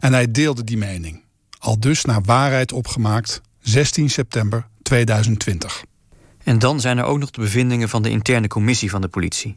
en 0.00 0.12
hij 0.12 0.30
deelde 0.30 0.64
die 0.64 0.78
mening. 0.78 1.21
Al 1.62 1.80
dus 1.80 2.04
naar 2.04 2.22
waarheid 2.22 2.72
opgemaakt 2.72 3.40
16 3.60 4.10
september 4.10 4.66
2020. 4.82 5.84
En 6.44 6.58
dan 6.58 6.80
zijn 6.80 6.98
er 6.98 7.04
ook 7.04 7.18
nog 7.18 7.30
de 7.30 7.40
bevindingen 7.40 7.88
van 7.88 8.02
de 8.02 8.10
interne 8.10 8.48
commissie 8.48 8.90
van 8.90 9.00
de 9.00 9.08
politie. 9.08 9.56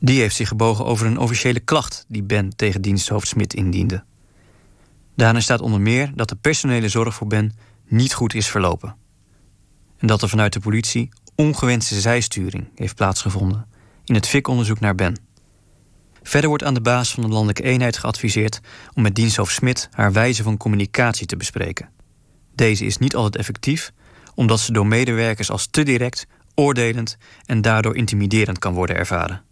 Die 0.00 0.20
heeft 0.20 0.36
zich 0.36 0.48
gebogen 0.48 0.84
over 0.84 1.06
een 1.06 1.18
officiële 1.18 1.60
klacht 1.60 2.04
die 2.08 2.22
Ben 2.22 2.56
tegen 2.56 2.82
diensthoofd 2.82 3.28
Smit 3.28 3.54
indiende. 3.54 4.04
Daarin 5.16 5.42
staat 5.42 5.60
onder 5.60 5.80
meer 5.80 6.12
dat 6.14 6.28
de 6.28 6.36
personele 6.36 6.88
zorg 6.88 7.14
voor 7.14 7.26
Ben 7.26 7.56
niet 7.88 8.14
goed 8.14 8.34
is 8.34 8.48
verlopen. 8.48 8.96
En 9.98 10.06
dat 10.06 10.22
er 10.22 10.28
vanuit 10.28 10.52
de 10.52 10.60
politie 10.60 11.08
ongewenste 11.34 12.00
zijsturing 12.00 12.68
heeft 12.74 12.96
plaatsgevonden 12.96 13.66
in 14.04 14.14
het 14.14 14.28
FIC-onderzoek 14.28 14.80
naar 14.80 14.94
Ben. 14.94 15.16
Verder 16.22 16.48
wordt 16.48 16.64
aan 16.64 16.74
de 16.74 16.80
baas 16.80 17.14
van 17.14 17.22
de 17.22 17.28
landelijke 17.28 17.62
eenheid 17.62 17.96
geadviseerd 17.96 18.60
om 18.94 19.02
met 19.02 19.14
diensthoofd 19.14 19.54
Smit 19.54 19.88
haar 19.92 20.12
wijze 20.12 20.42
van 20.42 20.56
communicatie 20.56 21.26
te 21.26 21.36
bespreken. 21.36 21.88
Deze 22.54 22.84
is 22.84 22.98
niet 22.98 23.14
altijd 23.14 23.36
effectief, 23.36 23.92
omdat 24.34 24.60
ze 24.60 24.72
door 24.72 24.86
medewerkers 24.86 25.50
als 25.50 25.66
te 25.66 25.82
direct, 25.82 26.26
oordelend 26.54 27.16
en 27.44 27.60
daardoor 27.60 27.96
intimiderend 27.96 28.58
kan 28.58 28.74
worden 28.74 28.96
ervaren. 28.96 29.42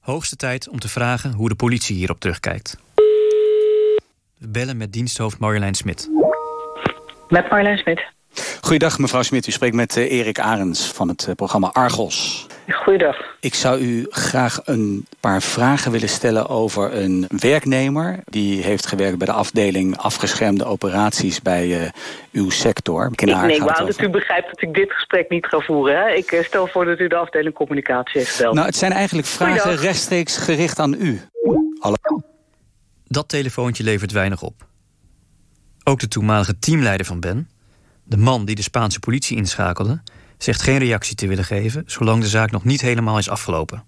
Hoogste 0.00 0.36
tijd 0.36 0.68
om 0.68 0.78
te 0.78 0.88
vragen 0.88 1.32
hoe 1.32 1.48
de 1.48 1.54
politie 1.54 1.96
hierop 1.96 2.20
terugkijkt. 2.20 2.76
We 4.38 4.48
bellen 4.48 4.76
met 4.76 4.92
diensthoofd 4.92 5.38
Marjolein 5.38 5.74
Smit. 5.74 6.10
Met 7.28 7.50
Marjolein 7.50 7.78
Smit. 7.78 8.12
Goeiedag 8.72 8.98
mevrouw 8.98 9.22
Smit, 9.22 9.46
u 9.46 9.50
spreekt 9.50 9.74
met 9.74 9.96
uh, 9.96 10.10
Erik 10.10 10.38
Arends 10.40 10.92
van 10.92 11.08
het 11.08 11.26
uh, 11.28 11.34
programma 11.34 11.70
Argos. 11.72 12.46
Goeiedag. 12.68 13.16
Ik 13.40 13.54
zou 13.54 13.80
u 13.80 14.06
graag 14.10 14.60
een 14.64 15.06
paar 15.20 15.42
vragen 15.42 15.90
willen 15.90 16.08
stellen 16.08 16.48
over 16.48 16.94
een 16.94 17.26
werknemer... 17.28 18.20
die 18.24 18.62
heeft 18.62 18.86
gewerkt 18.86 19.18
bij 19.18 19.26
de 19.26 19.32
afdeling 19.32 19.96
afgeschermde 19.96 20.64
operaties 20.64 21.42
bij 21.42 21.66
uh, 21.66 21.88
uw 22.32 22.50
sector. 22.50 23.08
Ik 23.12 23.24
neem 23.24 23.68
aan 23.68 23.86
dat 23.86 24.00
u 24.00 24.08
begrijpt 24.08 24.48
dat 24.48 24.62
ik 24.62 24.74
dit 24.74 24.92
gesprek 24.92 25.28
niet 25.28 25.46
ga 25.46 25.58
voeren. 25.60 25.96
Hè? 25.96 26.10
Ik 26.10 26.42
stel 26.44 26.66
voor 26.66 26.84
dat 26.84 26.98
u 26.98 27.08
de 27.08 27.16
afdeling 27.16 27.54
communicatie 27.54 28.20
heeft 28.20 28.36
gebeld. 28.36 28.54
Nou, 28.54 28.66
het 28.66 28.76
zijn 28.76 28.92
eigenlijk 28.92 29.26
vragen 29.26 29.60
Goeiedag. 29.60 29.84
rechtstreeks 29.84 30.36
gericht 30.36 30.78
aan 30.78 30.94
u. 30.94 31.20
Hallo. 31.78 31.96
Dat 33.06 33.28
telefoontje 33.28 33.84
levert 33.84 34.12
weinig 34.12 34.42
op. 34.42 34.66
Ook 35.84 36.00
de 36.00 36.08
toenmalige 36.08 36.58
teamleider 36.58 37.06
van 37.06 37.20
Ben, 37.20 37.48
de 38.04 38.16
man 38.16 38.44
die 38.44 38.54
de 38.54 38.62
Spaanse 38.62 38.98
politie 38.98 39.36
inschakelde, 39.36 40.02
zegt 40.38 40.62
geen 40.62 40.78
reactie 40.78 41.14
te 41.14 41.26
willen 41.26 41.44
geven 41.44 41.82
zolang 41.86 42.22
de 42.22 42.28
zaak 42.28 42.50
nog 42.50 42.64
niet 42.64 42.80
helemaal 42.80 43.18
is 43.18 43.28
afgelopen. 43.28 43.84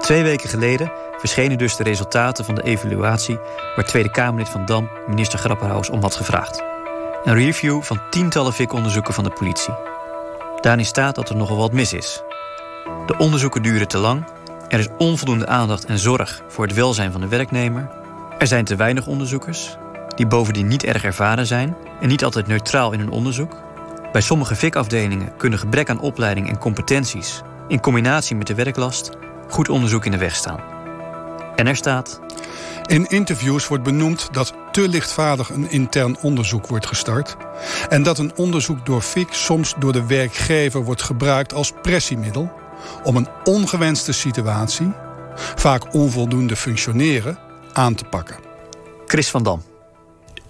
Twee 0.00 0.22
weken 0.22 0.48
geleden 0.48 0.92
verschenen 1.18 1.58
dus 1.58 1.76
de 1.76 1.82
resultaten 1.82 2.44
van 2.44 2.54
de 2.54 2.62
evaluatie 2.62 3.38
waar 3.76 3.84
Tweede 3.84 4.10
Kamerlid 4.10 4.48
van 4.48 4.64
Dam 4.64 4.90
minister 5.08 5.38
Grapperhaus 5.38 5.90
om 5.90 6.00
had 6.00 6.14
gevraagd. 6.14 6.62
Een 7.24 7.34
review 7.34 7.82
van 7.82 8.00
tientallen 8.10 8.52
VIC-onderzoeken 8.52 9.14
van 9.14 9.24
de 9.24 9.30
politie. 9.30 9.74
Daarin 10.60 10.84
staat 10.84 11.14
dat 11.14 11.28
er 11.28 11.36
nogal 11.36 11.56
wat 11.56 11.72
mis 11.72 11.92
is. 11.92 12.22
De 13.06 13.16
onderzoeken 13.18 13.62
duren 13.62 13.88
te 13.88 13.98
lang, 13.98 14.24
er 14.68 14.78
is 14.78 14.88
onvoldoende 14.98 15.46
aandacht 15.46 15.84
en 15.84 15.98
zorg 15.98 16.42
voor 16.48 16.66
het 16.66 16.74
welzijn 16.74 17.12
van 17.12 17.20
de 17.20 17.28
werknemer, 17.28 18.03
er 18.38 18.46
zijn 18.46 18.64
te 18.64 18.76
weinig 18.76 19.06
onderzoekers 19.06 19.76
die 20.16 20.26
bovendien 20.26 20.66
niet 20.66 20.84
erg 20.84 21.04
ervaren 21.04 21.46
zijn 21.46 21.76
en 22.00 22.08
niet 22.08 22.24
altijd 22.24 22.46
neutraal 22.46 22.92
in 22.92 22.98
hun 22.98 23.10
onderzoek. 23.10 23.62
Bij 24.12 24.20
sommige 24.20 24.56
FIC-afdelingen 24.56 25.36
kunnen 25.36 25.58
gebrek 25.58 25.90
aan 25.90 26.00
opleiding 26.00 26.48
en 26.48 26.58
competenties 26.58 27.42
in 27.68 27.80
combinatie 27.80 28.36
met 28.36 28.46
de 28.46 28.54
werklast 28.54 29.10
goed 29.48 29.68
onderzoek 29.68 30.04
in 30.04 30.10
de 30.10 30.18
weg 30.18 30.34
staan. 30.34 30.60
En 31.56 31.66
er 31.66 31.76
staat. 31.76 32.20
In 32.86 33.06
interviews 33.06 33.68
wordt 33.68 33.84
benoemd 33.84 34.28
dat 34.32 34.54
te 34.72 34.88
lichtvaardig 34.88 35.50
een 35.50 35.70
intern 35.70 36.16
onderzoek 36.20 36.66
wordt 36.66 36.86
gestart 36.86 37.36
en 37.88 38.02
dat 38.02 38.18
een 38.18 38.32
onderzoek 38.36 38.86
door 38.86 39.00
FIC 39.00 39.32
soms 39.32 39.74
door 39.78 39.92
de 39.92 40.06
werkgever 40.06 40.84
wordt 40.84 41.02
gebruikt 41.02 41.54
als 41.54 41.72
pressiemiddel 41.82 42.52
om 43.02 43.16
een 43.16 43.28
ongewenste 43.44 44.12
situatie, 44.12 44.92
vaak 45.34 45.94
onvoldoende 45.94 46.56
functioneren, 46.56 47.38
aan 47.74 47.94
te 47.94 48.04
pakken. 48.04 48.36
Chris 49.06 49.28
van 49.28 49.42
Dam 49.42 49.62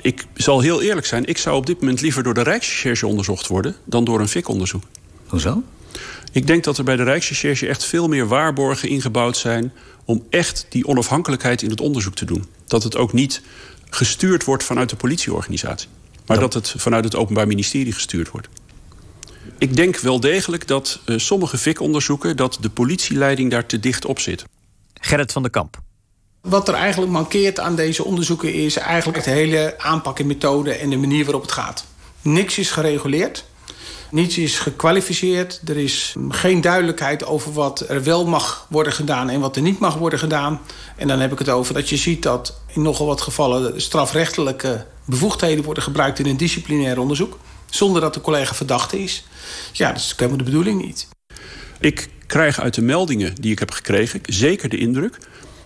ik 0.04 0.26
zal 0.34 0.60
heel 0.60 0.82
eerlijk 0.82 1.06
zijn, 1.06 1.24
ik 1.24 1.38
zou 1.38 1.56
op 1.56 1.66
dit 1.66 1.80
moment 1.80 2.00
liever 2.00 2.22
door 2.22 2.34
de 2.34 2.42
Rijksrecherche 2.42 3.06
onderzocht 3.06 3.46
worden 3.46 3.76
dan 3.84 4.04
door 4.04 4.20
een 4.20 4.28
FIC-onderzoek. 4.28 4.82
Hoezo? 5.26 5.62
Ik 6.32 6.46
denk 6.46 6.64
dat 6.64 6.78
er 6.78 6.84
bij 6.84 6.96
de 6.96 7.02
Rijksrecherche 7.02 7.66
echt 7.66 7.84
veel 7.84 8.08
meer 8.08 8.28
waarborgen 8.28 8.88
ingebouwd 8.88 9.36
zijn 9.36 9.72
om 10.04 10.26
echt 10.30 10.66
die 10.68 10.86
onafhankelijkheid 10.86 11.62
in 11.62 11.70
het 11.70 11.80
onderzoek 11.80 12.14
te 12.14 12.24
doen. 12.24 12.44
Dat 12.66 12.82
het 12.82 12.96
ook 12.96 13.12
niet 13.12 13.42
gestuurd 13.90 14.44
wordt 14.44 14.64
vanuit 14.64 14.90
de 14.90 14.96
politieorganisatie. 14.96 15.88
Maar 16.26 16.38
dat 16.38 16.54
het 16.54 16.74
vanuit 16.76 17.04
het 17.04 17.14
Openbaar 17.14 17.46
Ministerie 17.46 17.92
gestuurd 17.92 18.30
wordt. 18.30 18.48
Ik 19.58 19.76
denk 19.76 19.96
wel 19.96 20.20
degelijk 20.20 20.66
dat 20.66 21.00
uh, 21.06 21.18
sommige 21.18 21.58
VIK-onderzoeken... 21.58 22.36
dat 22.36 22.58
de 22.60 22.70
politieleiding 22.70 23.50
daar 23.50 23.66
te 23.66 23.80
dicht 23.80 24.04
op 24.04 24.18
zit. 24.18 24.44
Gerrit 25.00 25.32
van 25.32 25.42
der 25.42 25.50
Kamp. 25.50 25.83
Wat 26.44 26.68
er 26.68 26.74
eigenlijk 26.74 27.12
mankeert 27.12 27.60
aan 27.60 27.76
deze 27.76 28.04
onderzoeken... 28.04 28.52
is 28.52 28.76
eigenlijk 28.76 29.24
het 29.24 29.34
hele 29.34 29.74
aanpak 29.78 30.18
en 30.18 30.26
methode 30.26 30.72
en 30.72 30.90
de 30.90 30.96
manier 30.96 31.24
waarop 31.24 31.42
het 31.42 31.52
gaat. 31.52 31.84
Niks 32.22 32.58
is 32.58 32.70
gereguleerd. 32.70 33.44
Niets 34.10 34.38
is 34.38 34.58
gekwalificeerd. 34.58 35.60
Er 35.64 35.76
is 35.76 36.14
geen 36.28 36.60
duidelijkheid 36.60 37.26
over 37.26 37.52
wat 37.52 37.80
er 37.88 38.02
wel 38.02 38.26
mag 38.26 38.66
worden 38.70 38.92
gedaan... 38.92 39.30
en 39.30 39.40
wat 39.40 39.56
er 39.56 39.62
niet 39.62 39.78
mag 39.78 39.94
worden 39.94 40.18
gedaan. 40.18 40.60
En 40.96 41.08
dan 41.08 41.20
heb 41.20 41.32
ik 41.32 41.38
het 41.38 41.48
over 41.48 41.74
dat 41.74 41.88
je 41.88 41.96
ziet 41.96 42.22
dat 42.22 42.60
in 42.66 42.82
nogal 42.82 43.06
wat 43.06 43.20
gevallen... 43.20 43.80
strafrechtelijke 43.80 44.86
bevoegdheden 45.04 45.64
worden 45.64 45.82
gebruikt 45.82 46.18
in 46.18 46.26
een 46.26 46.36
disciplinair 46.36 46.98
onderzoek... 46.98 47.38
zonder 47.70 48.00
dat 48.00 48.14
de 48.14 48.20
collega 48.20 48.54
verdachte 48.54 49.02
is. 49.02 49.24
Ja, 49.72 49.88
dat 49.88 49.96
is 49.96 50.14
helemaal 50.16 50.38
de 50.38 50.44
bedoeling 50.44 50.84
niet. 50.84 51.08
Ik 51.80 52.08
krijg 52.26 52.60
uit 52.60 52.74
de 52.74 52.82
meldingen 52.82 53.34
die 53.34 53.52
ik 53.52 53.58
heb 53.58 53.70
gekregen 53.70 54.20
zeker 54.22 54.68
de 54.68 54.78
indruk 54.78 55.18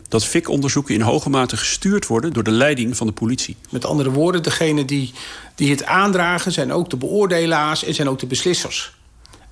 dat 0.09 0.25
FIC-onderzoeken 0.25 0.95
in 0.95 1.01
hoge 1.01 1.31
mate 1.31 1.57
gestuurd 1.57 2.07
worden 2.07 2.33
door 2.33 2.43
de 2.43 2.51
leiding 2.51 2.97
van 2.97 3.07
de 3.07 3.13
politie. 3.13 3.57
Met 3.71 3.85
andere 3.85 4.11
woorden, 4.11 4.43
degene 4.43 4.85
die, 4.85 5.13
die 5.55 5.71
het 5.71 5.85
aandragen 5.85 6.53
zijn 6.53 6.73
ook 6.73 6.91
de 6.91 6.97
beoordelaars 6.97 7.85
en 7.85 7.95
zijn 7.95 8.09
ook 8.09 8.19
de 8.19 8.27
beslissers. 8.27 8.97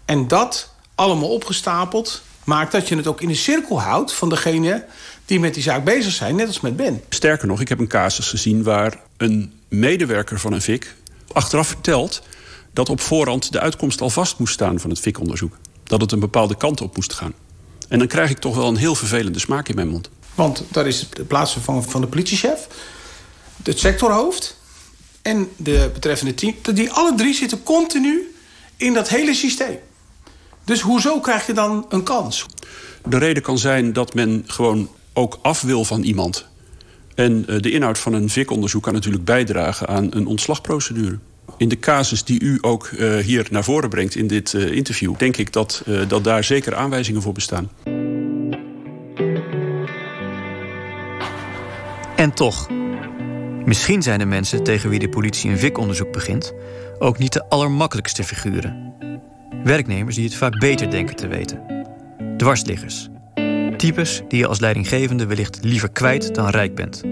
En 0.04 0.28
dat 0.28 0.74
allemaal 0.94 1.28
opgestapeld 1.28 2.22
maakt 2.44 2.72
dat 2.72 2.88
je 2.88 2.96
het 2.96 3.06
ook 3.06 3.20
in 3.20 3.28
de 3.28 3.34
cirkel 3.34 3.80
houdt 3.80 4.12
van 4.12 4.28
degene 4.28 4.84
die 5.24 5.40
met 5.40 5.54
die 5.54 5.62
zaak 5.62 5.84
bezig 5.84 6.12
zijn, 6.12 6.36
net 6.36 6.46
als 6.46 6.60
met 6.60 6.76
Ben. 6.76 7.02
Sterker 7.08 7.46
nog, 7.46 7.60
ik 7.60 7.68
heb 7.68 7.78
een 7.78 7.88
casus 7.88 8.28
gezien 8.28 8.62
waar 8.62 9.00
een 9.16 9.52
medewerker 9.68 10.40
van 10.40 10.52
een 10.52 10.62
FIC 10.62 10.94
achteraf 11.32 11.66
vertelt 11.66 12.22
dat 12.72 12.88
op 12.88 13.00
voorhand 13.00 13.52
de 13.52 13.60
uitkomst 13.60 14.00
al 14.00 14.10
vast 14.10 14.38
moest 14.38 14.52
staan 14.52 14.80
van 14.80 14.90
het 14.90 14.98
FIC-onderzoek. 14.98 15.56
Dat 15.84 16.00
het 16.00 16.12
een 16.12 16.20
bepaalde 16.20 16.56
kant 16.56 16.80
op 16.80 16.96
moest 16.96 17.12
gaan. 17.12 17.32
En 17.88 17.98
dan 17.98 18.08
krijg 18.08 18.30
ik 18.30 18.38
toch 18.38 18.56
wel 18.56 18.68
een 18.68 18.76
heel 18.76 18.94
vervelende 18.94 19.38
smaak 19.38 19.68
in 19.68 19.74
mijn 19.74 19.88
mond. 19.88 20.10
Want 20.36 20.62
daar 20.70 20.86
is 20.86 21.08
de 21.10 21.24
plaats 21.24 21.56
van, 21.62 22.00
de 22.00 22.06
politiechef, 22.06 22.68
het 23.62 23.78
sectorhoofd 23.78 24.56
en 25.22 25.48
de 25.56 25.90
betreffende 25.92 26.34
team. 26.34 26.54
Die 26.74 26.90
alle 26.90 27.14
drie 27.14 27.34
zitten 27.34 27.62
continu 27.62 28.34
in 28.76 28.94
dat 28.94 29.08
hele 29.08 29.34
systeem. 29.34 29.78
Dus 30.64 30.80
hoezo 30.80 31.20
krijg 31.20 31.46
je 31.46 31.52
dan 31.52 31.86
een 31.88 32.02
kans? 32.02 32.46
De 33.04 33.18
reden 33.18 33.42
kan 33.42 33.58
zijn 33.58 33.92
dat 33.92 34.14
men 34.14 34.44
gewoon 34.46 34.88
ook 35.12 35.38
af 35.42 35.60
wil 35.60 35.84
van 35.84 36.02
iemand. 36.02 36.46
En 37.14 37.44
eh, 37.48 37.60
de 37.60 37.70
inhoud 37.70 37.98
van 37.98 38.12
een 38.12 38.30
VIK-onderzoek 38.30 38.82
kan 38.82 38.92
natuurlijk 38.92 39.24
bijdragen 39.24 39.88
aan 39.88 40.08
een 40.10 40.26
ontslagprocedure. 40.26 41.18
In 41.56 41.68
de 41.68 41.78
casus 41.78 42.24
die 42.24 42.40
u 42.40 42.58
ook 42.60 42.90
uh, 42.90 43.16
hier 43.16 43.46
naar 43.50 43.64
voren 43.64 43.88
brengt 43.88 44.14
in 44.14 44.26
dit 44.26 44.52
uh, 44.52 44.70
interview... 44.70 45.18
denk 45.18 45.36
ik 45.36 45.52
dat, 45.52 45.82
dat 46.08 46.24
daar 46.24 46.44
zeker 46.44 46.74
aanwijzingen 46.74 47.22
voor 47.22 47.32
bestaan. 47.32 47.70
En 52.26 52.32
toch, 52.32 52.68
misschien 53.64 54.02
zijn 54.02 54.18
de 54.18 54.24
mensen 54.24 54.62
tegen 54.62 54.90
wie 54.90 54.98
de 54.98 55.08
politie 55.08 55.50
een 55.50 55.58
VIK-onderzoek 55.58 56.12
begint... 56.12 56.52
ook 56.98 57.18
niet 57.18 57.32
de 57.32 57.48
allermakkelijkste 57.48 58.24
figuren. 58.24 58.94
Werknemers 59.64 60.14
die 60.14 60.24
het 60.24 60.34
vaak 60.34 60.58
beter 60.58 60.90
denken 60.90 61.16
te 61.16 61.28
weten. 61.28 61.86
Dwarsliggers. 62.36 63.08
Types 63.76 64.22
die 64.28 64.38
je 64.38 64.46
als 64.46 64.60
leidinggevende 64.60 65.26
wellicht 65.26 65.58
liever 65.62 65.90
kwijt 65.90 66.34
dan 66.34 66.48
rijk 66.48 66.74
bent. 66.74 67.02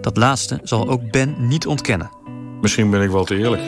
Dat 0.00 0.16
laatste 0.16 0.60
zal 0.62 0.88
ook 0.88 1.10
Ben 1.10 1.34
niet 1.38 1.66
ontkennen. 1.66 2.10
Misschien 2.60 2.90
ben 2.90 3.02
ik 3.02 3.10
wel 3.10 3.24
te 3.24 3.36
eerlijk. 3.36 3.62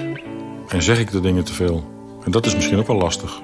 En 0.69 0.83
zeg 0.83 0.99
ik 0.99 1.11
de 1.11 1.21
dingen 1.21 1.45
te 1.45 1.53
veel. 1.53 1.93
En 2.25 2.31
dat 2.31 2.47
is 2.47 2.55
misschien 2.55 2.79
ook 2.79 2.87
wel 2.87 2.97
lastig. 2.97 3.41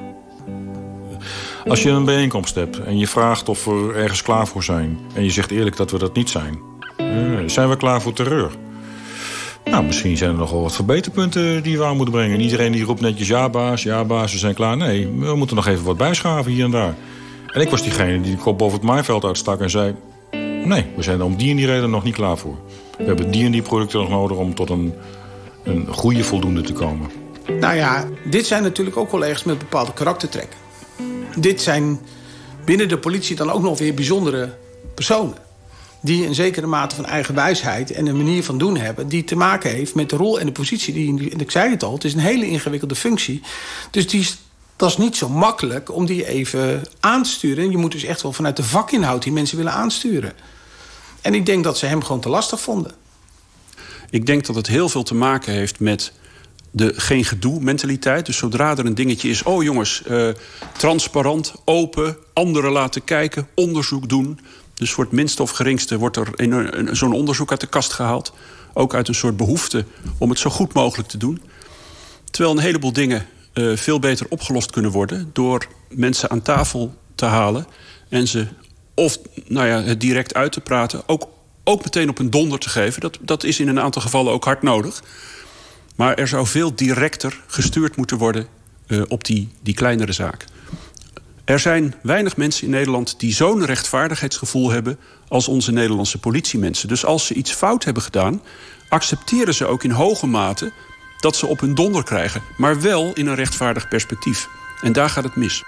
Als 1.65 1.83
je 1.83 1.91
een 1.91 2.05
bijeenkomst 2.05 2.55
hebt 2.55 2.81
en 2.81 2.99
je 2.99 3.09
vraagt 3.09 3.49
of 3.49 3.65
we 3.65 3.93
ergens 3.97 4.23
klaar 4.23 4.47
voor 4.47 4.63
zijn... 4.63 4.99
en 5.15 5.25
je 5.25 5.31
zegt 5.31 5.51
eerlijk 5.51 5.77
dat 5.77 5.91
we 5.91 5.99
dat 5.99 6.15
niet 6.15 6.31
zijn... 6.31 6.72
Zijn 7.47 7.69
we 7.69 7.77
klaar 7.77 8.03
voor 8.03 8.13
terreur? 8.13 8.51
Nou, 9.65 9.85
misschien 9.85 10.17
zijn 10.17 10.31
er 10.31 10.37
nog 10.37 10.51
wel 10.51 10.63
wat 10.63 10.75
verbeterpunten 10.75 11.63
die 11.63 11.79
we 11.79 11.85
aan 11.85 11.97
moeten 11.97 12.15
brengen. 12.15 12.41
iedereen 12.41 12.73
die 12.73 12.85
roept 12.85 13.01
netjes 13.01 13.29
ja 13.29 13.49
baas, 13.49 13.83
ja 13.83 14.05
baas, 14.05 14.33
we 14.33 14.39
zijn 14.39 14.55
klaar. 14.55 14.77
Nee, 14.77 15.09
we 15.19 15.37
moeten 15.37 15.57
nog 15.57 15.67
even 15.67 15.85
wat 15.85 15.97
bijschaven 15.97 16.53
hier 16.53 16.65
en 16.65 16.71
daar. 16.71 16.95
En 17.47 17.61
ik 17.61 17.69
was 17.69 17.83
diegene 17.83 18.21
die 18.21 18.37
de 18.37 18.43
kop 18.43 18.59
boven 18.59 18.79
het 18.79 18.87
maaiveld 18.87 19.25
uitstak 19.25 19.61
en 19.61 19.71
zei... 19.71 19.95
nee, 20.65 20.87
we 20.97 21.03
zijn 21.03 21.19
er 21.19 21.25
om 21.25 21.37
die 21.37 21.51
en 21.51 21.57
die 21.57 21.67
reden 21.67 21.91
nog 21.91 22.05
niet 22.05 22.15
klaar 22.15 22.39
voor. 22.39 22.57
We 22.99 23.05
hebben 23.05 23.31
die 23.31 23.45
en 23.45 23.53
die 23.53 23.63
producten 23.63 24.01
nog 24.01 24.09
nodig 24.09 24.37
om 24.37 24.55
tot 24.55 24.71
een, 24.71 24.95
een 25.65 25.87
goede 25.91 26.25
voldoende 26.25 26.61
te 26.61 26.73
komen. 26.73 27.11
Nou 27.61 27.75
ja, 27.75 28.05
dit 28.25 28.47
zijn 28.47 28.63
natuurlijk 28.63 28.97
ook 28.97 29.09
collega's 29.09 29.45
met 29.45 29.59
bepaalde 29.59 29.93
karaktertrekken. 29.93 30.59
Dit 31.37 31.63
zijn 31.63 32.01
binnen 32.65 32.89
de 32.89 32.99
politie 32.99 33.37
dan 33.37 33.51
ook 33.51 33.63
nog 33.63 33.79
weer 33.79 33.95
bijzondere 33.95 34.55
personen 34.95 35.37
die 36.03 36.27
een 36.27 36.35
zekere 36.35 36.67
mate 36.67 36.95
van 36.95 37.07
eigen 37.07 37.35
wijsheid 37.35 37.91
en 37.91 38.07
een 38.07 38.17
manier 38.17 38.45
van 38.45 38.59
doen 38.59 38.77
hebben... 38.77 39.09
die 39.09 39.25
te 39.25 39.37
maken 39.37 39.71
heeft 39.71 39.95
met 39.95 40.11
de 40.11 40.17
rol 40.17 40.41
en 40.41 40.47
de 40.47 40.53
positie. 40.53 40.95
Die, 40.95 41.31
en 41.31 41.41
ik 41.41 41.51
zei 41.51 41.71
het 41.71 41.83
al, 41.83 41.93
het 41.93 42.05
is 42.05 42.13
een 42.13 42.21
hele 42.21 42.47
ingewikkelde 42.47 42.95
functie. 42.95 43.43
Dus 43.91 44.09
die, 44.09 44.29
dat 44.77 44.91
is 44.91 44.97
niet 44.97 45.17
zo 45.17 45.29
makkelijk 45.29 45.95
om 45.95 46.07
die 46.07 46.27
even 46.27 46.83
aan 47.01 47.23
te 47.23 47.31
sturen. 47.31 47.71
Je 47.71 47.77
moet 47.77 47.93
dus 47.93 48.05
echt 48.05 48.23
wel 48.23 48.33
vanuit 48.33 48.57
de 48.57 48.65
vakinhoud 48.65 49.23
die 49.23 49.33
mensen 49.33 49.57
willen 49.57 49.73
aansturen. 49.73 50.33
En 51.21 51.35
ik 51.35 51.47
denk 51.47 51.65
dat 51.65 51.79
ze 51.79 51.87
hem 51.87 52.03
gewoon 52.03 52.21
te 52.21 52.29
lastig 52.29 52.61
vonden. 52.61 52.93
Ik 54.11 54.27
denk 54.27 54.47
dat 54.47 54.57
het 54.57 54.67
heel 54.67 54.89
veel 54.89 55.03
te 55.03 55.15
maken 55.15 55.53
heeft 55.53 55.81
met 55.81 56.13
de 56.71 56.93
geen 56.97 57.25
gedoe 57.25 57.61
mentaliteit. 57.61 58.27
Dus 58.27 58.37
zodra 58.37 58.77
er 58.77 58.87
een 58.87 58.95
dingetje 58.95 59.29
is, 59.29 59.43
oh 59.43 59.63
jongens, 59.63 60.03
uh, 60.09 60.29
transparant, 60.79 61.55
open, 61.65 62.17
anderen 62.33 62.73
laten 62.73 63.05
kijken, 63.05 63.49
onderzoek 63.55 64.09
doen. 64.09 64.41
Dus 64.83 64.93
voor 64.93 65.05
het 65.05 65.13
minste 65.13 65.43
of 65.43 65.51
geringste 65.51 65.99
wordt 65.99 66.17
er 66.17 66.29
zo'n 66.97 67.13
onderzoek 67.13 67.51
uit 67.51 67.61
de 67.61 67.67
kast 67.67 67.93
gehaald. 67.93 68.33
Ook 68.73 68.95
uit 68.95 69.09
een 69.09 69.15
soort 69.15 69.37
behoefte 69.37 69.85
om 70.19 70.31
het 70.31 70.39
zo 70.39 70.51
goed 70.51 70.73
mogelijk 70.73 71.09
te 71.09 71.17
doen. 71.17 71.43
Terwijl 72.31 72.57
een 72.57 72.63
heleboel 72.63 72.93
dingen 72.93 73.27
uh, 73.55 73.77
veel 73.77 73.99
beter 73.99 74.27
opgelost 74.29 74.71
kunnen 74.71 74.91
worden... 74.91 75.31
door 75.33 75.67
mensen 75.89 76.31
aan 76.31 76.43
tafel 76.43 76.95
te 77.15 77.25
halen 77.25 77.67
en 78.09 78.29
ze 78.29 78.47
of 78.95 79.19
nou 79.47 79.67
ja, 79.67 79.83
het 79.83 80.01
direct 80.01 80.35
uit 80.35 80.53
te 80.53 80.61
praten... 80.61 81.03
Ook, 81.07 81.29
ook 81.65 81.83
meteen 81.83 82.09
op 82.09 82.19
een 82.19 82.31
donder 82.31 82.59
te 82.59 82.69
geven. 82.69 83.01
Dat, 83.01 83.19
dat 83.21 83.45
is 83.45 83.61
in 83.61 83.69
een 83.69 83.81
aantal 83.81 84.03
gevallen 84.03 84.33
ook 84.33 84.45
hard 84.45 84.63
nodig. 84.63 85.03
Maar 85.97 86.15
er 86.15 86.29
zou 86.29 86.47
veel 86.47 86.75
directer 86.75 87.41
gestuurd 87.47 87.97
moeten 87.97 88.19
worden 88.19 88.47
uh, 88.87 89.03
op 89.09 89.25
die, 89.25 89.49
die 89.61 89.75
kleinere 89.75 90.13
zaak. 90.13 90.45
Er 91.45 91.59
zijn 91.59 91.95
weinig 92.03 92.37
mensen 92.37 92.65
in 92.65 92.71
Nederland 92.71 93.21
die 93.21 93.35
zo'n 93.35 93.65
rechtvaardigheidsgevoel 93.65 94.71
hebben... 94.71 94.99
als 95.29 95.49
onze 95.49 95.73
Nederlandse 95.73 96.19
politiemensen. 96.19 96.89
Dus 96.89 97.05
als 97.05 97.27
ze 97.27 97.35
iets 97.35 97.53
fout 97.53 97.85
hebben 97.85 98.03
gedaan... 98.03 98.43
accepteren 98.89 99.55
ze 99.55 99.67
ook 99.67 99.85
in 99.85 99.91
hoge 99.91 100.27
mate 100.27 100.73
dat 101.21 101.37
ze 101.37 101.47
op 101.47 101.61
hun 101.61 101.75
donder 101.75 102.05
krijgen. 102.05 102.43
Maar 102.57 102.81
wel 102.81 103.13
in 103.13 103.27
een 103.27 103.35
rechtvaardig 103.35 103.89
perspectief. 103.89 104.49
En 104.83 104.93
daar 104.93 105.11
gaat 105.11 105.25
het 105.25 105.37
mis. 105.37 105.63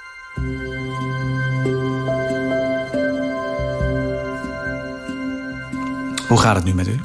Hoe 6.28 6.38
gaat 6.38 6.56
het 6.56 6.64
nu 6.64 6.74
met 6.74 6.88
u? 6.88 7.00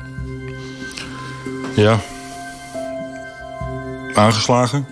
Ja. 1.75 1.99
Aangeslagen. 4.13 4.87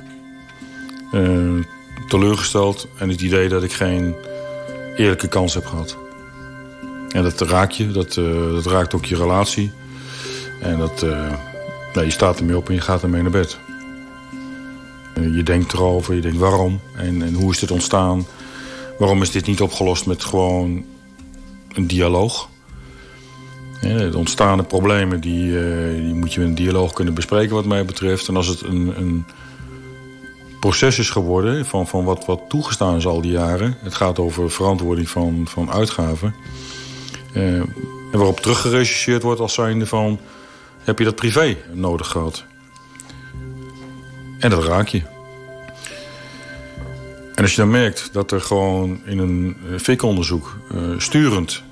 Uh, 1.11 1.63
teleurgesteld 2.07 2.87
en 2.97 3.09
het 3.09 3.21
idee 3.21 3.49
dat 3.49 3.63
ik 3.63 3.73
geen 3.73 4.15
eerlijke 4.95 5.27
kans 5.27 5.53
heb 5.53 5.65
gehad. 5.65 5.97
En 7.09 7.23
dat 7.23 7.41
raakt 7.41 7.75
je, 7.75 7.91
dat, 7.91 8.15
uh, 8.15 8.51
dat 8.51 8.65
raakt 8.65 8.93
ook 8.93 9.05
je 9.05 9.15
relatie. 9.15 9.71
En 10.61 10.77
dat, 10.77 11.01
nou, 11.93 12.05
je 12.05 12.11
staat 12.11 12.39
ermee 12.39 12.57
op 12.57 12.67
en 12.67 12.73
je 12.73 12.81
gaat 12.81 13.03
ermee 13.03 13.21
naar 13.21 13.31
bed. 13.31 13.57
En 15.13 15.35
je 15.35 15.43
denkt 15.43 15.73
erover, 15.73 16.15
je 16.15 16.21
denkt 16.21 16.37
waarom 16.37 16.79
en, 16.95 17.21
en 17.21 17.33
hoe 17.33 17.51
is 17.51 17.59
dit 17.59 17.71
ontstaan. 17.71 18.25
Waarom 18.97 19.21
is 19.21 19.31
dit 19.31 19.45
niet 19.45 19.61
opgelost 19.61 20.05
met 20.05 20.23
gewoon 20.23 20.85
een 21.73 21.87
dialoog? 21.87 22.49
Ja, 23.81 23.97
de 23.97 24.17
ontstaande 24.17 24.63
problemen 24.63 25.21
die, 25.21 25.45
uh, 25.45 26.03
die 26.03 26.13
moet 26.13 26.33
je 26.33 26.41
in 26.41 26.47
een 26.47 26.55
dialoog 26.55 26.93
kunnen 26.93 27.13
bespreken 27.13 27.55
wat 27.55 27.65
mij 27.65 27.85
betreft. 27.85 28.27
En 28.27 28.35
als 28.35 28.47
het 28.47 28.61
een, 28.61 28.93
een 28.97 29.25
proces 30.59 30.99
is 30.99 31.09
geworden 31.09 31.65
van, 31.65 31.87
van 31.87 32.03
wat, 32.03 32.25
wat 32.25 32.41
toegestaan 32.47 32.95
is 32.95 33.05
al 33.05 33.21
die 33.21 33.31
jaren. 33.31 33.77
Het 33.79 33.95
gaat 33.95 34.19
over 34.19 34.51
verantwoording 34.51 35.09
van, 35.09 35.47
van 35.49 35.71
uitgaven. 35.71 36.35
Uh, 37.33 37.53
en 38.11 38.17
waarop 38.17 38.39
teruggerechercheerd 38.39 39.23
wordt 39.23 39.39
als 39.39 39.53
zijnde 39.53 39.85
van... 39.85 40.19
heb 40.83 40.99
je 40.99 41.05
dat 41.05 41.15
privé 41.15 41.57
nodig 41.73 42.07
gehad? 42.07 42.45
En 44.39 44.49
dat 44.49 44.63
raak 44.63 44.87
je. 44.87 45.01
En 47.35 47.43
als 47.43 47.51
je 47.51 47.61
dan 47.61 47.69
merkt 47.69 48.09
dat 48.11 48.31
er 48.31 48.41
gewoon 48.41 49.01
in 49.05 49.17
een 49.17 49.57
fik-onderzoek 49.79 50.57
uh, 50.73 50.99
sturend 50.99 51.63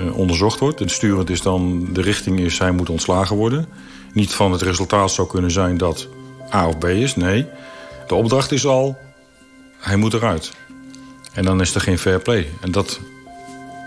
uh, 0.00 0.16
onderzocht 0.16 0.58
wordt. 0.58 0.80
En 0.80 0.88
sturend 0.88 1.30
is 1.30 1.42
dan, 1.42 1.88
de 1.92 2.00
richting 2.00 2.40
is, 2.40 2.58
hij 2.58 2.70
moet 2.70 2.90
ontslagen 2.90 3.36
worden. 3.36 3.66
Niet 4.12 4.34
van 4.34 4.52
het 4.52 4.62
resultaat 4.62 5.10
zou 5.10 5.28
kunnen 5.28 5.50
zijn 5.50 5.76
dat 5.76 6.08
A 6.52 6.68
of 6.68 6.78
B 6.78 6.84
is, 6.84 7.16
nee. 7.16 7.46
De 8.06 8.14
opdracht 8.14 8.52
is 8.52 8.66
al, 8.66 8.98
hij 9.78 9.96
moet 9.96 10.14
eruit. 10.14 10.52
En 11.32 11.44
dan 11.44 11.60
is 11.60 11.74
er 11.74 11.80
geen 11.80 11.98
fair 11.98 12.20
play. 12.20 12.50
En 12.60 12.70
dat, 12.70 13.00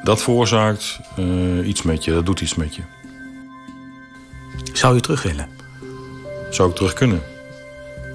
dat 0.03 0.21
veroorzaakt 0.21 0.99
uh, 1.19 1.67
iets 1.67 1.81
met 1.81 2.03
je, 2.03 2.11
dat 2.11 2.25
doet 2.25 2.41
iets 2.41 2.55
met 2.55 2.75
je. 2.75 2.81
Zou 4.73 4.95
je 4.95 5.01
terug 5.01 5.23
willen? 5.23 5.49
Zou 6.49 6.69
ik 6.69 6.75
terug 6.75 6.93
kunnen? 6.93 7.21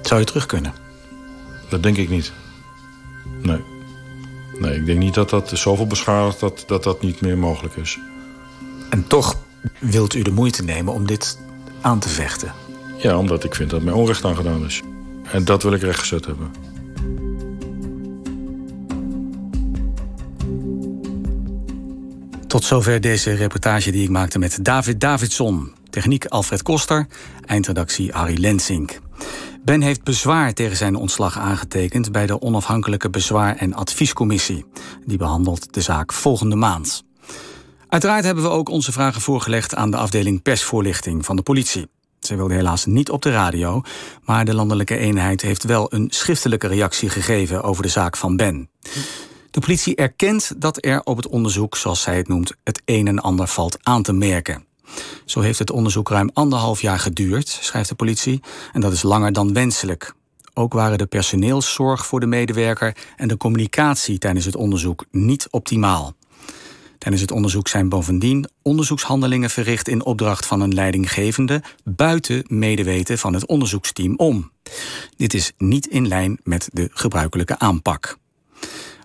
Zou 0.01 0.19
je 0.19 0.25
terug 0.25 0.45
kunnen? 0.45 0.73
Dat 1.69 1.83
denk 1.83 1.97
ik 1.97 2.09
niet. 2.09 2.31
Nee. 3.41 3.63
Nee, 4.59 4.75
ik 4.75 4.85
denk 4.85 4.99
niet 4.99 5.13
dat 5.13 5.29
dat 5.29 5.51
zoveel 5.53 5.87
beschadigt 5.87 6.39
dat, 6.39 6.63
dat 6.67 6.83
dat 6.83 7.01
niet 7.01 7.21
meer 7.21 7.37
mogelijk 7.37 7.75
is. 7.75 7.99
En 8.89 9.07
toch 9.07 9.37
wilt 9.79 10.13
u 10.13 10.21
de 10.21 10.31
moeite 10.31 10.63
nemen 10.63 10.93
om 10.93 11.07
dit 11.07 11.39
aan 11.81 11.99
te 11.99 12.09
vechten? 12.09 12.53
Ja, 12.97 13.17
omdat 13.17 13.43
ik 13.43 13.55
vind 13.55 13.69
dat 13.69 13.81
mij 13.81 13.93
onrecht 13.93 14.25
aangedaan 14.25 14.65
is. 14.65 14.81
En 15.31 15.45
dat 15.45 15.63
wil 15.63 15.73
ik 15.73 15.81
rechtgezet 15.81 16.25
hebben. 16.25 16.51
Tot 22.47 22.63
zover 22.63 23.01
deze 23.01 23.33
reportage 23.33 23.91
die 23.91 24.03
ik 24.03 24.09
maakte 24.09 24.39
met 24.39 24.59
David 24.61 24.99
Davidson. 24.99 25.73
Techniek 25.89 26.25
Alfred 26.25 26.61
Koster, 26.61 27.07
eindredactie 27.45 28.11
Harry 28.11 28.39
Lensink. 28.39 28.99
Ben 29.63 29.81
heeft 29.81 30.03
bezwaar 30.03 30.53
tegen 30.53 30.77
zijn 30.77 30.95
ontslag 30.95 31.37
aangetekend 31.37 32.11
bij 32.11 32.25
de 32.25 32.41
onafhankelijke 32.41 33.09
bezwaar- 33.09 33.55
en 33.55 33.73
adviescommissie. 33.73 34.65
Die 35.05 35.17
behandelt 35.17 35.73
de 35.73 35.81
zaak 35.81 36.13
volgende 36.13 36.55
maand. 36.55 37.03
Uiteraard 37.87 38.23
hebben 38.23 38.43
we 38.43 38.49
ook 38.49 38.69
onze 38.69 38.91
vragen 38.91 39.21
voorgelegd 39.21 39.75
aan 39.75 39.91
de 39.91 39.97
afdeling 39.97 40.41
persvoorlichting 40.41 41.25
van 41.25 41.35
de 41.35 41.41
politie. 41.41 41.87
Zij 42.25 42.37
wilde 42.37 42.53
helaas 42.53 42.85
niet 42.85 43.09
op 43.09 43.21
de 43.21 43.31
radio, 43.31 43.81
maar 44.23 44.45
de 44.45 44.53
landelijke 44.53 44.97
eenheid 44.97 45.41
heeft 45.41 45.63
wel 45.63 45.93
een 45.93 46.07
schriftelijke 46.09 46.67
reactie 46.67 47.09
gegeven 47.09 47.63
over 47.63 47.83
de 47.83 47.89
zaak 47.89 48.17
van 48.17 48.35
Ben. 48.35 48.69
De 49.51 49.59
politie 49.59 49.95
erkent 49.95 50.61
dat 50.61 50.85
er 50.85 51.01
op 51.03 51.17
het 51.17 51.27
onderzoek, 51.27 51.75
zoals 51.77 52.01
zij 52.01 52.17
het 52.17 52.27
noemt, 52.27 52.53
het 52.63 52.81
een 52.85 53.07
en 53.07 53.19
ander 53.19 53.47
valt 53.47 53.77
aan 53.83 54.03
te 54.03 54.13
merken. 54.13 54.65
Zo 55.25 55.39
heeft 55.39 55.59
het 55.59 55.71
onderzoek 55.71 56.09
ruim 56.09 56.29
anderhalf 56.33 56.81
jaar 56.81 56.99
geduurd, 56.99 57.47
schrijft 57.61 57.89
de 57.89 57.95
politie, 57.95 58.41
en 58.73 58.81
dat 58.81 58.93
is 58.93 59.03
langer 59.03 59.33
dan 59.33 59.53
wenselijk. 59.53 60.13
Ook 60.53 60.73
waren 60.73 60.97
de 60.97 61.05
personeelszorg 61.05 62.05
voor 62.05 62.19
de 62.19 62.25
medewerker 62.25 62.97
en 63.15 63.27
de 63.27 63.37
communicatie 63.37 64.17
tijdens 64.17 64.45
het 64.45 64.55
onderzoek 64.55 65.05
niet 65.11 65.47
optimaal. 65.49 66.15
Tijdens 67.05 67.25
het 67.25 67.35
onderzoek 67.35 67.67
zijn 67.67 67.89
bovendien 67.89 68.49
onderzoekshandelingen 68.61 69.49
verricht 69.49 69.87
in 69.87 70.05
opdracht 70.05 70.45
van 70.45 70.61
een 70.61 70.73
leidinggevende 70.73 71.61
buiten 71.83 72.43
medeweten 72.47 73.17
van 73.17 73.33
het 73.33 73.45
onderzoeksteam 73.45 74.13
om. 74.17 74.51
Dit 75.17 75.33
is 75.33 75.51
niet 75.57 75.87
in 75.87 76.07
lijn 76.07 76.39
met 76.43 76.69
de 76.73 76.89
gebruikelijke 76.91 77.59
aanpak. 77.59 78.17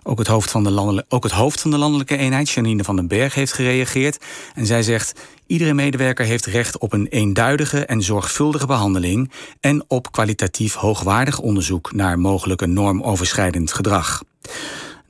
Ook 0.03 0.17
het, 0.17 0.27
hoofd 0.27 0.51
van 0.51 0.63
de 0.63 1.05
ook 1.09 1.23
het 1.23 1.31
hoofd 1.31 1.61
van 1.61 1.71
de 1.71 1.77
landelijke 1.77 2.17
eenheid, 2.17 2.49
Janine 2.49 2.83
van 2.83 2.95
den 2.95 3.07
Berg, 3.07 3.33
heeft 3.33 3.53
gereageerd. 3.53 4.25
En 4.55 4.65
zij 4.65 4.83
zegt: 4.83 5.19
Iedere 5.47 5.73
medewerker 5.73 6.25
heeft 6.25 6.45
recht 6.45 6.77
op 6.77 6.93
een 6.93 7.07
eenduidige 7.07 7.85
en 7.85 8.01
zorgvuldige 8.01 8.65
behandeling 8.65 9.31
en 9.59 9.83
op 9.87 10.11
kwalitatief 10.11 10.73
hoogwaardig 10.73 11.39
onderzoek 11.39 11.93
naar 11.93 12.19
mogelijke 12.19 12.65
normoverschrijdend 12.65 13.73
gedrag. 13.73 14.23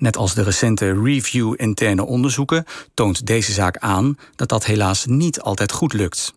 Net 0.01 0.17
als 0.17 0.33
de 0.33 0.43
recente 0.43 1.01
review 1.03 1.53
interne 1.57 2.05
onderzoeken 2.05 2.65
toont 2.93 3.25
deze 3.25 3.51
zaak 3.51 3.77
aan 3.77 4.17
dat 4.35 4.49
dat 4.49 4.65
helaas 4.65 5.05
niet 5.05 5.41
altijd 5.41 5.71
goed 5.71 5.93
lukt. 5.93 6.33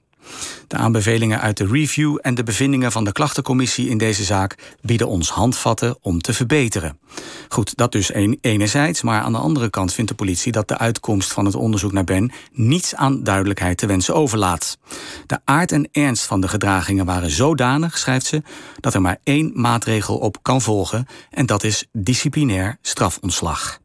De 0.68 0.76
aanbevelingen 0.76 1.40
uit 1.40 1.56
de 1.56 1.66
review 1.66 2.18
en 2.20 2.34
de 2.34 2.42
bevindingen 2.42 2.92
van 2.92 3.04
de 3.04 3.12
klachtencommissie 3.12 3.88
in 3.88 3.98
deze 3.98 4.24
zaak 4.24 4.74
bieden 4.82 5.08
ons 5.08 5.30
handvatten 5.30 5.96
om 6.00 6.20
te 6.20 6.32
verbeteren. 6.32 6.98
Goed, 7.48 7.76
dat 7.76 7.92
dus 7.92 8.10
enerzijds, 8.40 9.02
maar 9.02 9.20
aan 9.20 9.32
de 9.32 9.38
andere 9.38 9.70
kant 9.70 9.92
vindt 9.92 10.10
de 10.10 10.16
politie 10.16 10.52
dat 10.52 10.68
de 10.68 10.78
uitkomst 10.78 11.32
van 11.32 11.44
het 11.44 11.54
onderzoek 11.54 11.92
naar 11.92 12.04
Ben 12.04 12.32
niets 12.52 12.94
aan 12.94 13.22
duidelijkheid 13.22 13.78
te 13.78 13.86
wensen 13.86 14.14
overlaat. 14.14 14.78
De 15.26 15.40
aard 15.44 15.72
en 15.72 15.88
ernst 15.92 16.24
van 16.24 16.40
de 16.40 16.48
gedragingen 16.48 17.04
waren 17.04 17.30
zodanig, 17.30 17.98
schrijft 17.98 18.26
ze, 18.26 18.42
dat 18.80 18.94
er 18.94 19.00
maar 19.00 19.18
één 19.22 19.52
maatregel 19.54 20.16
op 20.16 20.38
kan 20.42 20.62
volgen 20.62 21.06
en 21.30 21.46
dat 21.46 21.64
is 21.64 21.86
disciplinair 21.92 22.78
strafontslag. 22.82 23.82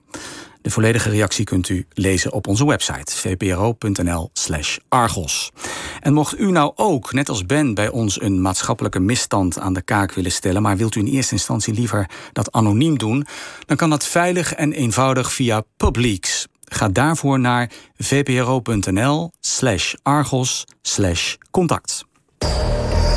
De 0.61 0.69
volledige 0.69 1.09
reactie 1.09 1.45
kunt 1.45 1.69
u 1.69 1.85
lezen 1.93 2.33
op 2.33 2.47
onze 2.47 2.65
website 2.65 3.15
vpro.nl/slash 3.15 4.77
Argos. 4.89 5.51
En 5.99 6.13
mocht 6.13 6.39
u 6.39 6.51
nou 6.51 6.71
ook, 6.75 7.13
net 7.13 7.29
als 7.29 7.45
Ben, 7.45 7.73
bij 7.73 7.89
ons 7.89 8.21
een 8.21 8.41
maatschappelijke 8.41 8.99
misstand 8.99 9.59
aan 9.59 9.73
de 9.73 9.81
kaak 9.81 10.13
willen 10.13 10.31
stellen, 10.31 10.61
maar 10.61 10.77
wilt 10.77 10.95
u 10.95 10.99
in 10.99 11.07
eerste 11.07 11.33
instantie 11.33 11.73
liever 11.73 12.09
dat 12.33 12.51
anoniem 12.51 12.97
doen, 12.97 13.25
dan 13.65 13.77
kan 13.77 13.89
dat 13.89 14.05
veilig 14.05 14.53
en 14.53 14.73
eenvoudig 14.73 15.33
via 15.33 15.63
Publieks. 15.77 16.47
Ga 16.63 16.89
daarvoor 16.89 17.39
naar 17.39 17.71
vpro.nl/slash 17.97 19.93
Argos/slash 20.03 21.35
contact. 21.51 22.05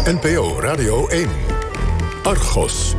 NPO 0.05 0.61
Radio 0.61 1.09
1 1.09 1.29
Argos. 2.23 2.95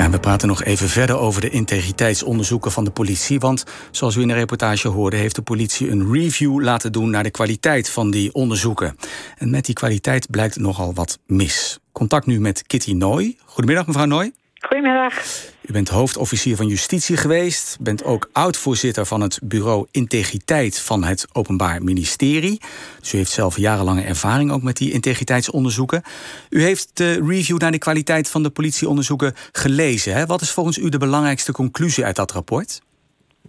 Ja, 0.00 0.10
we 0.10 0.20
praten 0.20 0.48
nog 0.48 0.64
even 0.64 0.88
verder 0.88 1.18
over 1.18 1.40
de 1.40 1.50
integriteitsonderzoeken 1.50 2.72
van 2.72 2.84
de 2.84 2.90
politie. 2.90 3.38
Want 3.38 3.64
zoals 3.90 4.16
u 4.16 4.20
in 4.20 4.28
de 4.28 4.34
reportage 4.34 4.88
hoorde, 4.88 5.16
heeft 5.16 5.34
de 5.34 5.42
politie 5.42 5.90
een 5.90 6.12
review 6.12 6.62
laten 6.62 6.92
doen 6.92 7.10
naar 7.10 7.22
de 7.22 7.30
kwaliteit 7.30 7.90
van 7.90 8.10
die 8.10 8.34
onderzoeken. 8.34 8.96
En 9.38 9.50
met 9.50 9.64
die 9.64 9.74
kwaliteit 9.74 10.30
blijkt 10.30 10.58
nogal 10.58 10.94
wat 10.94 11.18
mis. 11.26 11.78
Contact 11.92 12.26
nu 12.26 12.40
met 12.40 12.66
Kitty 12.66 12.92
Nooy. 12.92 13.36
Goedemiddag, 13.44 13.86
mevrouw 13.86 14.04
Nooy. 14.04 14.32
Goedemiddag. 14.60 15.14
U 15.62 15.72
bent 15.72 15.88
hoofdofficier 15.88 16.56
van 16.56 16.66
Justitie 16.66 17.16
geweest. 17.16 17.76
Bent 17.80 18.04
ook 18.04 18.28
oud-voorzitter 18.32 19.06
van 19.06 19.20
het 19.20 19.38
bureau 19.42 19.86
Integriteit 19.90 20.80
van 20.80 21.04
het 21.04 21.26
Openbaar 21.32 21.82
Ministerie. 21.82 22.60
Dus 23.00 23.12
u 23.12 23.16
heeft 23.16 23.30
zelf 23.30 23.56
jarenlange 23.56 24.02
ervaring 24.02 24.52
ook 24.52 24.62
met 24.62 24.76
die 24.76 24.92
integriteitsonderzoeken. 24.92 26.02
U 26.50 26.62
heeft 26.62 26.96
de 26.96 27.12
review 27.12 27.58
naar 27.58 27.70
de 27.70 27.78
kwaliteit 27.78 28.30
van 28.30 28.42
de 28.42 28.50
politieonderzoeken 28.50 29.34
gelezen. 29.52 30.14
Hè? 30.14 30.26
Wat 30.26 30.40
is 30.40 30.50
volgens 30.50 30.78
u 30.78 30.88
de 30.88 30.98
belangrijkste 30.98 31.52
conclusie 31.52 32.04
uit 32.04 32.16
dat 32.16 32.32
rapport? 32.32 32.80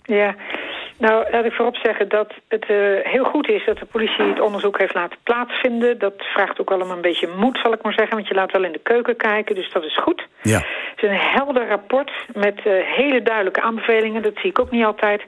Ja, 0.03 0.35
nou, 1.01 1.31
laat 1.31 1.45
ik 1.45 1.53
voorop 1.53 1.75
zeggen 1.75 2.09
dat 2.09 2.33
het 2.47 2.69
uh, 2.69 2.99
heel 3.03 3.23
goed 3.23 3.49
is 3.49 3.65
dat 3.65 3.77
de 3.77 3.85
politie 3.85 4.23
het 4.23 4.39
onderzoek 4.39 4.79
heeft 4.79 4.93
laten 4.93 5.17
plaatsvinden. 5.23 5.99
Dat 5.99 6.13
vraagt 6.17 6.59
ook 6.61 6.71
allemaal 6.71 6.95
een 6.95 7.01
beetje 7.01 7.33
moed, 7.37 7.59
zal 7.63 7.73
ik 7.73 7.81
maar 7.81 7.93
zeggen. 7.93 8.15
Want 8.15 8.27
je 8.27 8.33
laat 8.33 8.51
wel 8.51 8.63
in 8.63 8.71
de 8.71 8.79
keuken 8.83 9.15
kijken, 9.15 9.55
dus 9.55 9.71
dat 9.71 9.83
is 9.83 9.97
goed. 9.97 10.27
Ja. 10.41 10.57
Het 10.95 11.03
is 11.03 11.09
een 11.09 11.29
helder 11.37 11.67
rapport 11.67 12.11
met 12.33 12.59
uh, 12.65 12.73
hele 12.83 13.21
duidelijke 13.21 13.61
aanbevelingen. 13.61 14.21
Dat 14.21 14.37
zie 14.37 14.49
ik 14.49 14.59
ook 14.59 14.71
niet 14.71 14.85
altijd. 14.85 15.21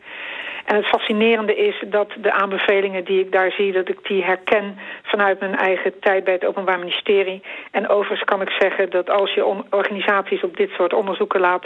En 0.65 0.76
het 0.76 0.86
fascinerende 0.86 1.55
is 1.55 1.84
dat 1.88 2.09
de 2.21 2.32
aanbevelingen 2.32 3.03
die 3.03 3.19
ik 3.19 3.32
daar 3.32 3.51
zie... 3.51 3.71
dat 3.71 3.89
ik 3.89 3.99
die 4.03 4.24
herken 4.24 4.78
vanuit 5.03 5.39
mijn 5.39 5.55
eigen 5.55 5.99
tijd 5.99 6.24
bij 6.24 6.34
het 6.34 6.45
Openbaar 6.45 6.80
Ministerie. 6.80 7.41
En 7.71 7.89
overigens 7.89 8.24
kan 8.24 8.41
ik 8.41 8.49
zeggen 8.49 8.89
dat 8.89 9.09
als 9.09 9.34
je 9.34 9.45
organisaties 9.69 10.43
op 10.43 10.57
dit 10.57 10.69
soort 10.69 10.93
onderzoeken 10.93 11.39
laat 11.39 11.65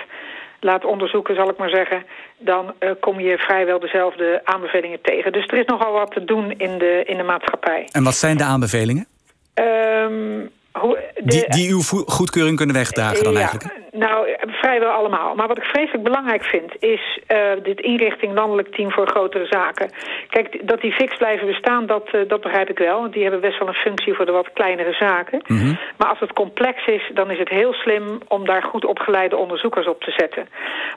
laat 0.60 0.86
onderzoeken, 0.86 1.36
zal 1.36 1.49
ik 1.49 1.58
maar 1.58 1.70
zeggen... 1.70 2.05
dan 2.38 2.74
uh, 2.80 2.91
kom 2.99 3.20
je 3.20 3.38
vrijwel 3.38 3.80
dezelfde 3.80 4.41
aanbevelingen 4.43 5.01
tegen. 5.01 5.32
Dus 5.32 5.47
er 5.47 5.58
is 5.58 5.66
nogal 5.66 5.91
wat 5.91 6.12
te 6.12 6.24
doen 6.24 6.51
in 6.51 6.78
de, 6.78 7.03
in 7.05 7.18
de 7.18 7.24
maatschappij. 7.24 7.89
En 7.91 8.03
wat 8.03 8.16
zijn 8.16 8.38
de 8.38 8.43
aanbevelingen? 8.43 9.08
Um, 9.53 10.49
hoe, 10.72 10.99
de, 11.16 11.24
die, 11.24 11.49
die 11.49 11.72
uw 11.72 11.82
goedkeuring 12.05 12.58
kunnen 12.58 12.76
wegdragen 12.76 13.24
dan 13.24 13.34
ja, 13.34 13.39
eigenlijk? 13.39 13.74
Nou, 13.98 14.36
vrijwel 14.48 14.89
allemaal. 14.89 15.36
Maar 15.36 15.48
wat 15.48 15.58
ik 15.58 15.64
vreselijk 15.64 16.04
belangrijk 16.04 16.43
vind... 16.43 16.72
is 16.80 17.20
uh, 17.28 17.38
dit 17.64 17.80
inrichting 17.80 18.34
landelijk 18.34 18.76
team 18.76 18.91
voor 18.91 19.08
grotere 19.08 19.45
zaken. 19.45 19.89
Kijk, 20.30 20.68
dat 20.68 20.82
die 20.82 20.91
fix 20.91 21.18
blijven 21.18 21.48
bestaan, 21.48 21.86
dat, 21.86 22.10
uh, 22.12 22.22
dat 22.28 22.41
begrijp 22.41 22.70
ik 22.70 22.78
wel. 22.78 23.02
Want 23.02 23.14
die 23.14 23.22
hebben 23.22 23.41
best 23.41 23.60
wel 23.60 23.68
een 23.68 23.74
functie 23.74 24.14
voor 24.14 24.26
de 24.26 24.32
wat 24.32 24.54
kleinere 24.54 24.93
zaken. 24.93 25.41
Mhm. 25.48 25.54
Mm 25.54 25.60
-hmm. 25.60 25.78
Maar 25.98 26.10
als 26.10 26.20
het 26.20 26.34
complex 26.34 26.86
is, 26.86 27.12
dan 27.14 27.32
is 27.32 27.39
het 27.39 27.50
heel 27.50 27.74
slim... 27.74 28.18
om 28.28 28.45
daar 28.45 28.64
goed 28.64 28.86
opgeleide 28.86 29.38
onderzoekers 29.38 29.88
op 29.88 30.02
te 30.02 30.12
zetten. 30.12 30.48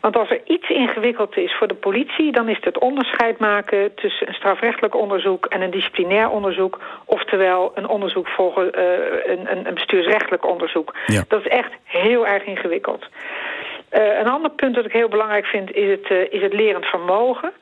Want 0.01 0.17
als 0.17 0.31
er 0.31 0.41
iets 0.45 0.69
ingewikkeld 0.69 1.37
is 1.37 1.55
voor 1.59 1.69
de 1.69 1.75
politie... 1.75 2.33
dan 2.33 2.49
is 2.49 2.57
het 2.57 2.65
het 2.65 2.79
onderscheid 2.79 3.39
maken 3.39 3.95
tussen 3.95 4.29
een 4.29 4.35
strafrechtelijk 4.35 4.95
onderzoek... 4.95 5.47
en 5.47 5.61
een 5.61 5.71
disciplinair 5.71 6.31
onderzoek. 6.31 6.79
Oftewel 7.05 7.73
een 7.75 7.89
onderzoek 7.89 8.29
volgens 8.29 8.77
uh, 8.77 8.83
een, 9.25 9.51
een, 9.51 9.67
een 9.67 9.75
bestuursrechtelijk 9.75 10.47
onderzoek. 10.47 10.95
Ja. 11.07 11.23
Dat 11.29 11.41
is 11.41 11.47
echt 11.47 11.73
heel 11.85 12.27
erg 12.27 12.45
ingewikkeld. 12.45 12.90
Uh, 12.99 14.19
een 14.19 14.29
ander 14.29 14.51
punt 14.51 14.75
dat 14.75 14.85
ik 14.85 14.93
heel 14.93 15.09
belangrijk 15.09 15.47
vind 15.47 15.73
is 15.73 15.91
het, 15.91 16.11
uh, 16.11 16.33
is 16.33 16.43
het 16.43 16.53
lerend 16.53 16.87
vermogen. 16.87 17.53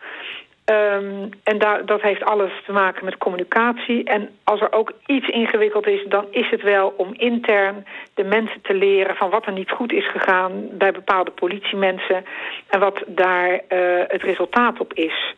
Um, 0.70 1.30
en 1.44 1.58
daar, 1.58 1.86
dat 1.86 2.02
heeft 2.02 2.24
alles 2.24 2.52
te 2.64 2.72
maken 2.72 3.04
met 3.04 3.16
communicatie. 3.16 4.04
En 4.04 4.28
als 4.44 4.60
er 4.60 4.72
ook 4.72 4.92
iets 5.06 5.28
ingewikkeld 5.28 5.86
is, 5.86 6.04
dan 6.08 6.26
is 6.30 6.50
het 6.50 6.62
wel 6.62 6.94
om 6.96 7.14
intern 7.16 7.86
de 8.14 8.24
mensen 8.24 8.60
te 8.62 8.74
leren 8.74 9.16
van 9.16 9.30
wat 9.30 9.46
er 9.46 9.52
niet 9.52 9.70
goed 9.70 9.92
is 9.92 10.10
gegaan 10.10 10.68
bij 10.72 10.92
bepaalde 10.92 11.30
politiemensen 11.30 12.24
en 12.68 12.80
wat 12.80 13.02
daar 13.06 13.52
uh, 13.52 13.58
het 14.08 14.22
resultaat 14.22 14.80
op 14.80 14.92
is. 14.92 15.34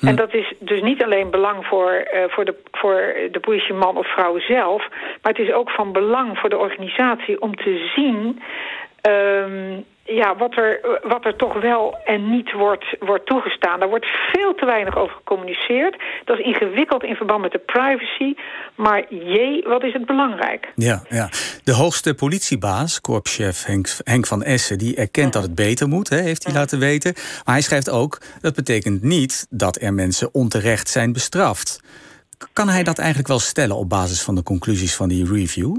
En 0.00 0.16
dat 0.16 0.34
is 0.34 0.52
dus 0.58 0.82
niet 0.82 1.04
alleen 1.04 1.30
belang 1.30 1.66
voor, 1.66 2.08
uh, 2.14 2.20
voor, 2.28 2.44
de, 2.44 2.54
voor 2.72 3.14
de 3.30 3.40
politieman 3.40 3.96
of 3.96 4.06
vrouw 4.06 4.38
zelf... 4.38 4.88
maar 5.22 5.32
het 5.32 5.38
is 5.46 5.52
ook 5.52 5.70
van 5.70 5.92
belang 5.92 6.38
voor 6.38 6.48
de 6.48 6.58
organisatie 6.58 7.40
om 7.40 7.54
te 7.54 7.92
zien... 7.94 8.42
Um, 9.08 9.84
ja, 10.06 10.36
wat, 10.36 10.56
er, 10.56 11.00
wat 11.02 11.24
er 11.24 11.36
toch 11.36 11.60
wel 11.60 11.98
en 12.04 12.30
niet 12.30 12.52
wordt, 12.52 12.84
wordt 12.98 13.26
toegestaan. 13.26 13.80
Daar 13.80 13.88
wordt 13.88 14.06
veel 14.32 14.54
te 14.54 14.66
weinig 14.66 14.96
over 14.96 15.16
gecommuniceerd. 15.16 15.96
Dat 16.24 16.38
is 16.38 16.44
ingewikkeld 16.44 17.02
in 17.02 17.14
verband 17.14 17.40
met 17.40 17.52
de 17.52 17.58
privacy. 17.58 18.34
Maar 18.74 19.14
jee, 19.14 19.64
wat 19.66 19.82
is 19.82 19.92
het 19.92 20.06
belangrijk? 20.06 20.72
Ja, 20.74 21.02
ja. 21.08 21.28
De 21.64 21.72
hoogste 21.72 22.14
politiebaas, 22.14 23.00
korpschef 23.00 23.64
Henk, 23.64 23.88
Henk 24.04 24.26
van 24.26 24.42
Essen... 24.42 24.78
die 24.78 24.96
erkent 24.96 25.32
dat 25.32 25.42
het 25.42 25.54
beter 25.54 25.88
moet, 25.88 26.08
hè, 26.08 26.20
heeft 26.20 26.44
hij 26.44 26.54
laten 26.54 26.78
weten. 26.78 27.12
Maar 27.14 27.54
hij 27.54 27.62
schrijft 27.62 27.90
ook, 27.90 28.18
dat 28.40 28.54
betekent 28.54 29.02
niet 29.02 29.46
dat 29.50 29.80
er 29.80 29.94
mensen 29.94 30.28
onterecht 30.34 30.88
zijn 30.88 31.12
bestraft. 31.12 31.80
Kan 32.52 32.68
hij 32.68 32.82
dat 32.82 32.98
eigenlijk 32.98 33.28
wel 33.28 33.38
stellen 33.38 33.76
op 33.76 33.88
basis 33.88 34.22
van 34.22 34.34
de 34.34 34.42
conclusies 34.42 34.96
van 34.96 35.08
die 35.08 35.32
review? 35.32 35.76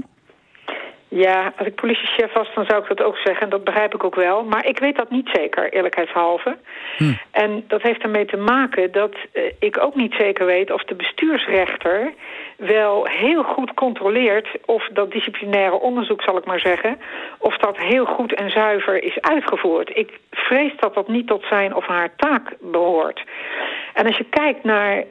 Ja, 1.08 1.52
als 1.56 1.66
ik 1.66 1.74
politiechef 1.74 2.32
was, 2.32 2.48
dan 2.54 2.64
zou 2.64 2.82
ik 2.82 2.88
dat 2.88 3.02
ook 3.02 3.16
zeggen. 3.16 3.42
En 3.42 3.50
dat 3.50 3.64
begrijp 3.64 3.94
ik 3.94 4.04
ook 4.04 4.14
wel. 4.14 4.44
Maar 4.44 4.66
ik 4.66 4.78
weet 4.78 4.96
dat 4.96 5.10
niet 5.10 5.28
zeker, 5.32 5.72
eerlijkheidshalve. 5.72 6.56
Hm. 6.96 7.12
En 7.30 7.64
dat 7.68 7.82
heeft 7.82 8.02
ermee 8.02 8.24
te 8.24 8.36
maken 8.36 8.92
dat 8.92 9.14
uh, 9.32 9.42
ik 9.58 9.82
ook 9.82 9.94
niet 9.94 10.14
zeker 10.18 10.46
weet... 10.46 10.70
of 10.70 10.84
de 10.84 10.94
bestuursrechter 10.94 12.12
wel 12.56 13.06
heel 13.06 13.42
goed 13.42 13.74
controleert... 13.74 14.48
of 14.64 14.88
dat 14.92 15.10
disciplinaire 15.10 15.80
onderzoek, 15.80 16.22
zal 16.22 16.36
ik 16.36 16.44
maar 16.44 16.60
zeggen... 16.60 17.00
of 17.38 17.56
dat 17.56 17.76
heel 17.76 18.04
goed 18.04 18.34
en 18.34 18.50
zuiver 18.50 19.02
is 19.02 19.20
uitgevoerd. 19.20 19.90
Ik 19.96 20.18
vrees 20.30 20.72
dat 20.76 20.94
dat 20.94 21.08
niet 21.08 21.26
tot 21.26 21.44
zijn 21.48 21.74
of 21.74 21.86
haar 21.86 22.10
taak 22.16 22.56
behoort. 22.60 23.24
En 23.94 24.06
als 24.06 24.16
je 24.16 24.24
kijkt 24.30 24.64
naar 24.64 24.96
uh, 24.96 25.04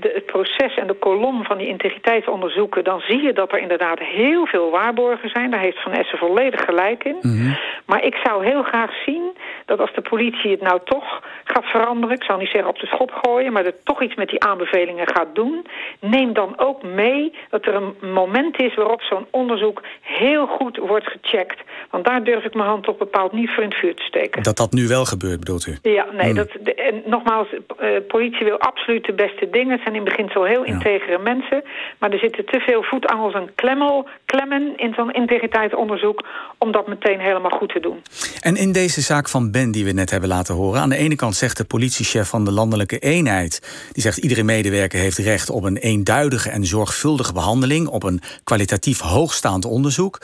de, 0.00 0.10
het 0.14 0.26
proces 0.26 0.74
en 0.74 0.86
de 0.86 0.94
kolom 0.94 1.44
van 1.44 1.58
die 1.58 1.66
integriteitsonderzoeken... 1.66 2.84
dan 2.84 3.00
zie 3.00 3.22
je 3.22 3.32
dat 3.32 3.52
er 3.52 3.58
inderdaad 3.58 3.98
heel 3.98 4.46
veel 4.46 4.70
waarborgen 4.70 5.28
zijn. 5.28 5.50
Daar 5.50 5.60
heeft 5.60 5.82
Van 5.82 5.92
Essen 5.92 6.18
volledig 6.18 6.64
gelijk 6.64 7.04
in. 7.04 7.16
Mm 7.20 7.38
-hmm. 7.38 7.56
Maar 7.86 8.04
ik 8.04 8.14
zou 8.24 8.44
heel 8.44 8.62
graag 8.62 8.90
zien 9.04 9.36
dat 9.66 9.80
als 9.80 9.94
de 9.94 10.00
politie 10.00 10.50
het 10.50 10.60
nou 10.60 10.80
toch 10.84 11.22
gaat 11.44 11.64
veranderen... 11.64 12.16
ik 12.16 12.24
zal 12.24 12.36
niet 12.38 12.50
zeggen 12.50 12.70
op 12.70 12.78
de 12.78 12.86
schop 12.86 13.10
gooien... 13.22 13.52
maar 13.52 13.64
dat 13.64 13.84
toch 13.84 14.02
iets 14.02 14.14
met 14.14 14.28
die 14.28 14.44
aanbevelingen 14.44 15.08
gaat 15.08 15.34
doen... 15.34 15.66
neem 16.00 16.32
dan 16.32 16.58
ook 16.58 16.82
mee 16.82 17.34
dat 17.50 17.66
er 17.66 17.74
een 17.74 17.94
moment 18.12 18.60
is 18.60 18.74
waarop 18.74 19.02
zo'n 19.02 19.26
onderzoek 19.30 19.82
heel 20.00 20.46
goed 20.46 20.76
wordt 20.76 21.06
gecheckt. 21.06 21.60
Want 21.90 22.04
daar 22.04 22.24
durf 22.24 22.44
ik 22.44 22.54
mijn 22.54 22.68
hand 22.68 22.84
toch 22.84 22.96
bepaald 22.96 23.32
niet 23.32 23.50
voor 23.50 23.62
in 23.62 23.68
het 23.68 23.78
vuur 23.78 23.94
te 23.94 24.02
steken. 24.02 24.42
Dat 24.42 24.56
dat 24.56 24.72
nu 24.72 24.86
wel 24.86 25.04
gebeurt, 25.04 25.38
bedoelt 25.38 25.66
u? 25.66 25.78
Ja, 25.82 26.06
nee. 26.12 26.28
Mm. 26.28 26.34
Dat, 26.34 26.48
en 26.76 27.02
nogmaals, 27.06 27.48
uh, 27.52 27.88
politie 28.14 28.44
wil 28.44 28.58
absoluut 28.58 29.04
de 29.04 29.14
beste 29.24 29.50
dingen. 29.50 29.72
Het 29.72 29.82
zijn 29.82 29.94
in 29.94 30.00
het 30.00 30.10
begin 30.10 30.30
zo 30.32 30.42
heel 30.44 30.64
integere 30.64 31.18
mensen. 31.18 31.62
Maar 31.98 32.10
er 32.10 32.18
zitten 32.18 32.44
te 32.46 32.60
veel 32.60 32.82
voetangels 32.82 33.34
en 33.34 33.54
klemmel, 33.54 34.08
klemmen 34.26 34.76
in 34.76 34.92
zo'n 34.96 35.12
integriteitsonderzoek... 35.12 36.26
om 36.58 36.72
dat 36.72 36.86
meteen 36.88 37.20
helemaal 37.20 37.58
goed 37.58 37.72
te 37.72 37.80
doen. 37.80 37.98
En 38.40 38.56
in 38.56 38.72
deze 38.72 39.00
zaak 39.00 39.28
van 39.28 39.50
Ben 39.50 39.70
die 39.70 39.84
we 39.84 39.92
net 39.92 40.10
hebben 40.10 40.28
laten 40.28 40.54
horen... 40.54 40.80
aan 40.80 40.88
de 40.88 40.96
ene 40.96 41.16
kant 41.16 41.34
zegt 41.34 41.56
de 41.56 41.64
politiechef 41.64 42.28
van 42.28 42.44
de 42.44 42.52
landelijke 42.52 42.98
eenheid... 42.98 43.52
die 43.92 44.02
zegt 44.02 44.18
iedere 44.18 44.42
medewerker 44.42 44.98
heeft 44.98 45.18
recht 45.18 45.50
op 45.50 45.62
een 45.64 45.76
eenduidige 45.76 46.50
en 46.50 46.64
zorgvuldige 46.64 47.32
behandeling... 47.32 47.88
op 47.88 48.02
een 48.02 48.20
kwalitatief 48.44 49.00
hoogstaand 49.00 49.64
onderzoek. 49.64 50.20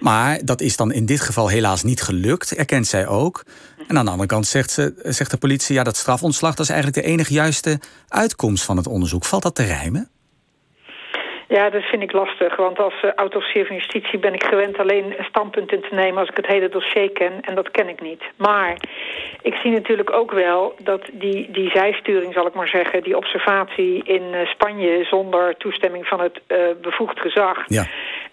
Maar 0.00 0.40
dat 0.44 0.60
is 0.60 0.76
dan 0.76 0.92
in 0.92 1.06
dit 1.06 1.20
geval 1.20 1.48
helaas 1.48 1.82
niet 1.82 2.02
gelukt, 2.02 2.54
erkent 2.54 2.86
zij 2.86 3.06
ook. 3.06 3.44
En 3.90 3.98
aan 3.98 4.04
de 4.04 4.10
andere 4.10 4.28
kant 4.28 4.46
zegt, 4.46 4.70
ze, 4.70 4.92
zegt 5.02 5.30
de 5.30 5.38
politie... 5.38 5.74
ja, 5.74 5.82
dat 5.82 5.96
strafontslag 5.96 6.54
dat 6.54 6.64
is 6.64 6.72
eigenlijk 6.72 7.02
de 7.02 7.12
enige 7.12 7.32
juiste 7.32 7.80
uitkomst 8.08 8.64
van 8.64 8.76
het 8.76 8.86
onderzoek. 8.86 9.24
Valt 9.24 9.42
dat 9.42 9.54
te 9.54 9.64
rijmen? 9.64 10.10
Ja, 11.48 11.70
dat 11.70 11.82
vind 11.82 12.02
ik 12.02 12.12
lastig. 12.12 12.56
Want 12.56 12.78
als 12.78 12.94
uh, 13.04 13.10
oud-officier 13.14 13.66
van 13.66 13.76
justitie 13.76 14.18
ben 14.18 14.34
ik 14.34 14.44
gewend 14.44 14.78
alleen 14.78 15.04
een 15.04 15.24
standpunt 15.24 15.72
in 15.72 15.80
te 15.80 15.94
nemen 15.94 16.18
als 16.18 16.28
ik 16.28 16.36
het 16.36 16.46
hele 16.46 16.68
dossier 16.68 17.10
ken. 17.10 17.32
En 17.40 17.54
dat 17.54 17.70
ken 17.70 17.88
ik 17.88 18.00
niet. 18.00 18.22
Maar 18.36 18.76
ik 19.42 19.54
zie 19.54 19.70
natuurlijk 19.70 20.12
ook 20.12 20.32
wel 20.32 20.74
dat 20.82 21.02
die, 21.12 21.50
die 21.50 21.70
zijsturing, 21.70 22.32
zal 22.32 22.46
ik 22.46 22.54
maar 22.54 22.68
zeggen, 22.68 23.02
die 23.02 23.16
observatie 23.16 24.02
in 24.04 24.22
uh, 24.32 24.46
Spanje 24.46 25.04
zonder 25.04 25.56
toestemming 25.56 26.06
van 26.06 26.20
het 26.20 26.40
uh, 26.48 26.58
bevoegd 26.82 27.20
gezag. 27.20 27.56
Ja. 27.66 27.86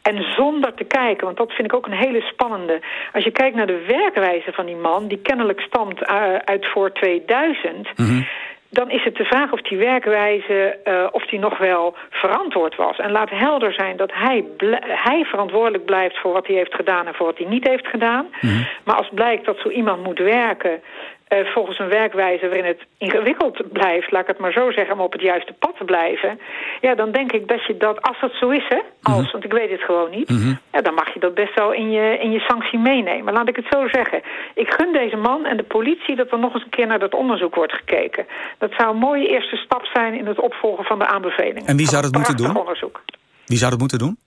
En 0.10 0.34
zonder 0.36 0.74
te 0.74 0.84
kijken, 0.84 1.26
want 1.26 1.38
dat 1.38 1.52
vind 1.52 1.68
ik 1.68 1.74
ook 1.74 1.86
een 1.86 2.04
hele 2.06 2.22
spannende. 2.22 2.82
Als 3.14 3.24
je 3.24 3.32
kijkt 3.32 3.56
naar 3.56 3.68
de 3.68 3.86
werkwijze 3.88 4.52
van 4.52 4.66
die 4.66 4.76
man, 4.76 5.08
die 5.08 5.22
kennelijk 5.22 5.60
stamt 5.60 6.06
uit 6.46 6.66
voor 6.66 6.92
2000... 6.92 7.98
Mm 7.98 8.06
-hmm 8.06 8.26
dan 8.70 8.90
is 8.90 9.04
het 9.04 9.16
de 9.16 9.24
vraag 9.24 9.52
of 9.52 9.62
die 9.62 9.78
werkwijze 9.78 10.80
uh, 10.86 11.08
of 11.12 11.26
die 11.26 11.40
nog 11.40 11.58
wel 11.58 11.96
verantwoord 12.10 12.76
was. 12.76 12.98
En 12.98 13.12
laat 13.12 13.30
helder 13.30 13.74
zijn 13.74 13.98
dat 13.98 14.12
hij, 14.14 14.46
hij 14.82 15.26
verantwoordelijk 15.26 15.86
blijft 15.86 16.20
voor 16.20 16.34
wat 16.34 16.48
hij 16.48 16.56
heeft 16.56 16.74
gedaan 16.74 17.08
en 17.08 17.14
voor 17.14 17.26
wat 17.26 17.38
hij 17.38 17.48
niet 17.48 17.68
heeft 17.68 17.88
gedaan. 17.88 18.26
Mm 18.42 18.50
-hmm. 18.50 18.68
Maar 18.84 18.96
als 18.96 19.10
blijkt 19.14 19.46
dat 19.46 19.58
zo 19.60 19.70
iemand 19.70 20.04
moet 20.04 20.20
werken 20.20 20.82
uh, 21.30 21.48
volgens 21.54 21.80
een 21.80 21.90
werkwijze 21.90 22.46
waarin 22.46 22.66
het 22.66 22.82
ingewikkeld 22.98 23.72
blijft, 23.72 24.12
laat 24.12 24.22
ik 24.22 24.28
het 24.28 24.40
maar 24.40 24.52
zo 24.52 24.72
zeggen, 24.72 24.94
om 24.94 25.02
op 25.02 25.12
het 25.12 25.22
juiste 25.22 25.54
pad 25.60 25.78
te 25.78 25.84
blijven. 25.84 26.40
Ja, 26.82 26.96
dan 26.96 27.12
denk 27.12 27.32
ik 27.32 27.48
dat 27.48 27.66
je 27.66 27.78
dat, 27.78 28.02
als 28.02 28.20
dat 28.22 28.32
zo 28.40 28.50
is, 28.50 28.66
hè, 28.70 28.80
als, 29.02 29.16
mm 29.16 29.22
-hmm. 29.22 29.32
want 29.32 29.44
ik 29.44 29.52
weet 29.52 29.70
het 29.70 29.82
gewoon 29.82 30.10
niet, 30.10 30.30
mm 30.30 30.38
-hmm. 30.38 30.60
ja, 30.72 30.82
dan 30.82 30.94
mag 30.94 31.14
je 31.14 31.20
dat 31.20 31.34
best 31.34 31.56
wel 31.56 31.74
in 31.74 31.92
je, 31.92 32.18
in 32.20 32.32
je 32.32 32.40
sanctie 32.40 32.80
meenemen. 32.80 33.34
Laat 33.34 33.50
ik 33.50 33.56
het 33.56 33.68
zo 33.70 33.88
zeggen. 33.88 34.22
Ik 34.54 34.74
gun 34.74 34.94
deze 34.94 35.16
man 35.16 35.46
en 35.46 35.58
de 35.58 35.64
politie 35.64 36.16
dat 36.16 36.32
er 36.32 36.40
nog 36.40 36.54
eens 36.54 36.64
een 36.64 36.70
keer 36.70 36.88
naar 36.88 37.00
dat 37.00 37.16
onderzoek 37.16 37.56
wordt 37.56 37.74
gekeken. 37.74 38.26
Dat 38.58 38.72
zou 38.78 38.90
een 38.90 39.00
mooie 39.00 39.28
eerste 39.28 39.56
stap 39.56 39.86
zijn 39.94 40.14
in 40.14 40.26
het 40.28 40.40
opvolgen 40.40 40.84
van 40.84 41.00
de 41.00 41.08
aanbevelingen. 41.08 41.66
En 41.66 41.78
wie 41.78 41.88
zou 41.88 42.02
dat 42.02 42.14
moeten 42.14 42.38
doen? 42.38 42.58
Onderzoek. 42.58 43.02
Wie 43.46 43.58
zou 43.58 43.70
dat 43.72 43.80
moeten 43.80 44.00
doen? 44.00 44.18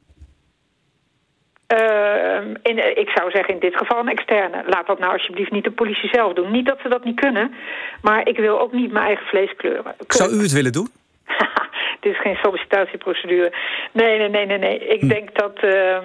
Uh, 1.78 2.40
in, 2.62 2.98
ik 2.98 3.08
zou 3.14 3.30
zeggen 3.30 3.54
in 3.54 3.60
dit 3.60 3.76
geval 3.76 3.98
een 3.98 4.08
externe. 4.08 4.62
Laat 4.66 4.86
dat 4.86 4.98
nou 4.98 5.12
alsjeblieft 5.12 5.50
niet 5.50 5.64
de 5.64 5.70
politie 5.70 6.08
zelf 6.12 6.32
doen. 6.32 6.50
Niet 6.50 6.66
dat 6.66 6.78
ze 6.82 6.88
dat 6.88 7.04
niet 7.04 7.20
kunnen, 7.20 7.54
maar 8.02 8.28
ik 8.28 8.36
wil 8.36 8.60
ook 8.60 8.72
niet 8.72 8.92
mijn 8.92 9.04
eigen 9.06 9.26
vlees 9.26 9.56
kleuren. 9.56 9.94
Zou 10.08 10.32
u 10.32 10.42
het 10.42 10.52
willen 10.52 10.72
doen? 10.72 10.88
Dit 12.00 12.12
is 12.12 12.20
geen 12.20 12.38
sollicitatieprocedure. 12.42 13.52
Nee, 13.92 14.18
nee, 14.18 14.28
nee, 14.28 14.46
nee. 14.46 14.58
nee. 14.58 14.78
Ik 14.78 15.00
hm. 15.00 15.08
denk 15.08 15.34
dat... 15.34 15.64
Uh, 15.64 15.98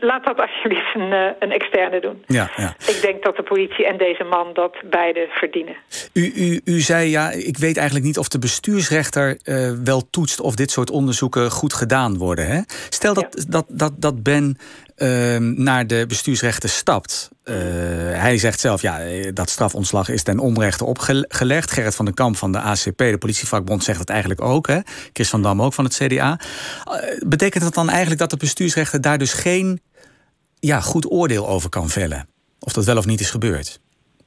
Laat 0.00 0.24
dat 0.24 0.40
alsjeblieft 0.40 0.94
een, 0.94 1.12
uh, 1.12 1.26
een, 1.38 1.52
externe 1.52 2.00
doen. 2.00 2.22
Ja, 2.26 2.50
ja. 2.56 2.74
Ik 2.86 2.98
denk 3.02 3.24
dat 3.24 3.36
de 3.36 3.42
politie 3.42 3.86
en 3.86 3.98
deze 3.98 4.24
man 4.24 4.50
dat 4.52 4.76
beide 4.84 5.26
verdienen. 5.30 5.74
U, 6.12 6.32
u, 6.34 6.60
u 6.64 6.80
zei, 6.80 7.10
ja, 7.10 7.30
ik 7.30 7.58
weet 7.58 7.76
eigenlijk 7.76 8.06
niet 8.06 8.18
of 8.18 8.28
de 8.28 8.38
bestuursrechter 8.38 9.38
uh, 9.44 9.70
wel 9.84 10.02
toetst... 10.10 10.40
of 10.40 10.54
dit 10.54 10.70
soort 10.70 10.90
onderzoeken 10.90 11.50
goed 11.50 11.72
gedaan 11.72 12.18
worden. 12.18 12.46
Hè? 12.46 12.60
Stel 12.88 13.14
dat, 13.14 13.26
ja. 13.30 13.44
dat, 13.48 13.64
dat, 13.68 13.92
dat 13.96 14.22
Ben 14.22 14.56
uh, 15.02 15.36
naar 15.38 15.86
de 15.86 16.04
bestuursrechter 16.08 16.68
stapt. 16.68 17.30
Uh, 17.44 17.54
hij 18.12 18.38
zegt 18.38 18.60
zelf, 18.60 18.82
ja, 18.82 18.98
dat 19.32 19.50
strafontslag 19.50 20.08
is 20.08 20.22
ten 20.22 20.38
onrechte 20.38 20.84
opgelegd. 20.84 21.70
Gerrit 21.70 21.94
van 21.94 22.04
den 22.04 22.14
Kamp 22.14 22.36
van 22.36 22.52
de 22.52 22.58
ACP, 22.58 22.98
de 22.98 23.18
politievakbond, 23.18 23.84
zegt 23.84 23.98
het 23.98 24.08
eigenlijk 24.10 24.40
ook. 24.40 24.66
Hè? 24.66 24.78
Chris 25.12 25.30
van 25.30 25.42
Dam 25.42 25.62
ook 25.62 25.72
van 25.72 25.84
het 25.84 25.96
CDA. 25.96 26.38
Uh, 26.38 26.94
betekent 27.26 27.64
dat 27.64 27.74
dan 27.74 27.88
eigenlijk 27.88 28.20
dat 28.20 28.30
de 28.30 28.36
bestuursrechter 28.36 29.00
daar 29.00 29.18
dus 29.18 29.32
geen 29.32 29.80
ja, 30.58 30.80
goed 30.80 31.10
oordeel 31.10 31.48
over 31.48 31.70
kan 31.70 31.88
vellen? 31.88 32.28
Of 32.58 32.72
dat 32.72 32.84
wel 32.84 32.96
of 32.96 33.06
niet 33.06 33.20
is 33.20 33.30
gebeurd? 33.30 33.80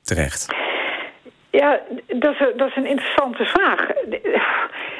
Terecht. 0.03 0.47
Ja, 1.51 1.81
dat 2.07 2.33
is, 2.33 2.39
dat 2.57 2.67
is 2.67 2.75
een 2.75 2.85
interessante 2.85 3.45
vraag. 3.45 3.79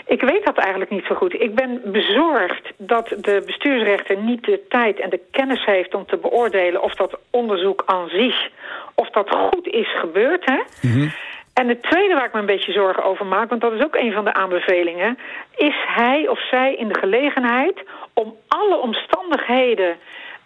Ik 0.07 0.21
weet 0.21 0.45
dat 0.45 0.57
eigenlijk 0.57 0.91
niet 0.91 1.05
zo 1.05 1.15
goed. 1.15 1.41
Ik 1.41 1.55
ben 1.55 1.81
bezorgd 1.83 2.71
dat 2.77 3.07
de 3.07 3.43
bestuursrechter 3.45 4.17
niet 4.17 4.43
de 4.43 4.61
tijd 4.69 4.99
en 4.99 5.09
de 5.09 5.21
kennis 5.31 5.65
heeft 5.65 5.93
om 5.93 6.05
te 6.05 6.17
beoordelen 6.17 6.81
of 6.81 6.95
dat 6.95 7.19
onderzoek 7.29 7.83
aan 7.85 8.09
zich, 8.09 8.49
of 8.95 9.09
dat 9.09 9.29
goed 9.29 9.67
is 9.67 9.99
gebeurd. 9.99 10.45
Hè? 10.45 10.59
Mm 10.81 10.91
-hmm. 10.93 11.11
En 11.53 11.67
het 11.67 11.83
tweede 11.83 12.13
waar 12.13 12.25
ik 12.25 12.33
me 12.33 12.39
een 12.39 12.45
beetje 12.45 12.71
zorgen 12.71 13.03
over 13.03 13.25
maak, 13.25 13.49
want 13.49 13.61
dat 13.61 13.73
is 13.73 13.83
ook 13.83 13.95
een 13.95 14.13
van 14.13 14.23
de 14.25 14.33
aanbevelingen, 14.33 15.17
is 15.55 15.75
hij 15.87 16.27
of 16.27 16.47
zij 16.49 16.75
in 16.75 16.87
de 16.87 16.99
gelegenheid 16.99 17.83
om 18.13 18.35
alle 18.47 18.77
omstandigheden 18.77 19.95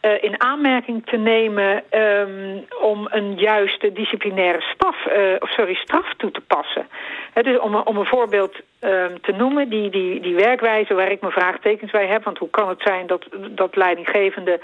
uh, 0.01 0.23
in 0.23 0.41
aanmerking 0.41 1.05
te 1.05 1.17
nemen 1.17 1.83
um, 1.91 2.65
om 2.81 3.07
een 3.09 3.35
juiste 3.35 3.91
disciplinaire 3.91 4.61
staf, 4.61 4.95
uh, 5.05 5.35
sorry, 5.39 5.73
straf 5.73 6.13
toe 6.17 6.31
te 6.31 6.41
passen. 6.41 6.87
He, 7.33 7.41
dus 7.41 7.59
om, 7.59 7.75
om 7.75 7.97
een 7.97 8.05
voorbeeld 8.05 8.55
um, 8.79 9.21
te 9.21 9.31
noemen, 9.31 9.69
die, 9.69 9.89
die, 9.89 10.19
die 10.19 10.35
werkwijze 10.35 10.93
waar 10.93 11.11
ik 11.11 11.21
mijn 11.21 11.33
vraagtekens 11.33 11.91
bij 11.91 12.07
heb, 12.07 12.23
want 12.23 12.37
hoe 12.37 12.49
kan 12.49 12.69
het 12.69 12.81
zijn 12.81 13.07
dat, 13.07 13.25
dat 13.49 13.75
leidinggevende 13.75 14.59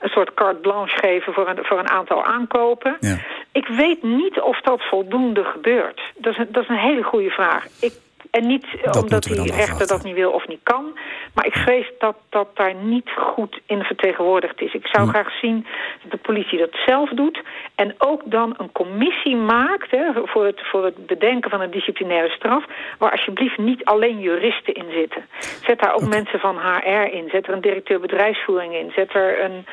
een 0.00 0.08
soort 0.08 0.34
carte 0.34 0.60
blanche 0.60 0.96
geven 0.96 1.32
voor 1.32 1.48
een, 1.48 1.58
voor 1.64 1.78
een 1.78 1.90
aantal 1.90 2.24
aankopen. 2.24 2.96
Ja. 3.00 3.16
Ik 3.52 3.66
weet 3.66 4.02
niet 4.02 4.40
of 4.40 4.60
dat 4.60 4.82
voldoende 4.82 5.44
gebeurt. 5.44 6.00
Dat 6.16 6.32
is 6.32 6.38
een, 6.38 6.48
dat 6.50 6.62
is 6.62 6.68
een 6.68 6.76
hele 6.76 7.02
goede 7.02 7.30
vraag. 7.30 7.66
Ik 7.80 7.92
En 8.32 8.46
niet 8.46 8.66
Dat 8.82 9.02
omdat 9.02 9.22
die 9.22 9.34
rechter 9.34 9.60
afwachten. 9.62 9.86
dat 9.88 10.04
niet 10.04 10.14
wil 10.14 10.30
of 10.30 10.48
niet 10.48 10.60
kan. 10.62 10.98
Maar 11.34 11.46
ik 11.46 11.54
vrees 11.54 11.86
dat 11.98 12.16
dat 12.28 12.48
daar 12.54 12.74
niet 12.74 13.10
goed 13.16 13.60
in 13.66 13.82
vertegenwoordigd 13.82 14.60
is. 14.60 14.72
Ik 14.74 14.86
zou 14.86 15.04
Hm. 15.04 15.10
graag 15.10 15.38
zien 15.40 15.66
dat 16.02 16.10
de 16.10 16.16
politie 16.16 16.58
dat 16.58 16.70
zelf 16.86 17.10
doet. 17.10 17.42
En 17.74 17.94
ook 17.98 18.22
dan 18.24 18.54
een 18.56 18.72
commissie 18.72 19.36
maakt 19.36 19.90
hè, 19.90 20.04
voor, 20.24 20.44
het, 20.44 20.60
voor 20.70 20.84
het 20.84 21.06
bedenken 21.06 21.50
van 21.50 21.60
een 21.60 21.70
disciplinaire 21.70 22.28
straf. 22.30 22.64
Waar 22.98 23.10
alsjeblieft 23.10 23.58
niet 23.58 23.84
alleen 23.84 24.20
juristen 24.20 24.74
in 24.74 24.86
zitten. 24.92 25.24
Zet 25.66 25.80
daar 25.80 25.94
ook 25.94 26.08
mensen 26.08 26.38
van 26.40 26.58
HR 26.58 27.14
in. 27.14 27.28
Zet 27.30 27.46
er 27.46 27.52
een 27.52 27.60
directeur 27.60 28.00
bedrijfsvoering 28.00 28.74
in. 28.74 28.92
Zet 28.94 29.14
er 29.14 29.44
een, 29.44 29.66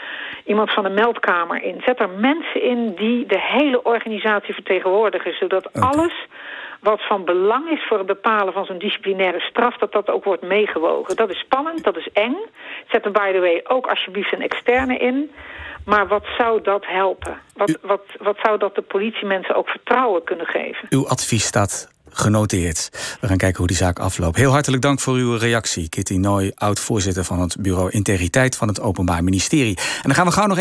iemand 0.45 0.73
van 0.73 0.83
de 0.83 0.89
meldkamer 0.89 1.63
in. 1.63 1.81
Zet 1.85 1.99
er 1.99 2.09
mensen 2.09 2.61
in 2.63 2.93
die 2.95 3.25
de 3.25 3.39
hele 3.39 3.83
organisatie 3.83 4.53
vertegenwoordigen. 4.53 5.33
Zodat 5.33 5.73
alles 5.73 6.13
wat 6.79 7.07
van 7.07 7.25
belang 7.25 7.69
is 7.69 7.85
voor 7.87 7.97
het 7.97 8.07
bepalen 8.07 8.53
van 8.53 8.65
zo'n 8.65 8.77
disciplinaire 8.77 9.39
straf... 9.39 9.77
dat 9.77 9.91
dat 9.91 10.09
ook 10.09 10.23
wordt 10.23 10.41
meegewogen. 10.43 11.15
Dat 11.15 11.29
is 11.29 11.39
spannend, 11.39 11.83
dat 11.83 11.97
is 11.97 12.09
eng. 12.13 12.37
Zet 12.87 13.05
er 13.05 13.11
by 13.11 13.31
the 13.31 13.39
way 13.39 13.61
ook 13.67 13.87
alsjeblieft 13.87 14.33
een 14.33 14.41
externe 14.41 14.97
in. 14.97 15.31
Maar 15.85 16.07
wat 16.07 16.25
zou 16.37 16.61
dat 16.61 16.85
helpen? 16.85 17.41
Wat, 17.53 17.77
wat, 17.81 18.01
wat 18.19 18.37
zou 18.43 18.57
dat 18.57 18.75
de 18.75 18.81
politiemensen 18.81 19.55
ook 19.55 19.69
vertrouwen 19.69 20.23
kunnen 20.23 20.45
geven? 20.45 20.87
Uw 20.89 21.07
advies 21.07 21.45
staat 21.45 21.97
genoteerd. 22.11 22.89
We 23.21 23.27
gaan 23.27 23.37
kijken 23.37 23.57
hoe 23.57 23.67
die 23.67 23.75
zaak 23.75 23.99
afloopt. 23.99 24.37
Heel 24.37 24.51
hartelijk 24.51 24.81
dank 24.81 24.99
voor 24.99 25.13
uw 25.13 25.35
reactie. 25.35 25.89
Kitty 25.89 26.15
Nooy, 26.15 26.51
oud-voorzitter 26.55 27.23
van 27.23 27.39
het 27.39 27.57
bureau 27.59 27.89
Integriteit 27.89 28.55
van 28.55 28.67
het 28.67 28.81
Openbaar 28.81 29.23
Ministerie. 29.23 29.77
En 29.77 30.01
dan 30.03 30.13
gaan 30.13 30.25
we 30.25 30.31
gauw 30.31 30.47
nog 30.47 30.57